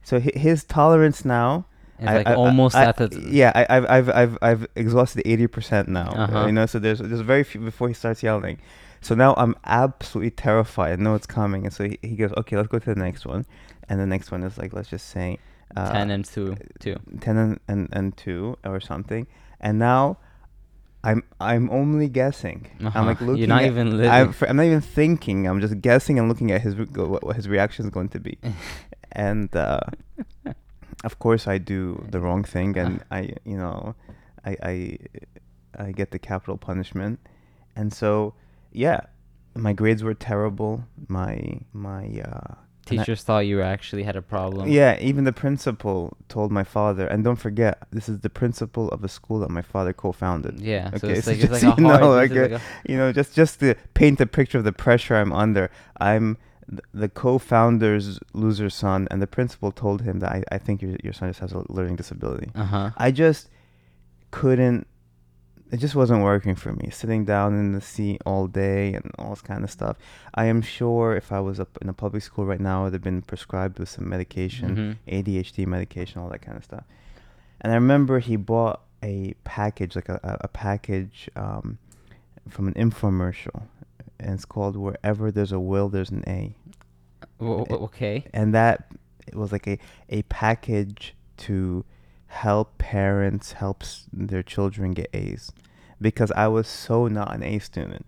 So 0.02 0.20
his 0.20 0.64
tolerance 0.64 1.24
now. 1.24 1.66
it's 1.98 2.08
I- 2.08 2.16
like 2.18 2.26
I- 2.28 2.34
almost 2.34 2.76
I- 2.76 2.84
at 2.84 2.96
the. 2.98 3.08
Yeah, 3.28 3.50
I, 3.54 3.66
I've 3.76 3.86
I've 3.90 4.08
I've 4.10 4.38
I've 4.42 4.66
exhausted 4.76 5.22
eighty 5.26 5.48
percent 5.48 5.88
now. 5.88 6.10
Uh-huh. 6.10 6.46
You 6.46 6.52
know, 6.52 6.66
so 6.66 6.78
there's 6.78 7.00
there's 7.00 7.20
very 7.20 7.42
few 7.44 7.60
before 7.60 7.88
he 7.88 7.94
starts 7.94 8.22
yelling. 8.22 8.58
So 9.00 9.14
now 9.14 9.34
I'm 9.36 9.54
absolutely 9.64 10.30
terrified. 10.32 10.92
I 10.92 10.96
know 11.02 11.14
it's 11.14 11.26
coming, 11.26 11.64
and 11.64 11.72
so 11.72 11.84
he, 11.84 11.98
he 12.02 12.16
goes, 12.16 12.32
okay, 12.36 12.56
let's 12.56 12.68
go 12.68 12.78
to 12.78 12.94
the 12.94 13.00
next 13.00 13.24
one, 13.26 13.46
and 13.88 14.00
the 14.00 14.06
next 14.06 14.30
one 14.30 14.42
is 14.42 14.58
like, 14.58 14.72
let's 14.72 14.88
just 14.88 15.08
say, 15.08 15.38
uh, 15.76 15.92
Ten 15.92 16.10
and 16.10 16.24
two. 16.24 16.56
Two. 16.80 16.96
10 17.20 17.36
and, 17.36 17.60
and, 17.68 17.88
and 17.92 18.16
2 18.16 18.56
or 18.64 18.80
something 18.80 19.26
and 19.60 19.78
now 19.78 20.16
i'm 21.04 21.22
i'm 21.40 21.68
only 21.70 22.08
guessing 22.08 22.66
Uh-huh. 22.82 22.98
i'm 22.98 23.06
like 23.06 23.20
looking 23.20 23.38
You're 23.40 23.48
not 23.48 23.62
at- 23.62 23.66
even 23.68 24.00
I'm, 24.04 24.34
I'm 24.48 24.56
not 24.56 24.64
even 24.64 24.80
thinking 24.80 25.46
i'm 25.46 25.60
just 25.60 25.80
guessing 25.82 26.18
and 26.18 26.26
looking 26.28 26.50
at 26.52 26.62
his 26.62 26.74
what, 26.74 27.22
what 27.22 27.36
his 27.36 27.48
reaction 27.48 27.84
is 27.84 27.90
going 27.90 28.08
to 28.10 28.20
be 28.20 28.38
and 29.12 29.54
uh 29.54 29.80
of 31.04 31.18
course 31.18 31.46
i 31.46 31.58
do 31.58 32.02
the 32.10 32.20
wrong 32.20 32.44
thing 32.44 32.76
and 32.78 33.02
i 33.10 33.32
you 33.44 33.56
know 33.56 33.94
i 34.44 34.56
i 34.62 34.98
i 35.78 35.92
get 35.92 36.10
the 36.10 36.18
capital 36.18 36.56
punishment 36.56 37.18
and 37.76 37.92
so 37.92 38.32
yeah 38.84 39.00
my 39.66 39.72
grades 39.80 40.02
were 40.06 40.14
terrible 40.30 40.72
my 41.18 41.32
my 41.72 42.02
uh 42.32 42.54
and 42.90 43.00
I- 43.00 43.04
Teachers 43.04 43.22
thought 43.26 43.44
you 43.52 43.58
actually 43.60 44.04
had 44.10 44.16
a 44.16 44.22
problem. 44.34 44.64
yeah, 44.80 44.92
even 45.10 45.22
the 45.30 45.36
principal 45.44 45.98
told 46.34 46.48
my 46.60 46.64
father, 46.76 47.04
and 47.12 47.18
don't 47.26 47.36
forget, 47.48 47.72
this 47.96 48.08
is 48.12 48.16
the 48.26 48.30
principal 48.42 48.84
of 48.94 49.04
a 49.04 49.10
school 49.18 49.38
that 49.42 49.50
my 49.50 49.64
father 49.74 49.92
co-founded. 49.92 50.54
Yeah. 50.58 50.84
So 50.96 50.96
Okay, 50.96 51.16
it's 51.18 51.26
so 51.26 51.30
like, 51.32 51.40
it's 51.42 51.50
just 51.50 51.52
like 51.56 51.62
a 51.78 51.80
you 51.82 51.86
hard. 51.86 52.00
know, 52.02 52.10
like, 52.22 52.30
is 52.30 52.38
uh, 52.38 52.48
like 52.54 52.62
You 52.90 52.96
know, 53.00 53.08
just 53.20 53.30
just 53.40 53.54
to 53.60 53.68
paint 54.00 54.18
a 54.26 54.26
picture 54.38 54.56
of 54.62 54.64
the 54.70 54.76
pressure 54.86 55.14
I'm 55.20 55.34
under. 55.44 55.64
I'm 56.10 56.38
the 57.02 57.10
co-founder's 57.22 58.06
loser 58.32 58.70
son, 58.82 59.00
and 59.10 59.20
the 59.20 59.30
principal 59.38 59.70
told 59.70 59.98
him 60.08 60.16
that 60.22 60.30
I, 60.36 60.40
I 60.56 60.58
think 60.64 60.80
your 60.84 60.96
your 61.06 61.12
son 61.18 61.28
just 61.28 61.40
has 61.44 61.52
a 61.52 61.60
learning 61.76 61.96
disability. 62.02 62.48
uh-huh. 62.54 62.90
I 63.06 63.10
just 63.24 63.50
couldn't. 64.30 64.86
It 65.70 65.78
just 65.78 65.94
wasn't 65.94 66.22
working 66.22 66.54
for 66.54 66.72
me. 66.72 66.88
Sitting 66.90 67.24
down 67.26 67.54
in 67.58 67.72
the 67.72 67.80
seat 67.80 68.22
all 68.24 68.46
day 68.46 68.94
and 68.94 69.10
all 69.18 69.30
this 69.30 69.42
kind 69.42 69.64
of 69.64 69.70
stuff. 69.70 69.96
I 70.34 70.46
am 70.46 70.62
sure 70.62 71.14
if 71.14 71.30
I 71.30 71.40
was 71.40 71.60
up 71.60 71.76
in 71.82 71.88
a 71.88 71.92
public 71.92 72.22
school 72.22 72.46
right 72.46 72.60
now, 72.60 72.86
I'd 72.86 72.94
have 72.94 73.02
been 73.02 73.20
prescribed 73.22 73.78
with 73.78 73.88
some 73.90 74.08
medication, 74.08 74.98
Mhm. 75.06 75.14
ADHD 75.14 75.66
medication, 75.66 76.22
all 76.22 76.28
that 76.30 76.40
kind 76.40 76.56
of 76.56 76.64
stuff. 76.64 76.84
And 77.60 77.70
I 77.72 77.74
remember 77.74 78.18
he 78.20 78.36
bought 78.36 78.80
a 79.02 79.34
package, 79.44 79.94
like 79.94 80.08
a, 80.08 80.38
a, 80.40 80.48
package 80.48 81.28
um, 81.36 81.78
from 82.48 82.66
an 82.68 82.74
infomercial, 82.74 83.62
and 84.18 84.34
it's 84.34 84.44
called 84.44 84.76
"Wherever 84.76 85.30
There's 85.30 85.52
a 85.52 85.60
Will, 85.60 85.88
There's 85.88 86.10
an 86.10 86.24
A." 86.26 86.54
Okay. 87.40 88.24
and 88.32 88.54
that 88.54 88.90
it 89.26 89.34
was 89.34 89.52
like 89.52 89.66
a, 89.68 89.78
a 90.08 90.22
package 90.22 91.14
to 91.36 91.84
help 92.28 92.78
parents 92.78 93.52
help 93.52 93.82
s- 93.82 94.06
their 94.12 94.42
children 94.42 94.92
get 94.92 95.08
A's 95.12 95.50
because 96.00 96.30
I 96.32 96.46
was 96.48 96.68
so 96.68 97.08
not 97.08 97.34
an 97.34 97.42
A 97.42 97.58
student. 97.58 98.06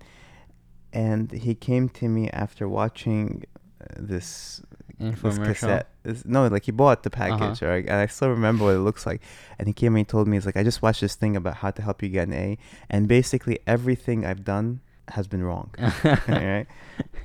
And 0.92 1.30
he 1.30 1.54
came 1.54 1.88
to 1.90 2.08
me 2.08 2.28
after 2.30 2.68
watching 2.68 3.44
uh, 3.80 3.84
this 3.96 4.60
this 4.98 5.38
cassette. 5.38 5.88
This, 6.02 6.24
no, 6.26 6.46
like 6.48 6.64
he 6.64 6.72
bought 6.72 7.02
the 7.04 7.10
Uh-huh. 7.16 7.38
package, 7.38 7.62
right? 7.62 7.84
And 7.86 7.94
I 7.96 8.06
still 8.06 8.28
remember 8.30 8.64
what 8.64 8.74
it 8.74 8.80
looks 8.80 9.06
like. 9.06 9.22
And 9.58 9.68
he 9.68 9.72
came 9.72 9.92
and 9.94 9.98
he 9.98 10.04
told 10.04 10.26
me, 10.28 10.36
he's 10.36 10.46
like, 10.46 10.56
I 10.56 10.64
just 10.64 10.82
watched 10.82 11.00
this 11.00 11.14
thing 11.14 11.36
about 11.36 11.56
how 11.56 11.70
to 11.70 11.80
help 11.82 12.02
you 12.02 12.08
get 12.08 12.26
an 12.28 12.34
A. 12.34 12.58
And 12.90 13.06
basically 13.08 13.60
everything 13.66 14.26
I've 14.26 14.44
done 14.44 14.80
has 15.08 15.26
been 15.28 15.42
wrong. 15.42 15.70
right? 15.78 16.66
And 16.66 16.66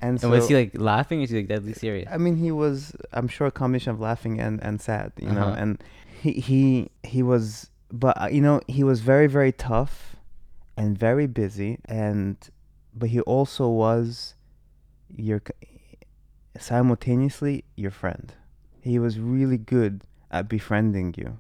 And 0.02 0.20
so 0.22 0.30
was 0.30 0.48
he 0.48 0.56
like 0.56 0.72
laughing? 0.80 1.20
Or 1.20 1.22
was 1.22 1.32
he 1.32 1.38
like 1.38 1.48
deadly 1.48 1.74
serious? 1.74 2.08
I 2.12 2.18
mean, 2.18 2.36
he 2.38 2.52
was. 2.52 2.96
I'm 3.14 3.28
sure 3.28 3.48
a 3.48 3.52
combination 3.52 3.92
of 3.92 4.00
laughing 4.00 4.40
and 4.40 4.62
and 4.64 4.80
sad. 4.80 5.12
You 5.20 5.32
know, 5.32 5.48
Uh-huh. 5.48 5.56
and 5.62 5.84
he 6.26 6.32
he 6.50 6.90
he 7.04 7.22
was. 7.32 7.70
But 7.92 8.14
uh, 8.22 8.30
you 8.36 8.42
know, 8.42 8.58
he 8.68 8.84
was 8.84 9.00
very 9.02 9.28
very 9.28 9.52
tough, 9.52 10.16
and 10.76 10.98
very 10.98 11.28
busy, 11.28 11.72
and 11.86 12.36
but 13.00 13.10
he 13.10 13.20
also 13.22 13.66
was 13.70 14.36
your 15.28 15.42
simultaneously 16.58 17.64
your 17.76 17.92
friend. 17.92 18.34
He 18.82 19.00
was 19.00 19.20
really 19.20 19.58
good 19.58 20.02
at 20.32 20.48
befriending 20.50 21.14
you, 21.18 21.40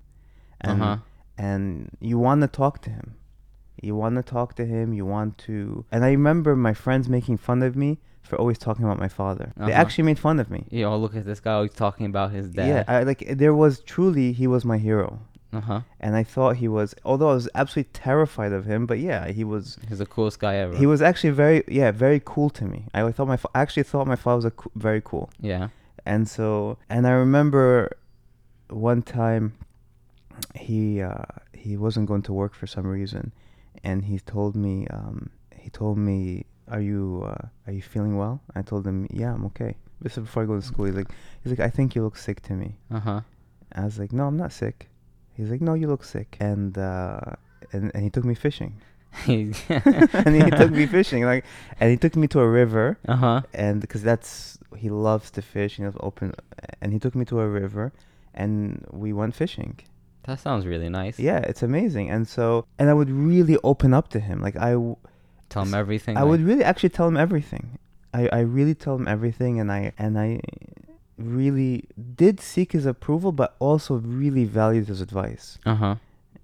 and 0.61 0.81
Uh-huh. 0.81 0.97
and 1.37 1.89
you 1.99 2.17
want 2.19 2.41
to 2.41 2.47
talk 2.47 2.81
to 2.81 2.89
him. 2.89 3.15
You 3.81 3.95
want 3.95 4.15
to 4.15 4.23
talk 4.23 4.55
to 4.55 4.65
him. 4.65 4.93
You 4.93 5.05
want 5.05 5.37
to. 5.49 5.85
And 5.91 6.03
I 6.03 6.11
remember 6.11 6.55
my 6.55 6.73
friends 6.73 7.09
making 7.09 7.37
fun 7.37 7.61
of 7.63 7.75
me 7.75 7.99
for 8.25 8.35
always 8.37 8.57
talking 8.57 8.83
about 8.85 8.99
my 8.99 9.07
father. 9.07 9.53
They 9.57 9.63
Uh-huh. 9.71 9.81
actually 9.81 10.05
made 10.05 10.19
fun 10.19 10.39
of 10.39 10.49
me. 10.49 10.61
Yeah, 10.69 10.87
oh 10.87 10.97
look 10.97 11.15
at 11.15 11.25
this 11.25 11.39
guy 11.39 11.53
always 11.53 11.73
talking 11.73 12.05
about 12.07 12.31
his 12.31 12.45
dad. 12.49 12.67
Yeah, 12.67 12.83
I, 12.87 13.03
like 13.03 13.23
there 13.43 13.53
was 13.53 13.73
truly 13.81 14.31
he 14.33 14.47
was 14.47 14.63
my 14.65 14.77
hero, 14.77 15.19
uh 15.53 15.61
huh. 15.61 15.81
and 15.99 16.15
I 16.15 16.23
thought 16.23 16.57
he 16.57 16.67
was. 16.67 16.95
Although 17.05 17.29
I 17.29 17.35
was 17.35 17.47
absolutely 17.55 17.91
terrified 17.93 18.51
of 18.51 18.65
him, 18.65 18.85
but 18.85 18.99
yeah, 18.99 19.27
he 19.37 19.43
was. 19.43 19.77
He's 19.87 19.99
the 19.99 20.05
coolest 20.15 20.39
guy 20.39 20.55
ever. 20.55 20.75
He 20.75 20.85
was 20.93 21.01
actually 21.01 21.31
very 21.43 21.63
yeah 21.67 21.91
very 21.91 22.21
cool 22.33 22.49
to 22.59 22.65
me. 22.65 22.79
I 22.93 23.09
thought 23.11 23.27
my 23.27 23.39
I 23.55 23.61
actually 23.61 23.83
thought 23.83 24.05
my 24.07 24.15
father 24.17 24.37
was 24.37 24.45
a 24.45 24.51
coo- 24.51 24.71
very 24.75 25.01
cool, 25.01 25.29
Yeah. 25.39 25.67
and 26.05 26.27
so 26.27 26.77
and 26.89 27.05
I 27.07 27.11
remember 27.25 27.69
one 28.69 29.01
time 29.03 29.53
he 30.55 31.01
uh, 31.01 31.23
he 31.53 31.77
wasn't 31.77 32.07
going 32.07 32.23
to 32.23 32.33
work 32.33 32.53
for 32.55 32.67
some 32.67 32.87
reason, 32.87 33.31
and 33.83 34.05
he 34.05 34.19
told 34.19 34.55
me 34.55 34.87
um, 34.87 35.29
he 35.55 35.69
told 35.69 35.97
me 35.97 36.45
are 36.69 36.81
you 36.81 37.23
uh, 37.25 37.47
are 37.67 37.73
you 37.73 37.81
feeling 37.81 38.17
well? 38.17 38.41
I 38.55 38.61
told 38.61 38.85
him 38.87 39.07
yeah 39.11 39.33
I'm 39.33 39.45
okay. 39.45 39.75
This 40.01 40.17
is 40.17 40.23
before 40.25 40.43
I 40.43 40.45
go 40.45 40.55
to 40.55 40.61
school. 40.61 40.85
He's 40.85 40.95
like 40.95 41.11
he's 41.43 41.51
like 41.51 41.59
I 41.59 41.69
think 41.69 41.95
you 41.95 42.03
look 42.03 42.17
sick 42.17 42.41
to 42.43 42.53
me. 42.53 42.75
Uh 42.91 42.99
huh. 42.99 43.21
I 43.73 43.83
was 43.85 43.99
like, 43.99 44.11
no, 44.13 44.25
I'm 44.27 44.37
not 44.37 44.51
sick. 44.53 44.89
He's 45.33 45.49
like, 45.49 45.61
no, 45.61 45.73
you 45.73 45.87
look 45.87 46.03
sick. 46.03 46.37
And 46.39 46.77
uh, 46.77 47.19
and 47.73 47.91
and 47.93 48.03
he 48.03 48.09
took 48.09 48.23
me 48.25 48.35
fishing. 48.35 48.73
and 49.27 50.35
he 50.35 50.49
took 50.51 50.71
me 50.71 50.85
fishing, 50.87 51.23
like, 51.23 51.45
and 51.79 51.89
he 51.89 51.97
took 51.97 52.15
me 52.17 52.27
to 52.27 52.39
a 52.41 52.47
river, 52.49 52.97
Uh 53.07 53.15
huh. 53.15 53.41
and 53.53 53.79
because 53.79 54.03
that's 54.03 54.57
he 54.75 54.89
loves 54.89 55.31
to 55.31 55.41
fish, 55.41 55.77
he 55.77 55.83
loves 55.85 55.97
open, 56.01 56.33
and 56.81 56.91
he 56.91 56.99
took 56.99 57.15
me 57.15 57.23
to 57.25 57.39
a 57.39 57.47
river, 57.47 57.93
and 58.33 58.85
we 58.91 59.13
went 59.13 59.33
fishing. 59.33 59.79
That 60.23 60.39
sounds 60.41 60.65
really 60.65 60.89
nice. 60.89 61.17
Yeah, 61.19 61.37
it's 61.39 61.63
amazing. 61.63 62.09
And 62.09 62.27
so, 62.27 62.65
and 62.79 62.89
I 62.89 62.93
would 62.93 63.09
really 63.09 63.57
open 63.63 63.93
up 63.93 64.09
to 64.09 64.19
him, 64.19 64.41
like 64.41 64.57
I, 64.57 64.71
w- 64.73 64.97
Tell 65.49 65.63
him 65.63 65.73
everything. 65.73 66.17
I 66.17 66.21
like- 66.21 66.29
would 66.31 66.41
really 66.41 66.63
actually 66.63 66.89
tell 66.89 67.07
him 67.07 67.17
everything. 67.17 67.77
I, 68.13 68.29
I 68.31 68.39
really 68.39 68.75
tell 68.75 68.95
him 68.95 69.07
everything, 69.07 69.59
and 69.59 69.71
I 69.71 69.91
and 69.97 70.17
I 70.17 70.39
really 71.17 71.85
did 72.15 72.39
seek 72.39 72.71
his 72.71 72.85
approval, 72.85 73.31
but 73.31 73.55
also 73.59 73.95
really 73.95 74.45
valued 74.45 74.87
his 74.87 75.01
advice. 75.01 75.59
Uh 75.65 75.75
huh. 75.75 75.95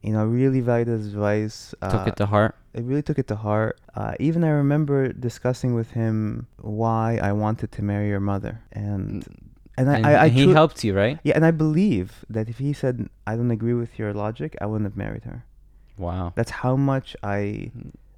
You 0.02 0.14
know, 0.14 0.26
really 0.26 0.62
valued 0.62 0.88
his 0.88 1.08
advice. 1.08 1.74
Took 1.82 1.93
uh, 1.93 2.06
it 2.08 2.16
to 2.18 2.26
heart. 2.26 2.56
I 2.76 2.80
really 2.80 3.02
took 3.04 3.20
it 3.20 3.28
to 3.28 3.36
heart. 3.36 3.80
Uh, 3.95 4.14
even 4.20 4.43
I 4.43 4.49
remember 4.49 5.12
discussing 5.14 5.76
with 5.76 5.91
him 5.91 6.47
why 6.58 7.20
I 7.22 7.32
wanted 7.34 7.72
to 7.74 7.82
marry 7.82 8.08
your 8.10 8.20
mother, 8.20 8.62
and 8.72 9.26
and 9.78 9.89
I, 9.89 10.12
I, 10.12 10.24
I 10.24 10.28
he 10.30 10.45
tru- 10.45 10.54
helped 10.54 10.84
you, 10.84 10.93
right? 10.93 11.20
Yeah, 11.24 11.34
and 11.36 11.45
I 11.45 11.52
believe 11.52 12.26
that 12.30 12.49
if 12.49 12.58
he 12.58 12.74
said 12.74 13.10
I 13.28 13.36
don't 13.36 13.52
agree 13.52 13.74
with 13.74 13.99
your 13.99 14.14
logic, 14.14 14.56
I 14.62 14.66
wouldn't 14.66 14.86
have 14.89 14.97
married 14.97 15.24
her. 15.24 15.45
Wow. 15.97 16.34
That's 16.36 16.52
how 16.52 16.76
much 16.76 17.16
I 17.24 17.72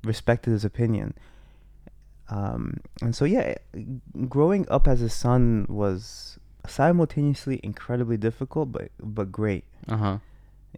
respected 0.04 0.52
his 0.52 0.66
opinion. 0.66 1.14
Um, 2.30 2.78
and 3.02 3.16
so 3.16 3.26
yeah, 3.26 3.56
growing 4.30 4.68
up 4.70 4.88
as 4.88 5.02
a 5.02 5.10
son 5.10 5.66
was 5.70 6.40
simultaneously 6.68 7.60
incredibly 7.64 8.18
difficult, 8.18 8.72
but 8.72 8.90
but 9.00 9.32
great. 9.32 9.66
Uh 9.88 9.98
huh. 9.98 10.18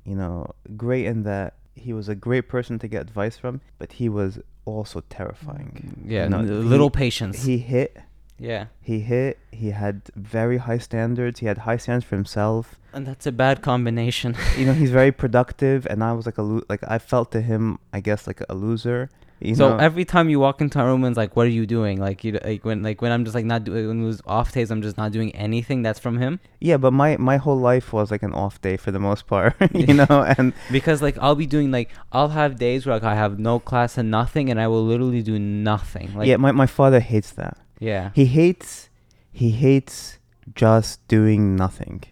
You 0.03 0.15
know, 0.15 0.53
great 0.75 1.05
in 1.05 1.23
that 1.23 1.53
he 1.75 1.93
was 1.93 2.09
a 2.09 2.15
great 2.15 2.49
person 2.49 2.79
to 2.79 2.87
get 2.87 3.01
advice 3.01 3.37
from, 3.37 3.61
but 3.77 3.93
he 3.93 4.09
was 4.09 4.39
also 4.65 5.01
terrifying. 5.09 6.03
Yeah. 6.05 6.23
You 6.23 6.29
know, 6.29 6.39
n- 6.39 6.47
he- 6.47 6.53
little 6.53 6.89
patience. 6.89 7.43
He 7.43 7.57
hit. 7.59 7.97
Yeah. 8.37 8.65
He 8.81 8.99
hit. 8.99 9.39
He 9.51 9.71
had 9.71 10.01
very 10.15 10.57
high 10.57 10.77
standards. 10.77 11.39
He 11.39 11.45
had 11.45 11.59
high 11.59 11.77
standards 11.77 12.05
for 12.05 12.15
himself. 12.15 12.75
And 12.93 13.05
that's 13.05 13.25
a 13.25 13.31
bad 13.31 13.61
combination. 13.61 14.35
You 14.57 14.65
know, 14.65 14.73
he's 14.73 14.91
very 14.91 15.11
productive, 15.11 15.85
and 15.89 16.03
I 16.03 16.13
was 16.13 16.25
like 16.25 16.37
a 16.37 16.41
lo- 16.41 16.63
like 16.69 16.81
I 16.87 16.97
felt 16.97 17.31
to 17.33 17.41
him, 17.41 17.79
I 17.91 17.99
guess, 17.99 18.25
like 18.25 18.41
a 18.47 18.55
loser. 18.55 19.09
You 19.41 19.53
so 19.53 19.69
know? 19.69 19.77
every 19.77 20.05
time 20.05 20.29
you 20.29 20.39
walk 20.39 20.61
into 20.61 20.81
a 20.81 20.85
room 20.85 21.03
and 21.03 21.11
it's 21.11 21.17
like, 21.17 21.35
what 21.35 21.45
are 21.45 21.49
you 21.49 21.65
doing? 21.65 21.99
Like 21.99 22.23
you 22.23 22.39
like 22.43 22.63
when 22.63 22.83
like 22.83 23.01
when 23.01 23.11
I'm 23.11 23.25
just 23.25 23.35
like 23.35 23.43
not 23.43 23.65
doing 23.65 23.87
when 23.87 24.01
it 24.01 24.05
was 24.05 24.21
off 24.25 24.53
days, 24.53 24.71
I'm 24.71 24.81
just 24.81 24.97
not 24.97 25.11
doing 25.11 25.35
anything. 25.35 25.81
That's 25.81 25.99
from 25.99 26.19
him. 26.19 26.39
Yeah, 26.61 26.77
but 26.77 26.93
my 26.93 27.17
my 27.17 27.35
whole 27.35 27.57
life 27.57 27.91
was 27.91 28.11
like 28.11 28.23
an 28.23 28.33
off 28.33 28.61
day 28.61 28.77
for 28.77 28.91
the 28.91 28.99
most 28.99 29.27
part, 29.27 29.55
you 29.73 29.93
know, 29.93 30.33
and 30.37 30.53
Because 30.71 31.01
like 31.01 31.17
I'll 31.19 31.35
be 31.35 31.45
doing 31.45 31.69
like 31.69 31.89
I'll 32.13 32.29
have 32.29 32.57
days 32.57 32.85
where 32.85 32.95
like 32.95 33.03
I 33.03 33.15
have 33.15 33.37
no 33.37 33.59
class 33.59 33.97
and 33.97 34.09
nothing, 34.09 34.49
and 34.49 34.59
I 34.59 34.67
will 34.67 34.85
literally 34.85 35.21
do 35.21 35.37
nothing. 35.37 36.13
Like 36.15 36.27
yeah, 36.27 36.37
my 36.37 36.53
my 36.53 36.67
father 36.67 37.01
hates 37.01 37.31
that. 37.31 37.57
Yeah, 37.79 38.11
He 38.15 38.25
hates 38.25 38.89
he 39.31 39.51
hates 39.51 40.17
just 40.55 41.05
doing 41.07 41.55
nothing. 41.55 42.03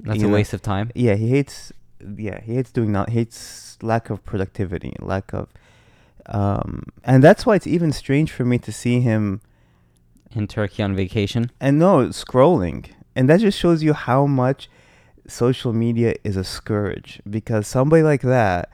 that's 0.00 0.18
you 0.18 0.24
a 0.26 0.28
know, 0.28 0.34
waste 0.34 0.52
of 0.52 0.62
time. 0.62 0.90
Yeah, 0.94 1.14
he 1.14 1.28
hates 1.28 1.72
yeah, 2.16 2.40
he 2.40 2.54
hates 2.54 2.72
doing 2.72 2.90
not 2.92 3.10
hates 3.10 3.78
lack 3.82 4.10
of 4.10 4.24
productivity, 4.24 4.94
lack 5.00 5.32
of 5.32 5.48
um 6.26 6.84
and 7.04 7.22
that's 7.22 7.44
why 7.46 7.54
it's 7.56 7.66
even 7.66 7.92
strange 7.92 8.30
for 8.32 8.44
me 8.44 8.58
to 8.58 8.70
see 8.72 9.00
him 9.00 9.40
In 10.34 10.46
Turkey 10.46 10.82
on 10.82 10.94
vacation. 10.96 11.50
and 11.60 11.78
no 11.78 12.08
scrolling. 12.08 12.90
And 13.14 13.28
that 13.28 13.40
just 13.40 13.58
shows 13.58 13.82
you 13.82 13.92
how 13.92 14.26
much 14.26 14.70
social 15.28 15.72
media 15.72 16.14
is 16.24 16.36
a 16.36 16.44
scourge 16.44 17.20
because 17.28 17.66
somebody 17.66 18.02
like 18.02 18.22
that 18.22 18.70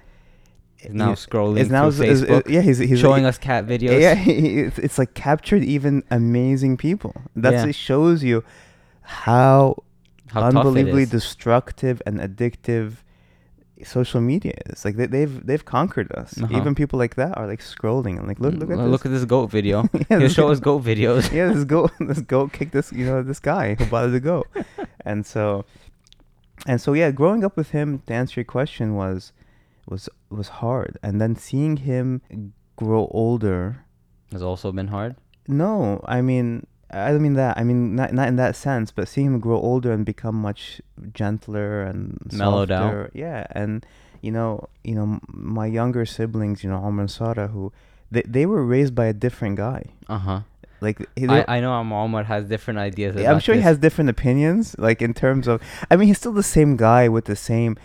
Is 0.80 0.94
now 0.94 1.12
scrolling 1.14 1.58
is 1.58 1.70
now 1.70 1.90
through 1.90 2.06
is- 2.06 2.22
is- 2.22 2.28
Facebook, 2.28 2.48
yeah, 2.48 2.60
he's, 2.60 2.78
he's 2.78 3.00
showing 3.00 3.22
he- 3.24 3.28
us 3.28 3.36
cat 3.38 3.66
videos. 3.66 4.00
Yeah, 4.00 4.14
he- 4.14 4.60
it's, 4.60 4.78
it's 4.78 4.98
like 4.98 5.14
captured 5.14 5.62
even 5.64 6.04
amazing 6.10 6.76
people. 6.76 7.14
That's 7.34 7.64
Yeah. 7.64 7.66
it 7.70 7.74
shows 7.74 8.22
you 8.22 8.44
how, 9.02 9.82
How 10.28 10.42
unbelievably 10.42 11.06
destructive 11.06 12.00
and 12.06 12.20
addictive 12.20 12.96
social 13.84 14.20
media 14.20 14.52
is. 14.66 14.84
Like 14.84 14.96
they, 14.96 15.06
they've 15.06 15.46
they've 15.46 15.64
conquered 15.64 16.10
us. 16.12 16.36
Uh-huh. 16.40 16.56
Even 16.56 16.74
people 16.74 16.98
like 16.98 17.14
that 17.16 17.36
are 17.38 17.46
like 17.46 17.60
scrolling 17.60 18.18
and 18.18 18.26
like 18.28 18.38
look 18.40 18.54
look 18.54 18.70
at 18.70 18.76
L- 18.78 18.84
this. 18.84 18.90
look 18.92 19.06
at 19.06 19.12
this 19.12 19.24
goat 19.24 19.46
video. 19.50 19.82
Yeah, 19.94 20.04
He'll 20.10 20.18
this- 20.20 20.34
show 20.34 20.48
us 20.48 20.60
goat 20.60 20.84
videos. 20.84 21.32
yeah, 21.38 21.52
this 21.52 21.64
goat 21.64 21.90
this 22.00 22.20
goat 22.20 22.52
kicked 22.52 22.72
this 22.72 22.92
you 22.92 23.04
know 23.06 23.22
this 23.22 23.40
guy 23.40 23.74
who 23.74 23.86
bought 23.86 24.08
the 24.12 24.20
goat, 24.20 24.46
and 25.04 25.24
so 25.26 25.64
and 26.66 26.80
so 26.80 26.92
yeah, 26.92 27.10
growing 27.10 27.44
up 27.44 27.56
with 27.56 27.70
him 27.70 28.02
to 28.06 28.12
answer 28.14 28.40
your 28.40 28.44
question 28.44 28.94
was 28.96 29.32
was 29.88 30.08
was 30.30 30.48
hard, 30.48 30.98
and 31.02 31.20
then 31.20 31.36
seeing 31.36 31.78
him 31.78 32.22
grow 32.76 33.08
older 33.10 33.84
Has 34.32 34.42
also 34.42 34.72
been 34.72 34.88
hard. 34.88 35.16
No, 35.48 36.04
I 36.04 36.20
mean, 36.20 36.66
I 36.90 37.10
don't 37.10 37.22
mean 37.22 37.34
that. 37.34 37.56
I 37.58 37.64
mean, 37.64 37.96
not 37.96 38.12
not 38.12 38.28
in 38.28 38.36
that 38.36 38.56
sense, 38.56 38.90
but 38.90 39.08
seeing 39.08 39.26
him 39.26 39.40
grow 39.40 39.58
older 39.58 39.92
and 39.92 40.04
become 40.04 40.36
much 40.36 40.80
gentler 41.12 41.82
and 41.82 42.18
Mellowed 42.32 42.70
out. 42.70 43.10
Yeah, 43.14 43.46
and 43.52 43.84
you 44.20 44.30
know, 44.30 44.68
you 44.84 44.94
know, 44.94 45.20
my 45.28 45.66
younger 45.66 46.04
siblings, 46.04 46.62
you 46.62 46.70
know, 46.70 46.76
Omar 46.76 47.02
and 47.02 47.10
Sara, 47.10 47.48
who 47.48 47.72
they 48.10 48.22
they 48.26 48.46
were 48.46 48.64
raised 48.64 48.94
by 48.94 49.06
a 49.06 49.12
different 49.12 49.56
guy. 49.56 49.84
Uh 50.08 50.18
huh. 50.18 50.40
Like 50.80 51.08
I, 51.18 51.44
I 51.48 51.60
know 51.60 51.72
Omar 51.74 52.22
has 52.24 52.44
different 52.44 52.78
ideas. 52.78 53.16
I'm 53.16 53.40
sure 53.40 53.54
he 53.54 53.62
has 53.62 53.78
different 53.78 54.10
opinions, 54.10 54.76
like 54.78 55.02
in 55.02 55.12
terms 55.12 55.48
of. 55.48 55.60
I 55.90 55.96
mean, 55.96 56.06
he's 56.08 56.18
still 56.18 56.32
the 56.32 56.42
same 56.42 56.76
guy 56.76 57.08
with 57.08 57.24
the 57.24 57.34
same, 57.34 57.76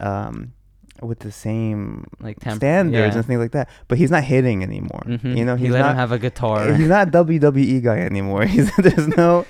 um, 0.00 0.54
with 1.02 1.20
the 1.20 1.32
same 1.32 2.06
like 2.20 2.38
temp- 2.40 2.56
standards 2.56 3.14
yeah. 3.14 3.18
and 3.18 3.26
things 3.26 3.40
like 3.40 3.52
that. 3.52 3.68
But 3.88 3.98
he's 3.98 4.10
not 4.10 4.24
hitting 4.24 4.62
anymore. 4.62 5.02
Mhm. 5.06 5.36
You 5.36 5.44
know, 5.44 5.56
he 5.56 5.68
let 5.70 5.80
not. 5.80 5.90
him 5.92 5.96
have 5.96 6.12
a 6.12 6.18
guitar. 6.18 6.72
He's 6.72 6.88
not 6.88 7.08
WWE 7.12 7.82
guy 7.82 7.98
anymore. 7.98 8.44
He's 8.46 8.74
there's 8.76 9.08
no, 9.08 9.46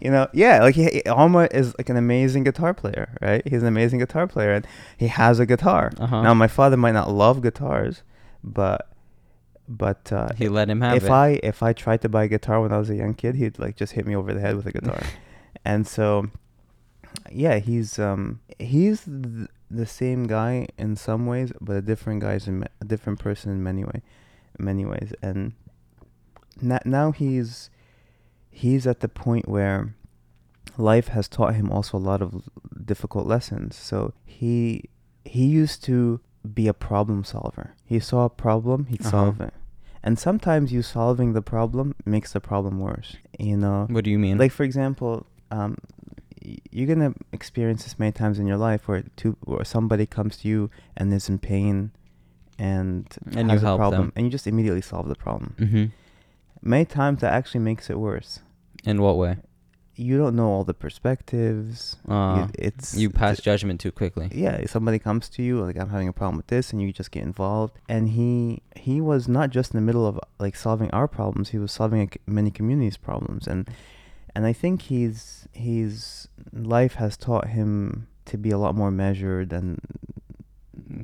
you 0.00 0.10
know, 0.10 0.28
yeah. 0.32 0.62
Like 0.62 0.74
he, 0.74 1.02
Alma 1.04 1.48
is 1.50 1.74
like 1.78 1.88
an 1.88 1.96
amazing 1.96 2.44
guitar 2.44 2.74
player, 2.74 3.14
right? 3.20 3.46
He's 3.46 3.62
an 3.62 3.68
amazing 3.68 3.98
guitar 3.98 4.26
player, 4.26 4.52
and 4.52 4.66
he 4.96 5.08
has 5.08 5.38
a 5.38 5.46
guitar. 5.46 5.92
Uh-huh. 5.98 6.22
Now, 6.22 6.34
my 6.34 6.48
father 6.48 6.76
might 6.76 6.92
not 6.92 7.10
love 7.10 7.42
guitars, 7.42 8.02
but 8.42 8.88
but 9.68 10.12
uh, 10.12 10.30
he 10.36 10.48
let 10.48 10.68
him 10.68 10.80
have 10.80 10.96
if 10.96 11.04
it. 11.04 11.10
I 11.10 11.40
if 11.42 11.62
I 11.62 11.72
tried 11.72 12.02
to 12.02 12.08
buy 12.08 12.24
a 12.24 12.28
guitar 12.28 12.60
when 12.60 12.72
I 12.72 12.78
was 12.78 12.90
a 12.90 12.96
young 12.96 13.14
kid, 13.14 13.36
he'd 13.36 13.58
like 13.58 13.76
just 13.76 13.92
hit 13.92 14.06
me 14.06 14.16
over 14.16 14.34
the 14.34 14.40
head 14.40 14.56
with 14.56 14.66
a 14.66 14.72
guitar, 14.72 15.02
and 15.64 15.86
so 15.86 16.30
yeah, 17.30 17.58
he's 17.58 17.98
um 17.98 18.40
he's 18.58 19.04
th- 19.04 19.48
the 19.70 19.86
same 19.86 20.26
guy 20.26 20.66
in 20.78 20.96
some 20.96 21.26
ways, 21.26 21.52
but 21.60 21.76
a 21.76 21.82
different 21.82 22.20
guy's 22.20 22.48
in 22.48 22.60
ma- 22.60 22.66
a 22.80 22.84
different 22.84 23.18
person 23.18 23.52
in 23.52 23.62
many 23.62 23.84
way, 23.84 24.02
many 24.58 24.84
ways, 24.84 25.12
and 25.22 25.52
na- 26.60 26.78
now 26.84 27.12
he's 27.12 27.70
he's 28.50 28.86
at 28.86 29.00
the 29.00 29.08
point 29.08 29.48
where 29.48 29.94
life 30.76 31.08
has 31.08 31.28
taught 31.28 31.54
him 31.54 31.70
also 31.70 31.96
a 31.96 31.98
lot 32.10 32.20
of 32.22 32.48
difficult 32.84 33.26
lessons. 33.26 33.76
So 33.76 34.12
he 34.24 34.88
he 35.24 35.44
used 35.46 35.84
to 35.84 36.20
be 36.54 36.66
a 36.68 36.74
problem 36.74 37.22
solver. 37.24 37.74
He 37.84 38.00
saw 38.00 38.24
a 38.24 38.30
problem, 38.30 38.86
he'd 38.86 39.02
Uh-huh. 39.02 39.10
solve 39.10 39.40
it. 39.40 39.54
and 40.02 40.18
sometimes 40.18 40.72
you 40.72 40.80
solving 40.82 41.34
the 41.34 41.42
problem 41.42 41.94
makes 42.06 42.32
the 42.32 42.40
problem 42.40 42.80
worse. 42.80 43.16
You 43.38 43.58
know, 43.58 43.86
What 43.90 44.02
do 44.04 44.10
you 44.10 44.18
mean? 44.18 44.38
like 44.38 44.50
for 44.52 44.64
example, 44.64 45.26
um, 45.50 45.76
you're 46.70 46.86
gonna 46.86 47.14
experience 47.32 47.84
this 47.84 47.98
many 47.98 48.12
times 48.12 48.38
in 48.38 48.46
your 48.46 48.56
life 48.56 48.88
where 48.88 49.02
two 49.16 49.36
or 49.46 49.64
somebody 49.64 50.06
comes 50.06 50.38
to 50.38 50.48
you 50.48 50.70
and 50.96 51.12
is 51.12 51.28
in 51.28 51.38
pain, 51.38 51.92
and 52.58 53.06
And 53.36 53.46
you 53.48 53.54
has 53.54 53.62
a 53.62 53.66
help 53.66 53.78
problem, 53.78 54.00
them. 54.02 54.12
and 54.16 54.26
you 54.26 54.30
just 54.30 54.46
immediately 54.46 54.80
solve 54.82 55.08
the 55.08 55.14
problem. 55.14 55.54
mm-hmm. 55.58 55.84
Many 56.62 56.84
times 56.84 57.20
that 57.22 57.32
actually 57.32 57.60
makes 57.60 57.88
it 57.88 57.98
worse. 57.98 58.40
In 58.84 59.00
what 59.00 59.16
way? 59.16 59.36
You 59.96 60.16
don't 60.18 60.34
know 60.36 60.48
all 60.48 60.64
the 60.64 60.74
perspectives. 60.74 61.96
Uh, 62.08 62.48
It- 62.54 62.66
it's 62.66 62.94
you 62.96 63.10
pass 63.10 63.36
th- 63.36 63.44
judgment 63.44 63.80
too 63.80 63.92
quickly. 63.92 64.28
yeah 64.32 64.64
somebody 64.66 64.98
comes 64.98 65.28
to 65.30 65.42
you 65.42 65.60
like 65.60 65.76
i'm 65.78 65.90
having 65.90 66.08
a 66.08 66.12
problem 66.12 66.36
with 66.36 66.46
this 66.46 66.72
and 66.72 66.80
you 66.80 66.92
just 66.92 67.10
get 67.10 67.22
involved 67.22 67.78
and 67.88 68.10
he 68.10 68.62
he 68.76 69.00
was 69.00 69.28
not 69.28 69.50
just 69.50 69.72
in 69.74 69.76
the 69.80 69.84
middle 69.84 70.06
of 70.06 70.18
like 70.38 70.56
solving 70.56 70.90
our 70.92 71.06
problems 71.08 71.50
he 71.50 71.58
was 71.58 71.70
solving 71.72 72.00
a 72.00 72.06
c 72.12 72.18
many 72.26 72.50
communities 72.50 72.96
problems 72.96 73.46
and 73.46 73.68
and 74.34 74.46
i 74.46 74.52
think 74.52 74.82
he's 74.82 75.48
he's 75.52 76.28
life 76.52 76.94
has 76.94 77.16
taught 77.16 77.48
him 77.48 78.06
to 78.26 78.36
be 78.38 78.50
a 78.50 78.58
lot 78.58 78.74
more 78.74 78.90
measured 78.90 79.52
and 79.52 79.78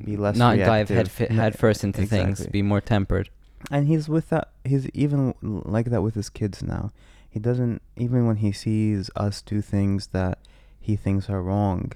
be 0.05 0.17
less 0.17 0.35
Not 0.37 0.57
dive 0.57 0.89
head, 0.89 1.07
reactive. 1.07 1.27
fi- 1.29 1.33
head 1.33 1.57
first 1.57 1.83
into 1.83 2.05
things. 2.05 2.45
Be 2.47 2.61
more 2.61 2.81
tempered. 2.81 3.29
and 3.71 3.87
he's 3.87 4.07
with 4.09 4.29
that 4.29 4.49
he's 4.63 4.87
even 4.89 5.33
like 5.41 5.87
that 5.89 6.01
with 6.01 6.15
his 6.15 6.29
kids 6.29 6.61
now 6.63 6.91
he 7.29 7.39
doesn't 7.39 7.81
even 7.95 8.27
when 8.27 8.37
he 8.37 8.51
sees 8.51 9.09
us 9.15 9.41
do 9.41 9.61
things 9.61 10.07
that 10.07 10.39
he 10.79 10.95
thinks 10.95 11.29
are 11.29 11.41
wrong 11.41 11.91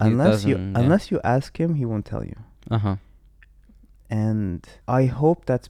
unless 0.00 0.44
you 0.44 0.56
yeah. 0.56 0.72
unless 0.80 1.10
you 1.10 1.20
ask 1.22 1.58
him 1.60 1.74
he 1.74 1.84
won't 1.84 2.06
tell 2.06 2.24
you 2.24 2.36
Uh 2.70 2.78
huh. 2.78 2.96
and 4.08 4.66
I 4.88 5.04
hope 5.06 5.44
that's 5.46 5.68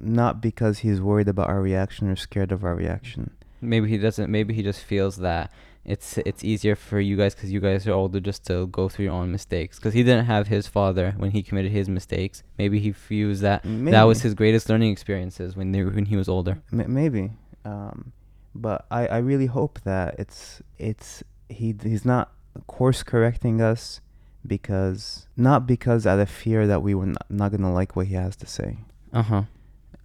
not 0.00 0.40
because 0.40 0.78
he's 0.80 1.00
worried 1.00 1.28
about 1.28 1.48
our 1.48 1.60
reaction 1.60 2.08
or 2.08 2.16
scared 2.16 2.50
of 2.52 2.64
our 2.64 2.74
reaction. 2.74 3.30
Maybe 3.62 3.88
he 3.88 3.98
doesn't. 3.98 4.30
Maybe 4.30 4.52
he 4.54 4.62
just 4.62 4.80
feels 4.80 5.16
that 5.18 5.52
it's 5.84 6.18
it's 6.18 6.44
easier 6.44 6.76
for 6.76 7.00
you 7.00 7.16
guys 7.16 7.34
because 7.34 7.50
you 7.50 7.60
guys 7.60 7.86
are 7.86 7.92
older 7.92 8.20
just 8.20 8.44
to 8.46 8.66
go 8.68 8.88
through 8.88 9.06
your 9.06 9.14
own 9.14 9.32
mistakes. 9.32 9.78
Because 9.78 9.94
he 9.94 10.02
didn't 10.02 10.26
have 10.26 10.48
his 10.48 10.66
father 10.66 11.14
when 11.16 11.30
he 11.30 11.42
committed 11.42 11.72
his 11.72 11.88
mistakes. 11.88 12.42
Maybe 12.58 12.78
he 12.78 12.92
feels 12.92 13.40
that 13.40 13.62
that 13.64 14.02
was 14.04 14.22
his 14.22 14.34
greatest 14.34 14.68
learning 14.68 14.92
experiences 14.92 15.56
when 15.56 15.72
they, 15.72 15.82
when 15.84 16.06
he 16.06 16.16
was 16.16 16.28
older. 16.28 16.62
M- 16.72 16.92
maybe, 16.92 17.30
um, 17.64 18.12
but 18.54 18.86
I, 18.90 19.06
I 19.06 19.18
really 19.18 19.46
hope 19.46 19.80
that 19.84 20.16
it's 20.18 20.62
it's 20.78 21.22
he 21.48 21.74
he's 21.82 22.04
not 22.04 22.32
course 22.66 23.02
correcting 23.02 23.60
us 23.60 24.00
because 24.46 25.26
not 25.36 25.66
because 25.66 26.06
out 26.06 26.18
of 26.18 26.28
fear 26.28 26.66
that 26.66 26.82
we 26.82 26.94
were 26.94 27.06
not, 27.06 27.26
not 27.30 27.50
gonna 27.50 27.72
like 27.72 27.96
what 27.96 28.06
he 28.06 28.14
has 28.14 28.36
to 28.36 28.46
say. 28.46 28.78
Uh 29.12 29.22
huh. 29.22 29.42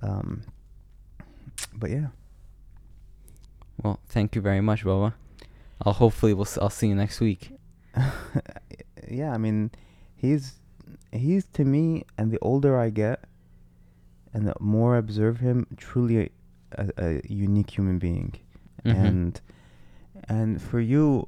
Um, 0.02 0.44
but 1.74 1.90
yeah, 1.90 2.08
Well, 3.82 4.00
thank 4.08 4.36
you 4.36 4.42
very 4.42 4.62
much, 4.62 4.84
Boba. 4.84 5.14
I'll 5.82 5.94
hopefully 5.94 6.34
we'll 6.34 6.46
s- 6.46 6.58
I'll 6.58 6.70
see 6.72 6.88
you 6.88 6.96
next 6.96 7.20
week. 7.20 7.52
yeah. 9.08 9.32
I 9.34 9.38
mean, 9.38 9.72
he's 10.16 10.56
he's 11.12 11.46
to 11.54 11.64
me, 11.66 12.04
and 12.18 12.32
the 12.32 12.40
older 12.40 12.78
I 12.80 12.90
get, 12.90 13.24
and 14.34 14.48
the 14.48 14.56
more 14.60 14.96
I 14.96 15.00
observe 15.00 15.40
him, 15.40 15.68
truly 15.78 16.32
a, 16.72 16.84
a, 16.98 17.16
a 17.18 17.22
unique 17.28 17.70
human 17.78 18.00
being. 18.00 18.34
Mhm. 18.86 18.96
And 19.06 19.42
and 20.28 20.62
for 20.62 20.80
you, 20.80 21.28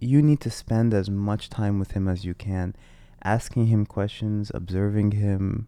you 0.00 0.20
need 0.22 0.40
to 0.40 0.50
spend 0.50 0.92
as 0.94 1.08
much 1.08 1.48
time 1.48 1.78
with 1.78 1.92
him 1.92 2.06
as 2.08 2.24
you 2.24 2.34
can, 2.34 2.74
asking 3.24 3.66
him 3.66 3.86
questions, 3.86 4.50
observing 4.54 5.12
him, 5.12 5.66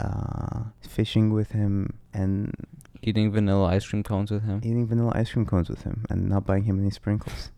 uh, 0.00 0.64
fishing 0.80 1.32
with 1.32 1.52
him, 1.52 1.98
and 2.12 2.52
Eating 3.06 3.30
vanilla 3.30 3.68
ice 3.68 3.86
cream 3.86 4.02
cones 4.02 4.32
with 4.32 4.42
him. 4.42 4.58
eating 4.64 4.86
vanilla 4.86 5.12
ice 5.14 5.30
cream 5.30 5.46
cones 5.46 5.68
with 5.68 5.82
him, 5.82 6.04
and 6.10 6.28
not 6.28 6.44
buying 6.44 6.64
him 6.64 6.80
any 6.80 6.90
sprinkles. 6.90 7.52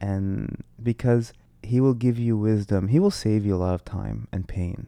And 0.00 0.62
because 0.82 1.32
he 1.62 1.80
will 1.80 1.92
give 1.92 2.18
you 2.18 2.36
wisdom, 2.36 2.88
he 2.88 3.00
will 3.00 3.10
save 3.10 3.44
you 3.44 3.56
a 3.56 3.58
lot 3.58 3.74
of 3.74 3.84
time 3.84 4.28
and 4.32 4.46
pain. 4.46 4.86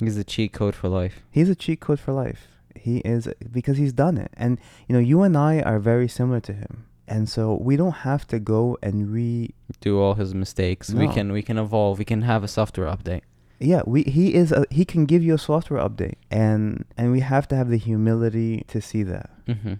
He's 0.00 0.16
a 0.16 0.24
cheat 0.24 0.52
code 0.52 0.74
for 0.74 0.88
life. 0.88 1.22
He's 1.30 1.48
a 1.48 1.54
cheat 1.54 1.80
code 1.80 2.00
for 2.00 2.12
life. 2.12 2.48
He 2.74 2.98
is 2.98 3.28
because 3.52 3.76
he's 3.76 3.92
done 3.92 4.18
it. 4.18 4.32
And 4.36 4.58
you 4.88 4.92
know, 4.94 4.98
you 4.98 5.22
and 5.22 5.36
I 5.36 5.60
are 5.60 5.78
very 5.78 6.08
similar 6.08 6.40
to 6.40 6.52
him. 6.52 6.86
And 7.06 7.28
so 7.28 7.54
we 7.54 7.76
don't 7.76 7.92
have 7.92 8.26
to 8.28 8.40
go 8.40 8.78
and 8.82 9.12
re 9.12 9.54
Do 9.80 10.00
all 10.00 10.14
his 10.14 10.34
mistakes. 10.34 10.92
We 10.92 11.06
can 11.06 11.30
we 11.30 11.42
can 11.42 11.58
evolve. 11.58 11.98
We 11.98 12.04
can 12.04 12.22
have 12.22 12.42
a 12.42 12.48
software 12.48 12.88
update. 12.88 13.22
Yeah, 13.60 13.82
we 13.86 14.02
he 14.02 14.34
is 14.34 14.52
a, 14.52 14.64
he 14.70 14.84
can 14.84 15.04
give 15.06 15.22
you 15.22 15.34
a 15.34 15.38
software 15.38 15.80
update 15.80 16.16
and 16.30 16.84
and 16.96 17.12
we 17.12 17.20
have 17.20 17.46
to 17.48 17.56
have 17.56 17.68
the 17.70 17.76
humility 17.78 18.64
to 18.68 18.80
see 18.80 19.02
that. 19.04 19.30
Mm-hmm. 19.46 19.74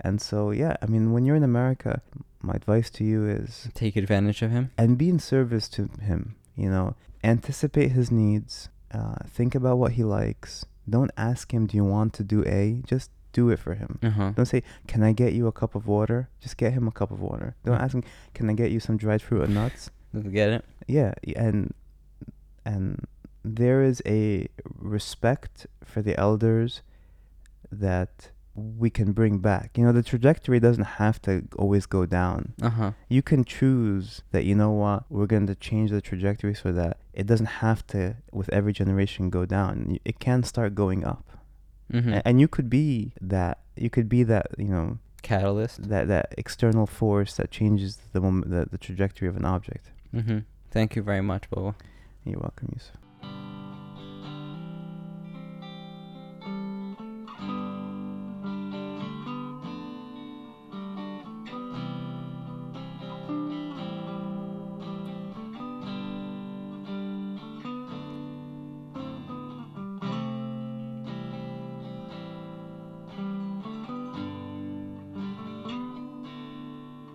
And 0.00 0.20
so 0.20 0.50
yeah, 0.50 0.76
I 0.82 0.86
mean 0.86 1.12
when 1.12 1.24
you're 1.26 1.36
in 1.36 1.42
America, 1.44 2.02
my 2.42 2.54
advice 2.54 2.90
to 2.90 3.04
you 3.04 3.26
is 3.28 3.68
Take 3.74 3.96
advantage 3.96 4.42
of 4.42 4.50
him. 4.50 4.70
and 4.78 4.96
be 4.98 5.08
in 5.08 5.18
service 5.18 5.68
to 5.70 5.88
him, 6.00 6.36
you 6.54 6.70
know, 6.70 6.94
anticipate 7.24 7.92
his 7.92 8.10
needs, 8.10 8.68
uh, 8.92 9.16
think 9.26 9.54
about 9.54 9.78
what 9.78 9.92
he 9.92 10.04
likes. 10.04 10.64
Don't 10.88 11.10
ask 11.16 11.52
him 11.52 11.66
do 11.66 11.76
you 11.76 11.84
want 11.84 12.12
to 12.14 12.22
do 12.22 12.44
A, 12.46 12.82
just 12.86 13.10
do 13.32 13.50
it 13.50 13.58
for 13.58 13.74
him. 13.74 13.98
Uh 14.02 14.10
huh. 14.10 14.30
Don't 14.36 14.46
say, 14.46 14.62
"Can 14.86 15.02
I 15.02 15.12
get 15.12 15.32
you 15.34 15.46
a 15.48 15.52
cup 15.52 15.74
of 15.74 15.86
water?" 15.86 16.28
Just 16.40 16.56
get 16.56 16.72
him 16.72 16.86
a 16.88 16.92
cup 16.92 17.10
of 17.10 17.20
water. 17.20 17.54
Don't 17.64 17.76
Mm. 17.78 17.82
ask 17.84 17.92
him, 17.94 18.04
"Can 18.34 18.48
I 18.48 18.54
get 18.54 18.70
you 18.70 18.80
some 18.80 18.96
dried 18.96 19.20
fruit 19.20 19.42
and 19.42 19.54
nuts?" 19.54 19.90
Get 20.32 20.48
it? 20.50 20.64
Yeah, 20.86 21.12
and 21.34 21.74
and 22.64 23.04
there 23.54 23.82
is 23.82 24.02
a 24.06 24.48
respect 24.78 25.66
for 25.84 26.02
the 26.02 26.18
elders 26.18 26.82
that 27.70 28.30
we 28.54 28.88
can 28.90 29.12
bring 29.12 29.38
back. 29.38 29.76
You 29.76 29.84
know, 29.84 29.92
the 29.92 30.02
trajectory 30.02 30.58
doesn't 30.60 30.84
have 31.02 31.20
to 31.22 31.44
always 31.56 31.84
go 31.86 32.06
down. 32.06 32.54
Uh 32.62 32.70
huh. 32.70 32.90
You 33.08 33.22
can 33.22 33.44
choose 33.44 34.22
that. 34.32 34.44
You 34.44 34.54
know 34.54 34.70
what? 34.70 35.04
We're 35.10 35.26
going 35.26 35.46
to 35.46 35.54
change 35.54 35.90
the 35.90 36.00
trajectory 36.00 36.54
so 36.54 36.72
that 36.72 36.96
it 37.12 37.26
doesn't 37.26 37.52
have 37.64 37.86
to, 37.88 38.16
with 38.32 38.48
every 38.52 38.72
generation, 38.72 39.30
go 39.30 39.44
down. 39.44 39.98
It 40.04 40.18
can 40.18 40.42
start 40.42 40.74
going 40.74 41.04
up, 41.04 41.24
Mm-hmm. 41.92 42.14
A- 42.14 42.22
and 42.24 42.40
you 42.40 42.48
could 42.48 42.68
be 42.68 43.12
that. 43.20 43.58
You 43.76 43.90
could 43.90 44.08
be 44.08 44.22
that. 44.24 44.46
You 44.58 44.64
know, 44.74 44.98
Catalyst. 45.22 45.88
that 45.88 46.08
that 46.08 46.34
external 46.38 46.86
force 46.86 47.34
that 47.36 47.50
changes 47.52 47.98
the 48.12 48.20
moment 48.20 48.50
the, 48.50 48.66
the 48.70 48.78
trajectory 48.78 49.28
of 49.28 49.36
an 49.36 49.44
object. 49.44 49.90
Mm-hmm. 50.14 50.38
Thank 50.70 50.96
you 50.96 51.02
very 51.02 51.20
much, 51.22 51.48
Boba. 51.50 51.74
You're 52.24 52.40
welcome, 52.40 52.70
Yusuf. 52.74 52.96